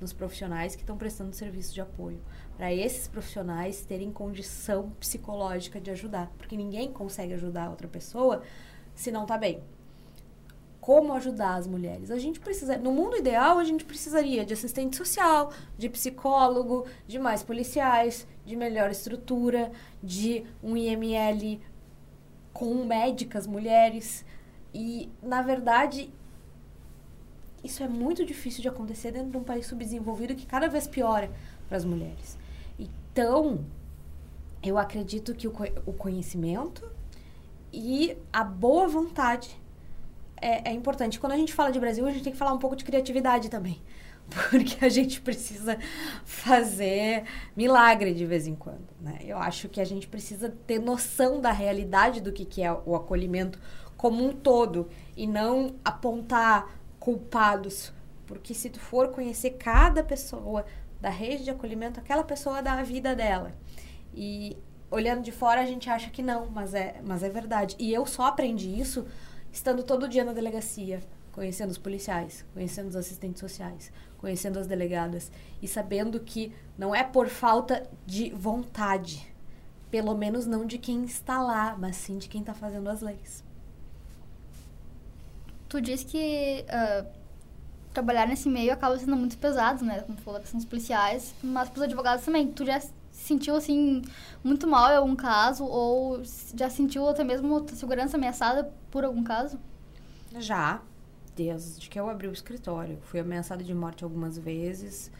nos 0.00 0.12
profissionais 0.12 0.74
que 0.74 0.82
estão 0.82 0.96
prestando 0.96 1.34
serviço 1.34 1.72
de 1.72 1.80
apoio, 1.80 2.20
para 2.56 2.72
esses 2.72 3.08
profissionais 3.08 3.84
terem 3.84 4.12
condição 4.12 4.90
psicológica 5.00 5.80
de 5.80 5.90
ajudar, 5.90 6.30
porque 6.38 6.56
ninguém 6.56 6.92
consegue 6.92 7.34
ajudar 7.34 7.70
outra 7.70 7.88
pessoa 7.88 8.42
se 8.94 9.10
não 9.10 9.22
está 9.22 9.36
bem. 9.36 9.62
Como 10.80 11.14
ajudar 11.14 11.54
as 11.54 11.66
mulheres? 11.66 12.10
A 12.10 12.18
gente 12.18 12.38
precisa, 12.38 12.76
no 12.76 12.92
mundo 12.92 13.16
ideal, 13.16 13.58
a 13.58 13.64
gente 13.64 13.84
precisaria 13.84 14.44
de 14.44 14.52
assistente 14.52 14.96
social, 14.96 15.50
de 15.78 15.88
psicólogo, 15.88 16.86
de 17.06 17.18
mais 17.18 17.42
policiais, 17.42 18.26
de 18.44 18.54
melhor 18.54 18.90
estrutura, 18.90 19.72
de 20.02 20.44
um 20.62 20.76
IML 20.76 21.60
com 22.52 22.84
médicas 22.84 23.46
mulheres. 23.46 24.26
E, 24.74 25.10
na 25.22 25.40
verdade, 25.40 26.12
isso 27.64 27.82
é 27.82 27.88
muito 27.88 28.24
difícil 28.24 28.62
de 28.62 28.68
acontecer 28.68 29.10
dentro 29.10 29.30
de 29.30 29.36
um 29.36 29.42
país 29.42 29.66
subdesenvolvido 29.66 30.34
que 30.34 30.46
cada 30.46 30.68
vez 30.68 30.86
piora 30.86 31.30
para 31.66 31.76
as 31.76 31.84
mulheres. 31.84 32.38
Então, 32.78 33.64
eu 34.62 34.78
acredito 34.78 35.34
que 35.34 35.48
o, 35.48 35.54
o 35.86 35.92
conhecimento 35.92 36.88
e 37.72 38.16
a 38.32 38.44
boa 38.44 38.86
vontade 38.86 39.58
é, 40.40 40.70
é 40.70 40.72
importante. 40.72 41.18
Quando 41.18 41.32
a 41.32 41.36
gente 41.36 41.52
fala 41.52 41.72
de 41.72 41.80
Brasil, 41.80 42.06
a 42.06 42.10
gente 42.10 42.22
tem 42.22 42.32
que 42.32 42.38
falar 42.38 42.52
um 42.52 42.58
pouco 42.58 42.76
de 42.76 42.84
criatividade 42.84 43.48
também 43.48 43.80
porque 44.50 44.84
a 44.84 44.88
gente 44.88 45.20
precisa 45.20 45.78
fazer 46.24 47.24
milagre 47.56 48.14
de 48.14 48.26
vez 48.26 48.46
em 48.46 48.54
quando. 48.54 48.86
Né? 49.00 49.18
Eu 49.22 49.38
acho 49.38 49.68
que 49.68 49.80
a 49.80 49.84
gente 49.84 50.06
precisa 50.06 50.54
ter 50.66 50.78
noção 50.78 51.40
da 51.40 51.52
realidade 51.52 52.20
do 52.20 52.32
que, 52.32 52.44
que 52.44 52.62
é 52.62 52.72
o 52.72 52.94
acolhimento 52.94 53.58
como 53.96 54.24
um 54.24 54.32
todo 54.32 54.88
e 55.16 55.26
não 55.26 55.74
apontar 55.84 56.68
culpados. 57.04 57.92
Porque 58.26 58.54
se 58.54 58.70
tu 58.70 58.80
for 58.80 59.08
conhecer 59.08 59.50
cada 59.50 60.02
pessoa 60.02 60.64
da 60.98 61.10
rede 61.10 61.44
de 61.44 61.50
acolhimento, 61.50 62.00
aquela 62.00 62.24
pessoa 62.24 62.62
dá 62.62 62.72
a 62.72 62.82
vida 62.82 63.14
dela. 63.14 63.52
E 64.14 64.56
olhando 64.90 65.22
de 65.22 65.30
fora 65.30 65.60
a 65.60 65.66
gente 65.66 65.90
acha 65.90 66.08
que 66.08 66.22
não, 66.22 66.46
mas 66.46 66.72
é, 66.72 67.02
mas 67.04 67.22
é 67.22 67.28
verdade. 67.28 67.76
E 67.78 67.92
eu 67.92 68.06
só 68.06 68.24
aprendi 68.24 68.80
isso 68.80 69.06
estando 69.52 69.82
todo 69.82 70.08
dia 70.08 70.24
na 70.24 70.32
delegacia, 70.32 71.02
conhecendo 71.30 71.70
os 71.70 71.78
policiais, 71.78 72.42
conhecendo 72.54 72.88
os 72.88 72.96
assistentes 72.96 73.40
sociais, 73.40 73.92
conhecendo 74.16 74.58
as 74.58 74.66
delegadas 74.66 75.30
e 75.60 75.68
sabendo 75.68 76.18
que 76.20 76.54
não 76.78 76.94
é 76.94 77.04
por 77.04 77.28
falta 77.28 77.86
de 78.06 78.30
vontade, 78.30 79.30
pelo 79.90 80.14
menos 80.16 80.46
não 80.46 80.64
de 80.64 80.78
quem 80.78 81.04
está 81.04 81.42
lá, 81.42 81.76
mas 81.78 81.96
sim 81.96 82.16
de 82.16 82.30
quem 82.30 82.40
está 82.40 82.54
fazendo 82.54 82.88
as 82.88 83.02
leis. 83.02 83.44
Tu 85.74 85.80
disse 85.80 86.06
que 86.06 86.64
uh, 86.68 87.04
trabalhar 87.92 88.28
nesse 88.28 88.48
meio 88.48 88.72
acaba 88.72 88.96
sendo 88.96 89.16
muito 89.16 89.36
pesado, 89.36 89.84
né? 89.84 90.02
Como 90.02 90.16
tu 90.16 90.22
falou, 90.22 90.40
dos 90.40 90.64
policiais, 90.64 91.34
mas 91.42 91.68
para 91.68 91.78
os 91.78 91.82
advogados 91.82 92.24
também. 92.24 92.46
Tu 92.46 92.64
já 92.64 92.78
se 92.78 92.92
sentiu, 93.10 93.56
assim, 93.56 94.00
muito 94.44 94.68
mal 94.68 94.92
em 94.92 94.96
algum 94.98 95.16
caso? 95.16 95.64
Ou 95.64 96.22
já 96.54 96.70
sentiu 96.70 97.08
até 97.08 97.24
mesmo 97.24 97.66
segurança 97.70 98.16
ameaçada 98.16 98.72
por 98.88 99.04
algum 99.04 99.24
caso? 99.24 99.58
Já 100.38 100.80
desde 101.34 101.88
que 101.88 101.98
eu 101.98 102.08
abri 102.08 102.28
o 102.28 102.32
escritório. 102.32 102.96
Fui 103.02 103.18
ameaçada 103.18 103.64
de 103.64 103.74
morte 103.74 104.04
algumas 104.04 104.38
vezes. 104.38 105.10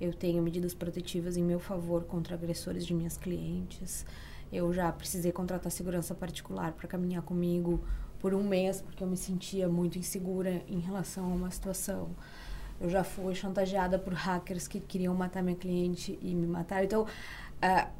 Eu 0.00 0.14
tenho 0.14 0.40
medidas 0.40 0.72
protetivas 0.72 1.36
em 1.36 1.42
meu 1.42 1.58
favor 1.58 2.04
contra 2.04 2.36
agressores 2.36 2.86
de 2.86 2.94
minhas 2.94 3.16
clientes. 3.16 4.06
Eu 4.52 4.72
já 4.72 4.92
precisei 4.92 5.32
contratar 5.32 5.72
segurança 5.72 6.14
particular 6.14 6.74
para 6.74 6.86
caminhar 6.86 7.22
comigo 7.22 7.82
por 8.20 8.34
um 8.34 8.42
mês, 8.42 8.80
porque 8.80 9.02
eu 9.02 9.08
me 9.08 9.16
sentia 9.16 9.68
muito 9.68 9.98
insegura 9.98 10.62
em 10.68 10.78
relação 10.78 11.24
a 11.24 11.34
uma 11.34 11.50
situação. 11.50 12.10
Eu 12.80 12.90
já 12.90 13.02
fui 13.02 13.34
chantageada 13.34 13.98
por 13.98 14.12
hackers 14.12 14.68
que 14.68 14.80
queriam 14.80 15.14
matar 15.14 15.42
minha 15.42 15.56
cliente 15.56 16.18
e 16.20 16.34
me 16.34 16.46
mataram. 16.46 16.84
Então, 16.84 17.02
uh, 17.02 17.90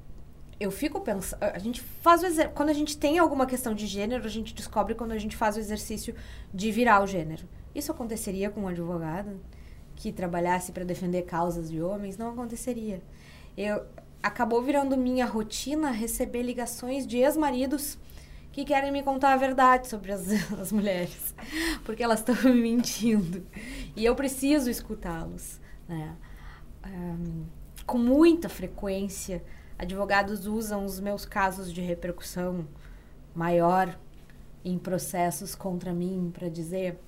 eu 0.59 0.71
fico 0.71 1.01
pensando. 1.01 1.43
A 1.43 1.59
gente 1.59 1.81
faz 1.81 2.23
o 2.23 2.27
exer... 2.27 2.51
Quando 2.51 2.71
a 2.71 2.75
gente 2.75 2.97
tem 2.97 3.19
alguma 3.19 3.47
questão 3.47 3.75
de 3.75 3.87
gênero, 3.87 4.25
a 4.25 4.29
gente 4.29 4.55
descobre 4.55 4.95
quando 4.95 5.13
a 5.13 5.19
gente 5.19 5.37
faz 5.37 5.57
o 5.57 5.59
exercício 5.59 6.15
de 6.53 6.71
virar 6.71 7.03
o 7.03 7.07
gênero. 7.07 7.47
Isso 7.75 7.93
aconteceria 7.93 8.51
com 8.51 8.63
um 8.63 8.69
advogado 8.69 9.41
que 9.95 10.13
trabalhasse 10.13 10.73
para 10.73 10.85
defender 10.85 11.23
causas 11.23 11.71
de 11.71 11.83
homens? 11.83 12.17
Não 12.17 12.31
aconteceria. 12.31 13.03
Eu 13.57 13.83
acabou 14.23 14.63
virando 14.63 14.97
minha 14.97 15.25
rotina 15.25 15.91
receber 15.91 16.43
ligações 16.43 17.07
de 17.07 17.19
ex-maridos 17.19 17.99
que 18.57 18.65
querem 18.65 18.91
me 18.91 19.03
contar 19.03 19.35
a 19.35 19.37
verdade 19.37 19.87
sobre 19.87 20.11
as, 20.13 20.27
as 20.59 20.73
mulheres, 20.73 21.35
porque 21.85 22.03
elas 22.03 22.21
estão 22.21 22.35
me 22.45 22.55
mentindo. 22.55 23.47
E 23.95 24.03
eu 24.03 24.15
preciso 24.15 24.71
escutá-los. 24.71 25.61
Né? 25.87 26.17
Um, 26.87 27.45
com 27.85 27.99
muita 27.99 28.49
frequência, 28.49 29.45
advogados 29.79 30.47
usam 30.47 30.87
os 30.87 30.99
meus 30.99 31.27
casos 31.27 31.71
de 31.71 31.83
repercussão 31.83 32.67
maior 33.35 33.95
em 34.65 34.79
processos 34.79 35.55
contra 35.55 35.93
mim 35.93 36.33
para 36.33 36.49
dizer 36.49 36.99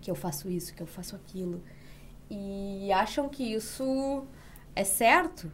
que 0.00 0.08
eu 0.08 0.14
faço 0.14 0.48
isso, 0.48 0.72
que 0.72 0.80
eu 0.84 0.86
faço 0.86 1.16
aquilo. 1.16 1.64
E 2.30 2.92
acham 2.92 3.28
que 3.28 3.42
isso 3.42 4.24
é 4.76 4.84
certo. 4.84 5.50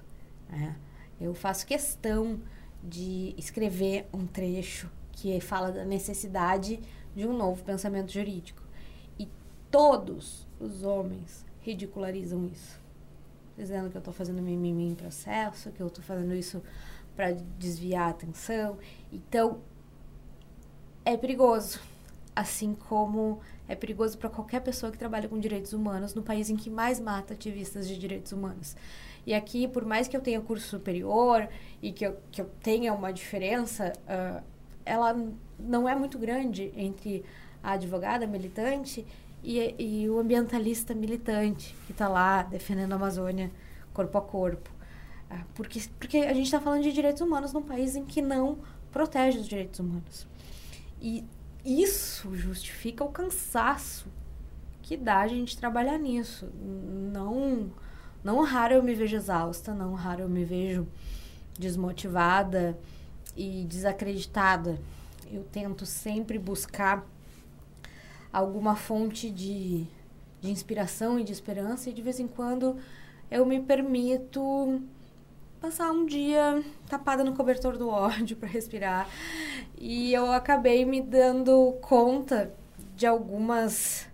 Né? 0.46 0.76
Eu 1.18 1.32
faço 1.32 1.66
questão 1.66 2.38
de 2.84 3.34
escrever 3.38 4.06
um 4.12 4.26
trecho 4.26 4.90
que 5.16 5.40
fala 5.40 5.72
da 5.72 5.84
necessidade 5.84 6.78
de 7.14 7.26
um 7.26 7.36
novo 7.36 7.64
pensamento 7.64 8.12
jurídico. 8.12 8.62
E 9.18 9.28
todos 9.70 10.46
os 10.60 10.82
homens 10.82 11.44
ridicularizam 11.62 12.46
isso. 12.46 12.78
Dizendo 13.56 13.90
que 13.90 13.96
eu 13.96 14.00
estou 14.00 14.12
fazendo 14.12 14.42
mimimi 14.42 14.90
em 14.90 14.94
processo, 14.94 15.72
que 15.72 15.82
eu 15.82 15.86
estou 15.86 16.04
fazendo 16.04 16.34
isso 16.34 16.62
para 17.16 17.32
desviar 17.58 18.08
a 18.08 18.10
atenção. 18.10 18.76
Então, 19.10 19.60
é 21.04 21.16
perigoso. 21.16 21.80
Assim 22.34 22.74
como 22.74 23.40
é 23.66 23.74
perigoso 23.74 24.18
para 24.18 24.28
qualquer 24.28 24.60
pessoa 24.60 24.92
que 24.92 24.98
trabalha 24.98 25.26
com 25.26 25.38
direitos 25.40 25.72
humanos 25.72 26.12
no 26.12 26.22
país 26.22 26.50
em 26.50 26.56
que 26.56 26.68
mais 26.68 27.00
mata 27.00 27.32
ativistas 27.32 27.88
de 27.88 27.98
direitos 27.98 28.32
humanos. 28.32 28.76
E 29.24 29.32
aqui, 29.32 29.66
por 29.66 29.86
mais 29.86 30.06
que 30.06 30.14
eu 30.14 30.20
tenha 30.20 30.40
curso 30.42 30.68
superior 30.68 31.48
e 31.82 31.90
que 31.92 32.06
eu, 32.06 32.18
que 32.30 32.42
eu 32.42 32.50
tenha 32.62 32.92
uma 32.92 33.10
diferença, 33.10 33.94
uh, 34.04 34.44
ela 34.86 35.14
não 35.58 35.88
é 35.88 35.94
muito 35.94 36.18
grande 36.18 36.72
entre 36.76 37.24
a 37.62 37.72
advogada 37.72 38.26
militante 38.26 39.04
e, 39.42 39.74
e 39.78 40.08
o 40.08 40.18
ambientalista 40.18 40.94
militante 40.94 41.74
que 41.86 41.92
está 41.92 42.08
lá 42.08 42.44
defendendo 42.44 42.92
a 42.92 42.96
Amazônia 42.96 43.50
corpo 43.92 44.16
a 44.16 44.22
corpo. 44.22 44.70
Uh, 45.30 45.44
porque, 45.54 45.82
porque 45.98 46.18
a 46.18 46.32
gente 46.32 46.46
está 46.46 46.60
falando 46.60 46.84
de 46.84 46.92
direitos 46.92 47.20
humanos 47.20 47.52
num 47.52 47.62
país 47.62 47.96
em 47.96 48.04
que 48.04 48.22
não 48.22 48.58
protege 48.92 49.38
os 49.38 49.48
direitos 49.48 49.80
humanos. 49.80 50.26
E 51.02 51.24
isso 51.64 52.34
justifica 52.36 53.02
o 53.02 53.08
cansaço 53.08 54.06
que 54.82 54.96
dá 54.96 55.18
a 55.18 55.28
gente 55.28 55.58
trabalhar 55.58 55.98
nisso. 55.98 56.48
Não, 57.12 57.70
não 58.22 58.42
raro 58.44 58.74
eu 58.74 58.82
me 58.82 58.94
vejo 58.94 59.16
exausta, 59.16 59.74
não 59.74 59.94
raro 59.94 60.22
eu 60.22 60.28
me 60.28 60.44
vejo 60.44 60.86
desmotivada 61.58 62.78
e 63.36 63.64
desacreditada. 63.64 64.78
Eu 65.30 65.44
tento 65.44 65.84
sempre 65.84 66.38
buscar 66.38 67.04
alguma 68.32 68.76
fonte 68.76 69.30
de, 69.30 69.86
de 70.40 70.50
inspiração 70.50 71.18
e 71.18 71.24
de 71.24 71.32
esperança 71.32 71.90
e 71.90 71.92
de 71.92 72.02
vez 72.02 72.20
em 72.20 72.26
quando 72.26 72.76
eu 73.30 73.44
me 73.44 73.60
permito 73.60 74.82
passar 75.60 75.90
um 75.90 76.06
dia 76.06 76.62
tapada 76.88 77.24
no 77.24 77.34
cobertor 77.34 77.76
do 77.76 77.88
ódio 77.88 78.36
para 78.38 78.48
respirar. 78.48 79.08
E 79.78 80.12
eu 80.12 80.30
acabei 80.30 80.84
me 80.84 81.00
dando 81.00 81.72
conta 81.80 82.54
de 82.94 83.06
algumas 83.06 84.08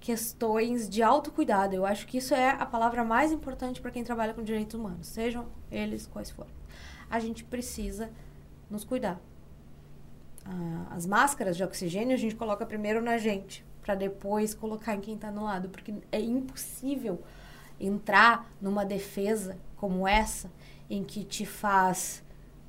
questões 0.00 0.88
de 0.88 1.02
autocuidado. 1.02 1.74
Eu 1.74 1.86
acho 1.86 2.06
que 2.06 2.18
isso 2.18 2.34
é 2.34 2.50
a 2.50 2.66
palavra 2.66 3.04
mais 3.04 3.32
importante 3.32 3.80
para 3.80 3.90
quem 3.90 4.04
trabalha 4.04 4.34
com 4.34 4.42
direitos 4.42 4.78
humanos, 4.78 5.06
sejam 5.06 5.46
eles 5.70 6.06
quais 6.06 6.30
forem. 6.30 6.52
A 7.10 7.18
gente 7.18 7.44
precisa 7.44 8.10
nos 8.70 8.84
cuidar. 8.84 9.20
Ah, 10.44 10.88
as 10.90 11.06
máscaras 11.06 11.56
de 11.56 11.64
oxigênio 11.64 12.14
a 12.14 12.18
gente 12.18 12.34
coloca 12.34 12.66
primeiro 12.66 13.00
na 13.00 13.18
gente, 13.18 13.64
para 13.82 13.94
depois 13.94 14.54
colocar 14.54 14.94
em 14.94 15.00
quem 15.00 15.14
está 15.14 15.30
no 15.30 15.44
lado, 15.44 15.68
porque 15.68 15.94
é 16.12 16.20
impossível 16.20 17.22
entrar 17.80 18.50
numa 18.60 18.84
defesa 18.84 19.56
como 19.76 20.06
essa, 20.06 20.50
em 20.88 21.02
que 21.02 21.24
te 21.24 21.46
faz 21.46 22.22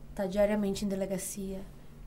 estar 0.09 0.23
tá 0.23 0.27
diariamente 0.27 0.86
em 0.86 0.88
delegacia, 0.88 1.61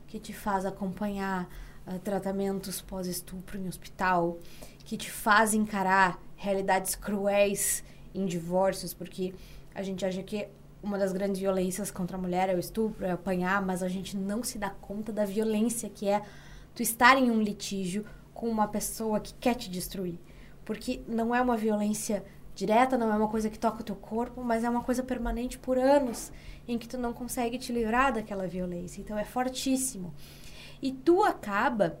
que 0.07 0.19
te 0.19 0.33
faz 0.33 0.65
acompanhar 0.65 1.47
uh, 1.85 1.99
tratamentos 1.99 2.81
pós-estupro 2.81 3.57
em 3.59 3.67
hospital, 3.67 4.39
que 4.83 4.97
te 4.97 5.11
faz 5.11 5.53
encarar 5.53 6.19
realidades 6.35 6.95
cruéis 6.95 7.83
em 8.13 8.25
divórcios, 8.25 8.93
porque 8.93 9.35
a 9.73 9.83
gente 9.83 10.05
acha 10.05 10.23
que 10.23 10.47
uma 10.81 10.97
das 10.97 11.11
grandes 11.11 11.39
violências 11.39 11.91
contra 11.91 12.17
a 12.17 12.19
mulher 12.19 12.49
é 12.49 12.55
o 12.55 12.59
estupro, 12.59 13.05
é 13.05 13.11
apanhar, 13.11 13.61
mas 13.65 13.83
a 13.83 13.87
gente 13.87 14.15
não 14.15 14.43
se 14.43 14.57
dá 14.57 14.69
conta 14.69 15.11
da 15.11 15.25
violência 15.25 15.89
que 15.89 16.07
é 16.07 16.21
tu 16.73 16.81
estar 16.81 17.17
em 17.17 17.29
um 17.29 17.41
litígio 17.41 18.05
com 18.33 18.49
uma 18.49 18.67
pessoa 18.67 19.19
que 19.19 19.33
quer 19.33 19.55
te 19.55 19.69
destruir. 19.69 20.17
Porque 20.63 21.01
não 21.07 21.35
é 21.35 21.41
uma 21.41 21.57
violência 21.57 22.23
direta, 22.55 22.97
não 22.97 23.11
é 23.11 23.15
uma 23.15 23.27
coisa 23.27 23.49
que 23.49 23.59
toca 23.59 23.81
o 23.81 23.83
teu 23.83 23.95
corpo, 23.95 24.43
mas 24.43 24.63
é 24.63 24.69
uma 24.69 24.83
coisa 24.83 25.03
permanente 25.03 25.57
por 25.57 25.77
anos 25.77 26.31
em 26.67 26.77
que 26.77 26.87
tu 26.87 26.97
não 26.97 27.13
consegue 27.13 27.57
te 27.57 27.71
livrar 27.73 28.13
daquela 28.13 28.47
violência. 28.47 29.01
Então 29.01 29.17
é 29.17 29.25
fortíssimo. 29.25 30.13
E 30.81 30.91
tu 30.91 31.23
acaba 31.23 31.99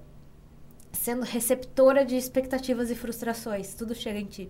sendo 0.91 1.23
receptora 1.23 2.05
de 2.05 2.15
expectativas 2.15 2.89
e 2.89 2.95
frustrações, 2.95 3.73
tudo 3.73 3.93
chega 3.93 4.19
em 4.19 4.25
ti. 4.25 4.49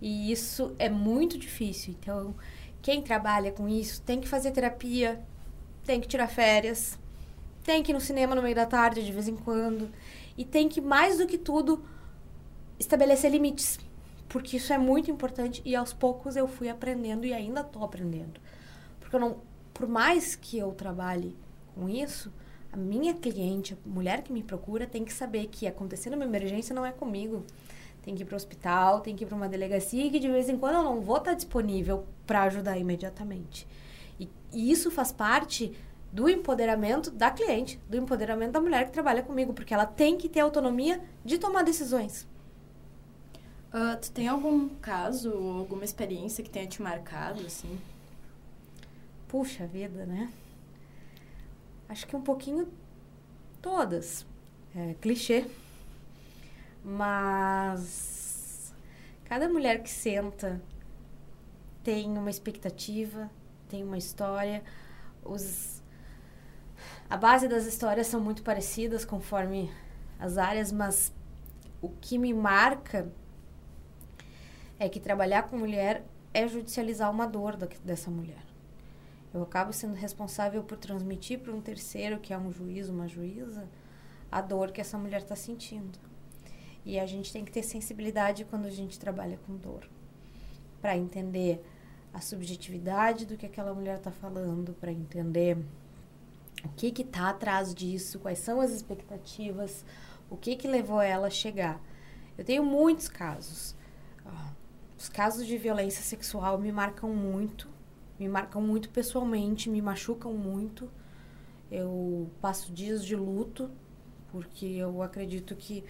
E 0.00 0.30
isso 0.30 0.74
é 0.78 0.88
muito 0.88 1.38
difícil. 1.38 1.94
Então, 1.98 2.34
quem 2.86 3.02
trabalha 3.02 3.50
com 3.50 3.68
isso 3.68 4.00
tem 4.02 4.20
que 4.20 4.28
fazer 4.28 4.52
terapia, 4.52 5.20
tem 5.84 6.00
que 6.00 6.06
tirar 6.06 6.28
férias, 6.28 6.96
tem 7.64 7.82
que 7.82 7.90
ir 7.90 7.94
no 7.94 8.00
cinema 8.00 8.32
no 8.32 8.40
meio 8.40 8.54
da 8.54 8.64
tarde 8.64 9.04
de 9.04 9.10
vez 9.10 9.26
em 9.26 9.34
quando. 9.34 9.90
E 10.38 10.44
tem 10.44 10.68
que, 10.68 10.80
mais 10.80 11.18
do 11.18 11.26
que 11.26 11.36
tudo, 11.36 11.84
estabelecer 12.78 13.28
limites. 13.28 13.80
Porque 14.28 14.56
isso 14.56 14.72
é 14.72 14.78
muito 14.78 15.10
importante 15.10 15.60
e 15.64 15.74
aos 15.74 15.92
poucos 15.92 16.36
eu 16.36 16.46
fui 16.46 16.68
aprendendo 16.68 17.26
e 17.26 17.34
ainda 17.34 17.62
estou 17.62 17.82
aprendendo. 17.82 18.40
Porque 19.00 19.16
eu 19.16 19.20
não, 19.20 19.38
por 19.74 19.88
mais 19.88 20.36
que 20.36 20.56
eu 20.56 20.70
trabalhe 20.70 21.36
com 21.74 21.88
isso, 21.88 22.32
a 22.72 22.76
minha 22.76 23.14
cliente, 23.14 23.76
a 23.84 23.88
mulher 23.88 24.22
que 24.22 24.32
me 24.32 24.44
procura, 24.44 24.86
tem 24.86 25.04
que 25.04 25.12
saber 25.12 25.48
que 25.48 25.66
acontecendo 25.66 26.14
uma 26.14 26.24
emergência 26.24 26.72
não 26.72 26.86
é 26.86 26.92
comigo 26.92 27.44
tem 28.06 28.14
que 28.14 28.22
ir 28.22 28.24
para 28.24 28.34
o 28.34 28.36
hospital, 28.36 29.00
tem 29.00 29.16
que 29.16 29.24
ir 29.24 29.26
para 29.26 29.34
uma 29.34 29.48
delegacia 29.48 30.06
e 30.06 30.10
que 30.12 30.20
de 30.20 30.30
vez 30.30 30.48
em 30.48 30.56
quando 30.56 30.76
eu 30.76 30.82
não 30.84 31.00
vou 31.00 31.16
estar 31.16 31.34
disponível 31.34 32.06
para 32.24 32.44
ajudar 32.44 32.78
imediatamente. 32.78 33.66
E, 34.20 34.30
e, 34.52 34.70
isso 34.70 34.92
faz 34.92 35.10
parte 35.10 35.76
do 36.12 36.28
empoderamento 36.28 37.10
da 37.10 37.32
cliente, 37.32 37.80
do 37.90 37.96
empoderamento 37.96 38.52
da 38.52 38.60
mulher 38.60 38.86
que 38.86 38.92
trabalha 38.92 39.24
comigo, 39.24 39.52
porque 39.52 39.74
ela 39.74 39.84
tem 39.84 40.16
que 40.16 40.28
ter 40.28 40.38
autonomia 40.38 41.02
de 41.24 41.36
tomar 41.36 41.64
decisões. 41.64 42.28
Uh, 43.74 44.00
tu 44.00 44.12
tem 44.12 44.28
algum 44.28 44.68
caso, 44.76 45.32
alguma 45.58 45.84
experiência 45.84 46.44
que 46.44 46.48
tenha 46.48 46.68
te 46.68 46.80
marcado, 46.80 47.44
assim? 47.44 47.76
Puxa 49.26 49.66
vida, 49.66 50.06
né? 50.06 50.32
Acho 51.88 52.06
que 52.06 52.14
um 52.14 52.22
pouquinho 52.22 52.68
todas. 53.60 54.24
É, 54.76 54.94
clichê. 55.00 55.44
Mas 56.88 58.72
cada 59.24 59.48
mulher 59.48 59.82
que 59.82 59.90
senta 59.90 60.62
tem 61.82 62.16
uma 62.16 62.30
expectativa, 62.30 63.28
tem 63.68 63.82
uma 63.82 63.98
história. 63.98 64.62
Os 65.24 65.82
a 67.10 67.16
base 67.16 67.48
das 67.48 67.66
histórias 67.66 68.06
são 68.06 68.20
muito 68.20 68.44
parecidas 68.44 69.04
conforme 69.04 69.68
as 70.16 70.38
áreas, 70.38 70.70
mas 70.70 71.12
o 71.82 71.88
que 71.88 72.18
me 72.18 72.32
marca 72.32 73.10
é 74.78 74.88
que 74.88 75.00
trabalhar 75.00 75.44
com 75.44 75.58
mulher 75.58 76.04
é 76.32 76.46
judicializar 76.46 77.10
uma 77.10 77.26
dor 77.26 77.56
da, 77.56 77.66
dessa 77.84 78.12
mulher. 78.12 78.44
Eu 79.34 79.42
acabo 79.42 79.72
sendo 79.72 79.94
responsável 79.94 80.62
por 80.62 80.78
transmitir 80.78 81.40
para 81.40 81.52
um 81.52 81.60
terceiro, 81.60 82.20
que 82.20 82.32
é 82.32 82.38
um 82.38 82.52
juiz, 82.52 82.88
uma 82.88 83.08
juíza, 83.08 83.68
a 84.30 84.40
dor 84.40 84.70
que 84.70 84.80
essa 84.80 84.96
mulher 84.96 85.22
está 85.22 85.34
sentindo. 85.34 85.98
E 86.86 87.00
a 87.00 87.04
gente 87.04 87.32
tem 87.32 87.44
que 87.44 87.50
ter 87.50 87.64
sensibilidade 87.64 88.44
quando 88.44 88.66
a 88.66 88.70
gente 88.70 88.96
trabalha 88.96 89.38
com 89.44 89.56
dor, 89.56 89.88
para 90.80 90.96
entender 90.96 91.60
a 92.14 92.20
subjetividade 92.20 93.26
do 93.26 93.36
que 93.36 93.44
aquela 93.44 93.74
mulher 93.74 93.98
está 93.98 94.12
falando, 94.12 94.72
para 94.74 94.92
entender 94.92 95.58
o 96.64 96.68
que 96.76 96.92
que 96.92 97.02
tá 97.02 97.30
atrás 97.30 97.74
disso, 97.74 98.20
quais 98.20 98.38
são 98.38 98.60
as 98.60 98.70
expectativas, 98.70 99.84
o 100.30 100.36
que 100.36 100.54
que 100.54 100.68
levou 100.68 101.00
ela 101.00 101.26
a 101.26 101.30
chegar. 101.30 101.80
Eu 102.38 102.44
tenho 102.44 102.64
muitos 102.64 103.08
casos. 103.08 103.74
Os 104.96 105.08
casos 105.08 105.44
de 105.44 105.58
violência 105.58 106.02
sexual 106.02 106.56
me 106.56 106.70
marcam 106.70 107.10
muito, 107.10 107.68
me 108.18 108.28
marcam 108.28 108.62
muito 108.62 108.90
pessoalmente, 108.90 109.68
me 109.68 109.82
machucam 109.82 110.32
muito. 110.32 110.88
Eu 111.68 112.30
passo 112.40 112.72
dias 112.72 113.04
de 113.04 113.16
luto, 113.16 113.70
porque 114.30 114.66
eu 114.66 115.02
acredito 115.02 115.56
que 115.56 115.84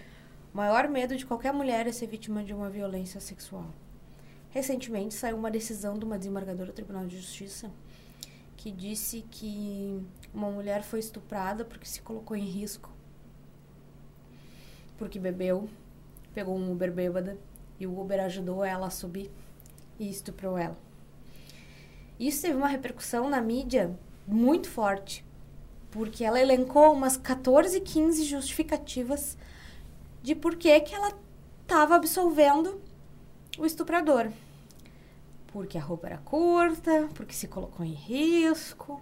o 0.57 0.59
maior 0.59 0.87
medo 0.87 1.15
de 1.15 1.23
qualquer 1.23 1.53
mulher 1.53 1.85
é 1.85 1.91
ser 1.91 2.07
vítima 2.07 2.43
de 2.43 2.51
uma 2.51 2.67
violência 2.67 3.21
sexual. 3.21 3.67
Recentemente 4.49 5.13
saiu 5.13 5.37
uma 5.37 5.51
decisão 5.51 5.99
de 5.99 6.03
uma 6.03 6.17
desembargadora 6.17 6.71
do 6.71 6.73
Tribunal 6.73 7.05
de 7.05 7.15
Justiça 7.15 7.69
que 8.55 8.71
disse 8.71 9.23
que 9.29 10.01
uma 10.33 10.49
mulher 10.49 10.81
foi 10.81 10.97
estuprada 10.97 11.63
porque 11.63 11.85
se 11.85 12.01
colocou 12.01 12.35
em 12.35 12.43
risco. 12.43 12.91
Porque 14.97 15.19
bebeu, 15.19 15.69
pegou 16.33 16.57
um 16.57 16.71
Uber 16.71 16.91
bêbada 16.91 17.37
e 17.79 17.85
o 17.85 17.95
Uber 18.01 18.19
ajudou 18.21 18.65
ela 18.65 18.87
a 18.87 18.89
subir 18.89 19.29
e 19.99 20.09
estuprou 20.09 20.57
ela. 20.57 20.79
Isso 22.19 22.41
teve 22.41 22.57
uma 22.57 22.67
repercussão 22.67 23.29
na 23.29 23.39
mídia 23.39 23.95
muito 24.25 24.67
forte, 24.67 25.23
porque 25.91 26.23
ela 26.23 26.41
elencou 26.41 26.91
umas 26.93 27.15
14, 27.15 27.79
15 27.79 28.23
justificativas 28.23 29.37
de 30.27 30.35
por 30.35 30.57
que, 30.57 30.77
que 30.81 30.93
ela 30.93 31.17
estava 31.61 31.95
absolvendo 31.95 32.81
o 33.57 33.65
estuprador. 33.65 34.29
Porque 35.47 35.77
a 35.77 35.81
roupa 35.81 36.07
era 36.07 36.17
curta, 36.17 37.07
porque 37.13 37.33
se 37.33 37.47
colocou 37.47 37.85
em 37.85 37.93
risco. 37.93 39.01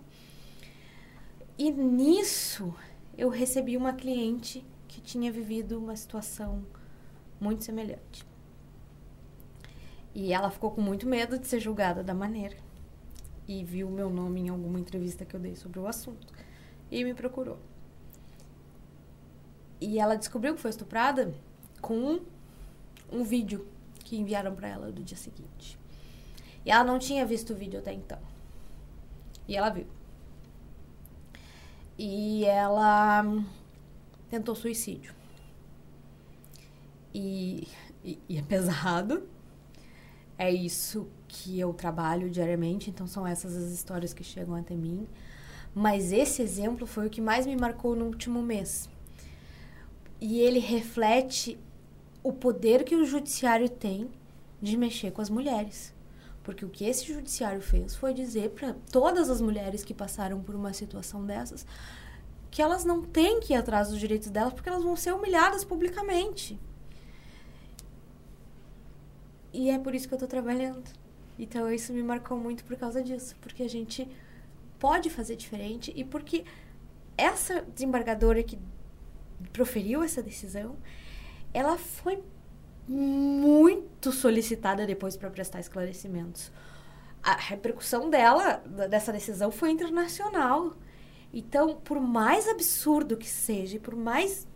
E 1.57 1.71
nisso 1.71 2.71
eu 3.17 3.30
recebi 3.30 3.76
uma 3.76 3.91
cliente 3.91 4.63
que 4.88 5.01
tinha 5.01 5.32
vivido 5.32 5.80
uma 5.80 5.95
situação 5.95 6.63
muito 7.39 7.63
semelhante. 7.63 8.23
E 10.13 10.32
ela 10.32 10.51
ficou 10.51 10.69
com 10.69 10.82
muito 10.82 11.07
medo 11.07 11.39
de 11.39 11.47
ser 11.47 11.59
julgada 11.59 12.03
da 12.03 12.13
maneira. 12.13 12.57
E 13.47 13.63
viu 13.63 13.89
meu 13.89 14.11
nome 14.11 14.41
em 14.41 14.49
alguma 14.49 14.80
entrevista 14.80 15.26
que 15.26 15.36
eu 15.36 15.39
dei 15.39 15.55
sobre 15.55 15.80
o 15.80 15.88
assunto. 15.88 16.32
E 16.91 17.03
me 17.03 17.15
procurou. 17.15 17.57
E 19.80 19.99
ela 19.99 20.15
descobriu 20.15 20.55
que 20.55 20.61
foi 20.61 20.71
estuprada 20.71 21.34
com 21.82 21.95
um, 21.95 22.26
um 23.11 23.23
vídeo 23.23 23.67
que 23.99 24.17
enviaram 24.17 24.55
para 24.55 24.67
ela 24.67 24.91
do 24.91 25.03
dia 25.03 25.17
seguinte. 25.17 25.78
E 26.65 26.71
ela 26.71 26.84
não 26.84 26.97
tinha 26.97 27.26
visto 27.26 27.53
o 27.53 27.55
vídeo 27.55 27.80
até 27.80 27.93
então. 27.93 28.19
E 29.47 29.55
ela 29.55 29.69
viu. 29.69 29.86
E 31.97 32.43
ela 32.45 33.23
tentou 34.30 34.55
suicídio. 34.55 35.13
E, 37.13 37.67
e, 38.03 38.19
e, 38.28 38.38
é 38.38 38.41
pesado. 38.41 39.23
É 40.38 40.51
isso 40.51 41.07
que 41.28 41.57
eu 41.59 41.73
trabalho 41.73 42.30
diariamente, 42.30 42.89
então 42.89 43.07
são 43.07 43.26
essas 43.26 43.55
as 43.55 43.71
histórias 43.71 44.13
que 44.13 44.23
chegam 44.23 44.55
até 44.55 44.76
mim. 44.76 45.07
Mas 45.73 46.11
esse 46.11 46.41
exemplo 46.41 46.86
foi 46.86 47.07
o 47.07 47.09
que 47.09 47.21
mais 47.21 47.45
me 47.45 47.55
marcou 47.55 47.95
no 47.95 48.05
último 48.05 48.41
mês. 48.41 48.89
E 50.20 50.39
ele 50.39 50.59
reflete 50.59 51.57
o 52.24 52.32
poder 52.34 52.84
que 52.84 52.95
o 52.95 53.05
judiciário 53.05 53.70
tem 53.70 54.09
de 54.61 54.78
mexer 54.78 55.11
com 55.11 55.22
as 55.22 55.30
mulheres. 55.30 55.93
Porque 56.43 56.63
o 56.63 56.70
que 56.70 56.86
esse 56.86 57.05
judiciário 57.05 57.61
fez 57.61 57.95
foi 57.95 58.13
dizer 58.13 58.51
para 58.51 58.76
todas 58.91 59.30
as 59.30 59.41
mulheres 59.41 59.84
que 59.84 59.93
passaram 59.93 60.41
por 60.41 60.55
uma 60.55 60.74
situação 60.74 61.26
dessas 61.26 61.66
que 62.55 62.61
elas 62.61 62.86
não 62.86 63.01
têm 63.01 63.41
que 63.41 63.51
ir 63.51 63.57
atrás 63.57 63.89
dos 63.89 63.99
direitos 63.99 64.30
delas 64.30 64.53
porque 64.53 64.70
elas 64.70 64.82
vão 64.82 64.95
ser 64.95 65.13
humilhadas 65.13 65.66
publicamente. 65.66 66.57
E 69.51 69.70
é 69.70 69.78
por 69.78 69.93
isso 69.93 70.07
que 70.07 70.13
eu 70.13 70.16
estou 70.16 70.30
trabalhando. 70.30 70.89
Então 71.38 71.70
isso 71.70 71.91
me 71.91 72.01
marcou 72.01 72.38
muito 72.38 72.63
por 72.63 72.78
causa 72.78 73.03
disso, 73.03 73.36
porque 73.41 73.61
a 73.61 73.68
gente 73.70 74.07
pode 74.80 75.09
fazer 75.09 75.36
diferente 75.36 75.91
e 75.97 76.05
porque 76.05 76.45
essa 77.18 77.61
desembargadora 77.61 78.41
que 78.41 78.57
proferiu 79.52 80.04
essa 80.04 80.22
decisão, 80.22 80.78
ela 81.54 81.78
foi 81.78 82.22
muito 82.88 84.12
solicitada 84.12 84.86
depois 84.86 85.18
para 85.18 85.30
prestar 85.30 85.60
esclarecimentos. 85.60 86.52
A 87.24 87.36
repercussão 87.36 88.10
dela, 88.10 88.62
dessa 88.89 89.12
decisão, 89.12 89.52
foi 89.52 89.72
internacional. 89.72 90.76
Então, 91.34 91.76
por 91.76 92.00
mais 92.00 92.48
absurdo 92.48 93.18
que 93.18 93.28
seja, 93.28 93.80
por 93.80 93.96
mais 93.96 94.48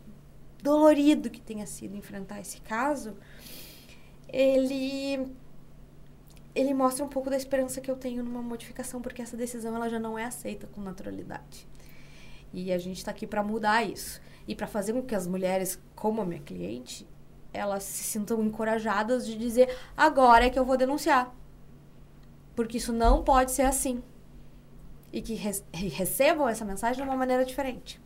dolorido 0.62 1.30
que 1.30 1.42
tenha 1.42 1.66
sido 1.66 1.96
enfrentar 1.96 2.40
esse 2.40 2.62
caso, 2.62 3.18
ele 4.28 5.28
ele 6.54 6.74
mostra 6.74 7.06
um 7.06 7.08
pouco 7.08 7.30
da 7.30 7.38
esperança 7.38 7.80
que 7.80 7.90
eu 7.90 7.96
tenho 7.96 8.24
numa 8.24 8.42
modificação, 8.42 9.02
porque 9.02 9.22
essa 9.22 9.38
decisão 9.38 9.76
ela 9.76 9.88
já 9.88 10.00
não 10.00 10.18
é 10.18 10.26
aceita 10.26 10.68
com 10.68 10.82
naturalidade. 10.82 11.68
E 12.52 12.72
a 12.74 12.78
gente 12.78 12.98
está 12.98 13.12
aqui 13.12 13.26
para 13.26 13.44
mudar 13.44 13.84
isso 13.84 14.20
e 14.50 14.56
para 14.56 14.66
fazer 14.66 14.94
com 14.94 15.04
que 15.04 15.14
as 15.14 15.28
mulheres, 15.28 15.80
como 15.96 16.22
a 16.24 16.26
minha 16.26 16.42
cliente, 16.42 17.08
elas 17.54 17.84
se 17.84 18.04
sintam 18.04 18.44
encorajadas 18.44 19.26
de 19.28 19.38
dizer 19.38 19.70
agora 19.96 20.46
é 20.46 20.50
que 20.50 20.58
eu 20.58 20.66
vou 20.66 20.76
denunciar. 20.76 21.32
porque 22.56 22.78
isso 22.78 22.92
não 22.92 23.24
pode 23.24 23.52
ser 23.52 23.62
assim. 23.62 24.04
E 25.14 25.22
que 25.22 25.36
re 25.36 25.52
recebam 25.72 26.50
essa 26.50 26.66
mensagem 26.66 27.04
de 27.04 27.08
uma 27.08 27.16
maneira 27.16 27.46
diferente. 27.46 28.02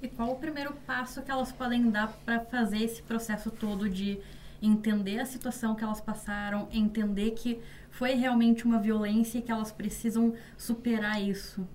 E 0.00 0.08
qual 0.08 0.30
o 0.30 0.36
primeiro 0.36 0.72
passo 0.86 1.22
que 1.22 1.30
elas 1.32 1.50
podem 1.52 1.90
dar 1.90 2.12
para 2.24 2.40
fazer 2.44 2.82
esse 2.82 3.02
processo 3.02 3.50
todo 3.50 3.90
de 3.90 4.20
entender 4.62 5.18
a 5.18 5.26
situação 5.26 5.74
que 5.74 5.84
elas 5.84 6.00
passaram, 6.00 6.68
entender 6.72 7.32
que 7.32 7.60
foi 7.90 8.14
realmente 8.14 8.64
uma 8.64 8.78
violência 8.78 9.38
e 9.38 9.42
que 9.42 9.50
elas 9.50 9.72
precisam 9.72 10.32
superar 10.56 11.20
isso 11.20 11.66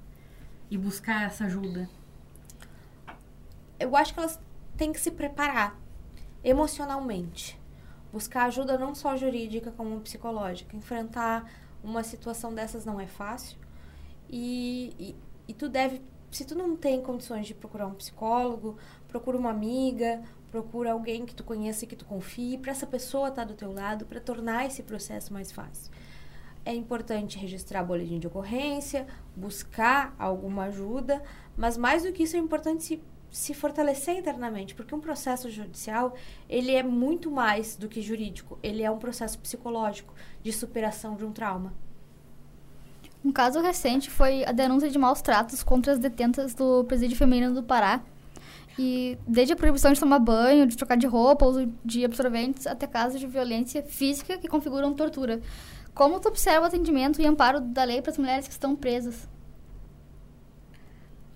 e 0.69 0.77
buscar 0.77 1.25
essa 1.27 1.45
ajuda? 1.45 1.89
Eu 3.81 3.95
acho 3.95 4.13
que 4.13 4.19
elas 4.19 4.39
têm 4.77 4.91
que 4.93 4.99
se 4.99 5.11
preparar 5.11 5.79
emocionalmente. 6.43 7.59
Buscar 8.11 8.45
ajuda 8.45 8.77
não 8.77 8.93
só 8.93 9.15
jurídica, 9.15 9.71
como 9.71 9.99
psicológica. 10.01 10.75
Enfrentar 10.75 11.49
uma 11.83 12.03
situação 12.03 12.53
dessas 12.53 12.85
não 12.85 12.99
é 12.99 13.07
fácil. 13.07 13.57
E, 14.29 14.93
e, 14.99 15.15
e 15.47 15.53
tu 15.53 15.67
deve, 15.67 16.01
se 16.29 16.45
tu 16.45 16.55
não 16.55 16.75
tem 16.75 17.01
condições 17.01 17.47
de 17.47 17.53
procurar 17.53 17.87
um 17.87 17.93
psicólogo, 17.93 18.77
procura 19.07 19.37
uma 19.37 19.49
amiga, 19.49 20.21
procura 20.49 20.91
alguém 20.91 21.25
que 21.25 21.33
tu 21.33 21.43
conheça 21.43 21.85
e 21.85 21.87
que 21.87 21.95
tu 21.95 22.05
confie, 22.05 22.57
para 22.57 22.71
essa 22.71 22.85
pessoa 22.85 23.29
estar 23.29 23.43
tá 23.43 23.47
do 23.47 23.53
teu 23.53 23.71
lado, 23.71 24.05
para 24.05 24.19
tornar 24.19 24.65
esse 24.65 24.83
processo 24.83 25.33
mais 25.33 25.51
fácil. 25.51 25.91
É 26.63 26.73
importante 26.73 27.39
registrar 27.39 27.83
boletim 27.83 28.19
de 28.19 28.27
ocorrência, 28.27 29.07
buscar 29.35 30.13
alguma 30.19 30.65
ajuda, 30.65 31.23
mas 31.57 31.75
mais 31.75 32.03
do 32.03 32.11
que 32.11 32.23
isso 32.23 32.35
é 32.35 32.39
importante 32.39 32.83
se, 32.83 33.03
se 33.31 33.53
fortalecer 33.53 34.17
internamente, 34.17 34.75
porque 34.75 34.93
um 34.93 34.99
processo 34.99 35.49
judicial, 35.49 36.13
ele 36.49 36.73
é 36.73 36.83
muito 36.83 37.31
mais 37.31 37.77
do 37.77 37.87
que 37.87 38.01
jurídico, 38.01 38.59
ele 38.61 38.83
é 38.83 38.91
um 38.91 38.97
processo 38.97 39.39
psicológico 39.39 40.13
de 40.43 40.51
superação 40.51 41.15
de 41.15 41.23
um 41.23 41.31
trauma. 41.31 41.73
Um 43.23 43.31
caso 43.31 43.61
recente 43.61 44.09
foi 44.09 44.43
a 44.43 44.51
denúncia 44.51 44.89
de 44.89 44.97
maus 44.97 45.21
tratos 45.21 45.63
contra 45.63 45.93
as 45.93 45.99
detentas 45.99 46.53
do 46.53 46.83
presídio 46.83 47.15
feminino 47.15 47.53
do 47.53 47.63
Pará, 47.63 48.03
e 48.77 49.17
desde 49.27 49.53
a 49.53 49.55
proibição 49.55 49.93
de 49.93 49.99
tomar 49.99 50.19
banho, 50.19 50.65
de 50.65 50.75
trocar 50.75 50.97
de 50.97 51.07
roupa, 51.07 51.45
uso 51.45 51.71
de 51.85 52.03
absorventes, 52.03 52.65
até 52.65 52.87
casos 52.87 53.19
de 53.19 53.27
violência 53.27 53.83
física 53.83 54.37
que 54.37 54.47
configuram 54.47 54.93
tortura. 54.93 55.41
Como 55.93 56.19
tu 56.19 56.29
observa 56.29 56.61
o 56.61 56.67
atendimento 56.67 57.21
e 57.21 57.25
amparo 57.25 57.59
da 57.59 57.83
lei 57.83 58.01
para 58.01 58.11
as 58.11 58.17
mulheres 58.17 58.47
que 58.47 58.53
estão 58.53 58.75
presas? 58.75 59.29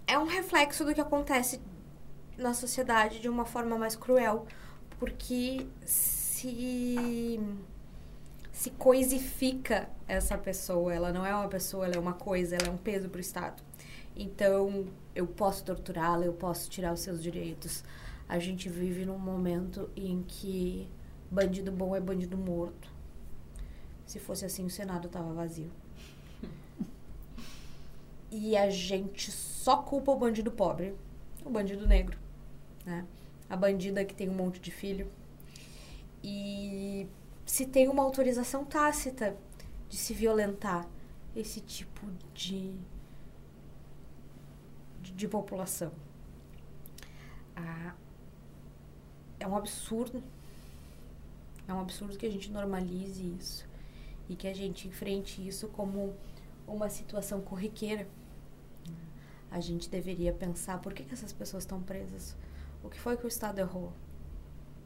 É 0.07 0.17
um 0.17 0.25
reflexo 0.25 0.85
do 0.85 0.93
que 0.93 1.01
acontece 1.01 1.59
na 2.37 2.53
sociedade 2.53 3.19
de 3.19 3.29
uma 3.29 3.45
forma 3.45 3.77
mais 3.77 3.95
cruel, 3.95 4.45
porque 4.99 5.65
se 5.85 7.39
se 8.55 8.69
coisifica 8.71 9.89
essa 10.07 10.37
pessoa, 10.37 10.93
ela 10.93 11.11
não 11.11 11.25
é 11.25 11.35
uma 11.35 11.49
pessoa, 11.49 11.85
ela 11.85 11.95
é 11.95 11.99
uma 11.99 12.13
coisa, 12.13 12.55
ela 12.55 12.67
é 12.67 12.71
um 12.71 12.77
peso 12.77 13.09
para 13.09 13.17
o 13.17 13.21
Estado. 13.21 13.61
Então, 14.15 14.87
eu 15.13 15.27
posso 15.27 15.65
torturá-la, 15.65 16.25
eu 16.25 16.33
posso 16.33 16.69
tirar 16.69 16.93
os 16.93 17.01
seus 17.01 17.21
direitos. 17.21 17.83
A 18.29 18.39
gente 18.39 18.69
vive 18.69 19.05
num 19.05 19.19
momento 19.19 19.89
em 19.93 20.23
que 20.23 20.87
bandido 21.29 21.69
bom 21.69 21.95
é 21.95 21.99
bandido 21.99 22.37
morto. 22.37 22.89
Se 24.05 24.19
fosse 24.19 24.45
assim, 24.45 24.65
o 24.65 24.69
Senado 24.69 25.09
tava 25.09 25.33
vazio. 25.33 25.69
e 28.31 28.55
a 28.55 28.69
gente 28.69 29.31
só 29.31 29.77
culpa 29.77 30.11
o 30.11 30.17
bandido 30.17 30.49
pobre, 30.49 30.95
o 31.43 31.49
bandido 31.49 31.85
negro, 31.85 32.17
né? 32.85 33.05
A 33.49 33.55
bandida 33.55 34.05
que 34.05 34.13
tem 34.13 34.29
um 34.29 34.33
monte 34.33 34.59
de 34.59 34.71
filho. 34.71 35.11
E 36.23 37.07
se 37.45 37.65
tem 37.65 37.87
uma 37.87 38.03
autorização 38.03 38.65
tácita 38.65 39.35
de 39.89 39.97
se 39.97 40.13
violentar 40.13 40.87
esse 41.35 41.59
tipo 41.61 42.05
de 42.33 42.73
de 45.15 45.27
população. 45.27 45.91
Ah, 47.55 47.93
é 49.39 49.47
um 49.47 49.55
absurdo. 49.55 50.21
É 51.67 51.73
um 51.73 51.79
absurdo 51.79 52.17
que 52.17 52.25
a 52.25 52.31
gente 52.31 52.51
normalize 52.51 53.23
isso 53.39 53.67
e 54.29 54.35
que 54.35 54.47
a 54.47 54.53
gente 54.53 54.87
enfrente 54.87 55.45
isso 55.45 55.67
como 55.69 56.15
uma 56.67 56.89
situação 56.89 57.41
corriqueira. 57.41 58.07
A 59.49 59.59
gente 59.59 59.89
deveria 59.89 60.33
pensar 60.33 60.79
por 60.79 60.93
que, 60.93 61.03
que 61.03 61.13
essas 61.13 61.31
pessoas 61.31 61.63
estão 61.63 61.81
presas, 61.81 62.35
o 62.85 62.89
que 62.89 62.99
foi 62.99 63.17
que 63.17 63.25
o 63.25 63.27
Estado 63.27 63.59
errou 63.59 63.91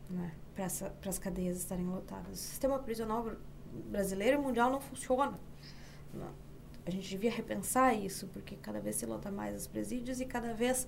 né, 0.10 0.34
para 0.56 1.10
as 1.10 1.20
cadeias 1.20 1.58
estarem 1.58 1.86
lotadas. 1.86 2.34
O 2.34 2.36
sistema 2.36 2.80
prisional 2.80 3.32
brasileiro 3.90 4.40
e 4.40 4.42
mundial 4.42 4.72
não 4.72 4.82
funciona. 4.82 5.38
Não 6.14 6.50
a 6.90 6.92
gente 6.92 7.10
devia 7.10 7.32
repensar 7.32 7.94
isso, 7.94 8.28
porque 8.28 8.56
cada 8.56 8.80
vez 8.80 8.96
se 8.96 9.06
lota 9.06 9.32
mais 9.32 9.56
os 9.56 9.68
presídios 9.68 10.20
e 10.20 10.26
cada 10.26 10.54
vez 10.54 10.88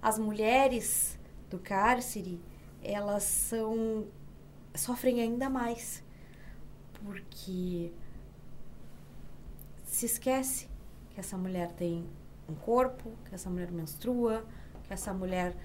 as 0.00 0.18
mulheres 0.18 1.18
do 1.48 1.58
cárcere, 1.58 2.40
elas 2.82 3.22
são 3.22 4.06
sofrem 4.74 5.20
ainda 5.20 5.48
mais. 5.48 6.04
Porque 7.02 7.92
se 9.84 10.06
esquece 10.06 10.68
que 11.10 11.18
essa 11.18 11.36
mulher 11.36 11.72
tem 11.72 12.06
um 12.48 12.54
corpo, 12.54 13.12
que 13.24 13.34
essa 13.34 13.48
mulher 13.48 13.70
menstrua, 13.72 14.44
que 14.84 14.92
essa 14.92 15.14
mulher 15.14 15.56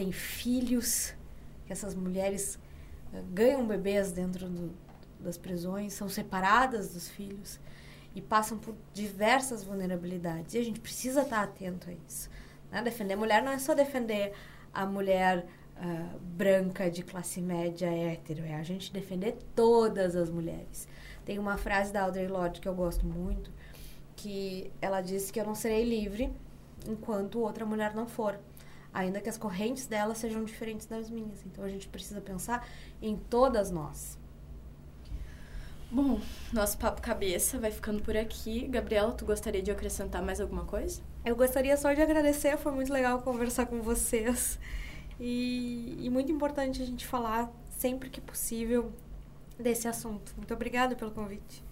tem 0.00 0.12
filhos, 0.12 1.12
que 1.66 1.72
essas 1.74 1.94
mulheres 1.94 2.58
uh, 3.12 3.22
ganham 3.34 3.66
bebês 3.66 4.10
dentro 4.10 4.48
do, 4.48 4.72
das 5.20 5.36
prisões, 5.36 5.92
são 5.92 6.08
separadas 6.08 6.94
dos 6.94 7.06
filhos 7.06 7.60
e 8.14 8.22
passam 8.22 8.56
por 8.56 8.74
diversas 8.94 9.62
vulnerabilidades. 9.62 10.54
E 10.54 10.58
a 10.58 10.64
gente 10.64 10.80
precisa 10.80 11.20
estar 11.20 11.42
atento 11.42 11.90
a 11.90 11.92
isso. 12.08 12.30
Né? 12.72 12.80
Defender 12.80 13.12
a 13.12 13.16
mulher 13.18 13.42
não 13.42 13.52
é 13.52 13.58
só 13.58 13.74
defender 13.74 14.32
a 14.72 14.86
mulher 14.86 15.46
uh, 15.76 16.18
branca 16.18 16.90
de 16.90 17.02
classe 17.02 17.42
média 17.42 17.92
hétero, 17.92 18.42
é 18.42 18.54
a 18.54 18.62
gente 18.62 18.90
defender 18.90 19.36
todas 19.54 20.16
as 20.16 20.30
mulheres. 20.30 20.88
Tem 21.26 21.38
uma 21.38 21.58
frase 21.58 21.92
da 21.92 22.04
Audre 22.04 22.26
Lorde 22.26 22.62
que 22.62 22.68
eu 22.68 22.74
gosto 22.74 23.04
muito, 23.04 23.52
que 24.16 24.72
ela 24.80 25.02
disse 25.02 25.30
que 25.30 25.38
eu 25.38 25.44
não 25.44 25.54
serei 25.54 25.84
livre 25.84 26.32
enquanto 26.88 27.40
outra 27.40 27.66
mulher 27.66 27.94
não 27.94 28.06
for. 28.06 28.40
Ainda 28.92 29.20
que 29.20 29.28
as 29.28 29.36
correntes 29.36 29.86
dela 29.86 30.14
sejam 30.14 30.44
diferentes 30.44 30.86
das 30.86 31.08
minhas. 31.08 31.44
Então 31.46 31.64
a 31.64 31.68
gente 31.68 31.88
precisa 31.88 32.20
pensar 32.20 32.66
em 33.00 33.16
todas 33.16 33.70
nós. 33.70 34.18
Bom, 35.90 36.20
nosso 36.52 36.78
papo 36.78 37.02
cabeça 37.02 37.58
vai 37.58 37.72
ficando 37.72 38.02
por 38.02 38.16
aqui. 38.16 38.66
Gabriela, 38.68 39.12
tu 39.12 39.24
gostaria 39.24 39.60
de 39.60 39.70
acrescentar 39.70 40.22
mais 40.22 40.40
alguma 40.40 40.64
coisa? 40.64 41.02
Eu 41.24 41.34
gostaria 41.34 41.76
só 41.76 41.92
de 41.92 42.00
agradecer, 42.00 42.56
foi 42.56 42.72
muito 42.72 42.92
legal 42.92 43.20
conversar 43.22 43.66
com 43.66 43.82
vocês. 43.82 44.58
E, 45.18 45.96
e 46.00 46.08
muito 46.08 46.32
importante 46.32 46.80
a 46.80 46.86
gente 46.86 47.06
falar 47.06 47.52
sempre 47.68 48.08
que 48.08 48.20
possível 48.20 48.92
desse 49.58 49.86
assunto. 49.86 50.32
Muito 50.36 50.54
obrigada 50.54 50.96
pelo 50.96 51.10
convite. 51.10 51.62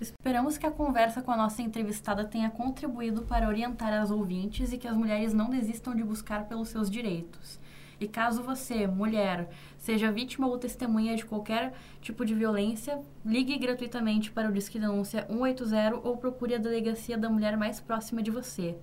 Esperamos 0.00 0.58
que 0.58 0.66
a 0.66 0.72
conversa 0.72 1.22
com 1.22 1.30
a 1.30 1.36
nossa 1.36 1.62
entrevistada 1.62 2.24
tenha 2.24 2.50
contribuído 2.50 3.22
para 3.22 3.48
orientar 3.48 3.92
as 3.92 4.10
ouvintes 4.10 4.72
e 4.72 4.78
que 4.78 4.88
as 4.88 4.96
mulheres 4.96 5.32
não 5.32 5.48
desistam 5.48 5.94
de 5.94 6.02
buscar 6.02 6.46
pelos 6.48 6.68
seus 6.68 6.90
direitos. 6.90 7.60
E 8.00 8.08
caso 8.08 8.42
você, 8.42 8.88
mulher, 8.88 9.48
seja 9.78 10.10
vítima 10.10 10.48
ou 10.48 10.58
testemunha 10.58 11.14
de 11.14 11.24
qualquer 11.24 11.72
tipo 12.00 12.24
de 12.24 12.34
violência, 12.34 13.00
ligue 13.24 13.56
gratuitamente 13.56 14.32
para 14.32 14.48
o 14.48 14.52
Disque 14.52 14.80
Denúncia 14.80 15.26
180 15.30 16.00
ou 16.02 16.16
procure 16.16 16.56
a 16.56 16.58
delegacia 16.58 17.16
da 17.16 17.30
mulher 17.30 17.56
mais 17.56 17.80
próxima 17.80 18.20
de 18.20 18.32
você. 18.32 18.76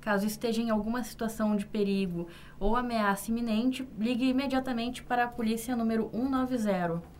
Caso 0.00 0.26
esteja 0.26 0.60
em 0.60 0.70
alguma 0.70 1.02
situação 1.04 1.56
de 1.56 1.64
perigo 1.64 2.26
ou 2.58 2.76
ameaça 2.76 3.30
iminente, 3.30 3.88
ligue 3.98 4.28
imediatamente 4.28 5.02
para 5.02 5.24
a 5.24 5.28
polícia 5.28 5.76
número 5.76 6.10
190. 6.12 7.15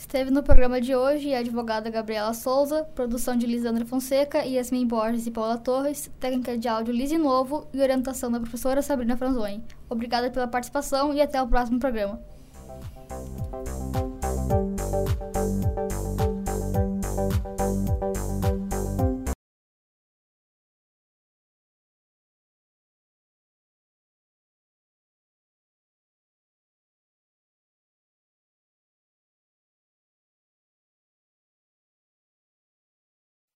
Esteve 0.00 0.30
no 0.30 0.42
programa 0.42 0.80
de 0.80 0.96
hoje 0.96 1.34
a 1.34 1.40
advogada 1.40 1.90
Gabriela 1.90 2.32
Souza, 2.32 2.84
produção 2.94 3.36
de 3.36 3.46
Lisandra 3.46 3.84
Fonseca, 3.84 4.38
Yasmin 4.38 4.86
Borges 4.86 5.26
e 5.26 5.30
Paula 5.30 5.58
Torres, 5.58 6.10
técnica 6.18 6.56
de 6.56 6.66
áudio 6.66 6.94
Lise 6.94 7.18
Novo 7.18 7.68
e 7.70 7.82
orientação 7.82 8.32
da 8.32 8.40
professora 8.40 8.80
Sabrina 8.80 9.14
Franzoni. 9.14 9.62
Obrigada 9.90 10.30
pela 10.30 10.48
participação 10.48 11.12
e 11.12 11.20
até 11.20 11.40
o 11.40 11.46
próximo 11.46 11.78
programa. 11.78 12.18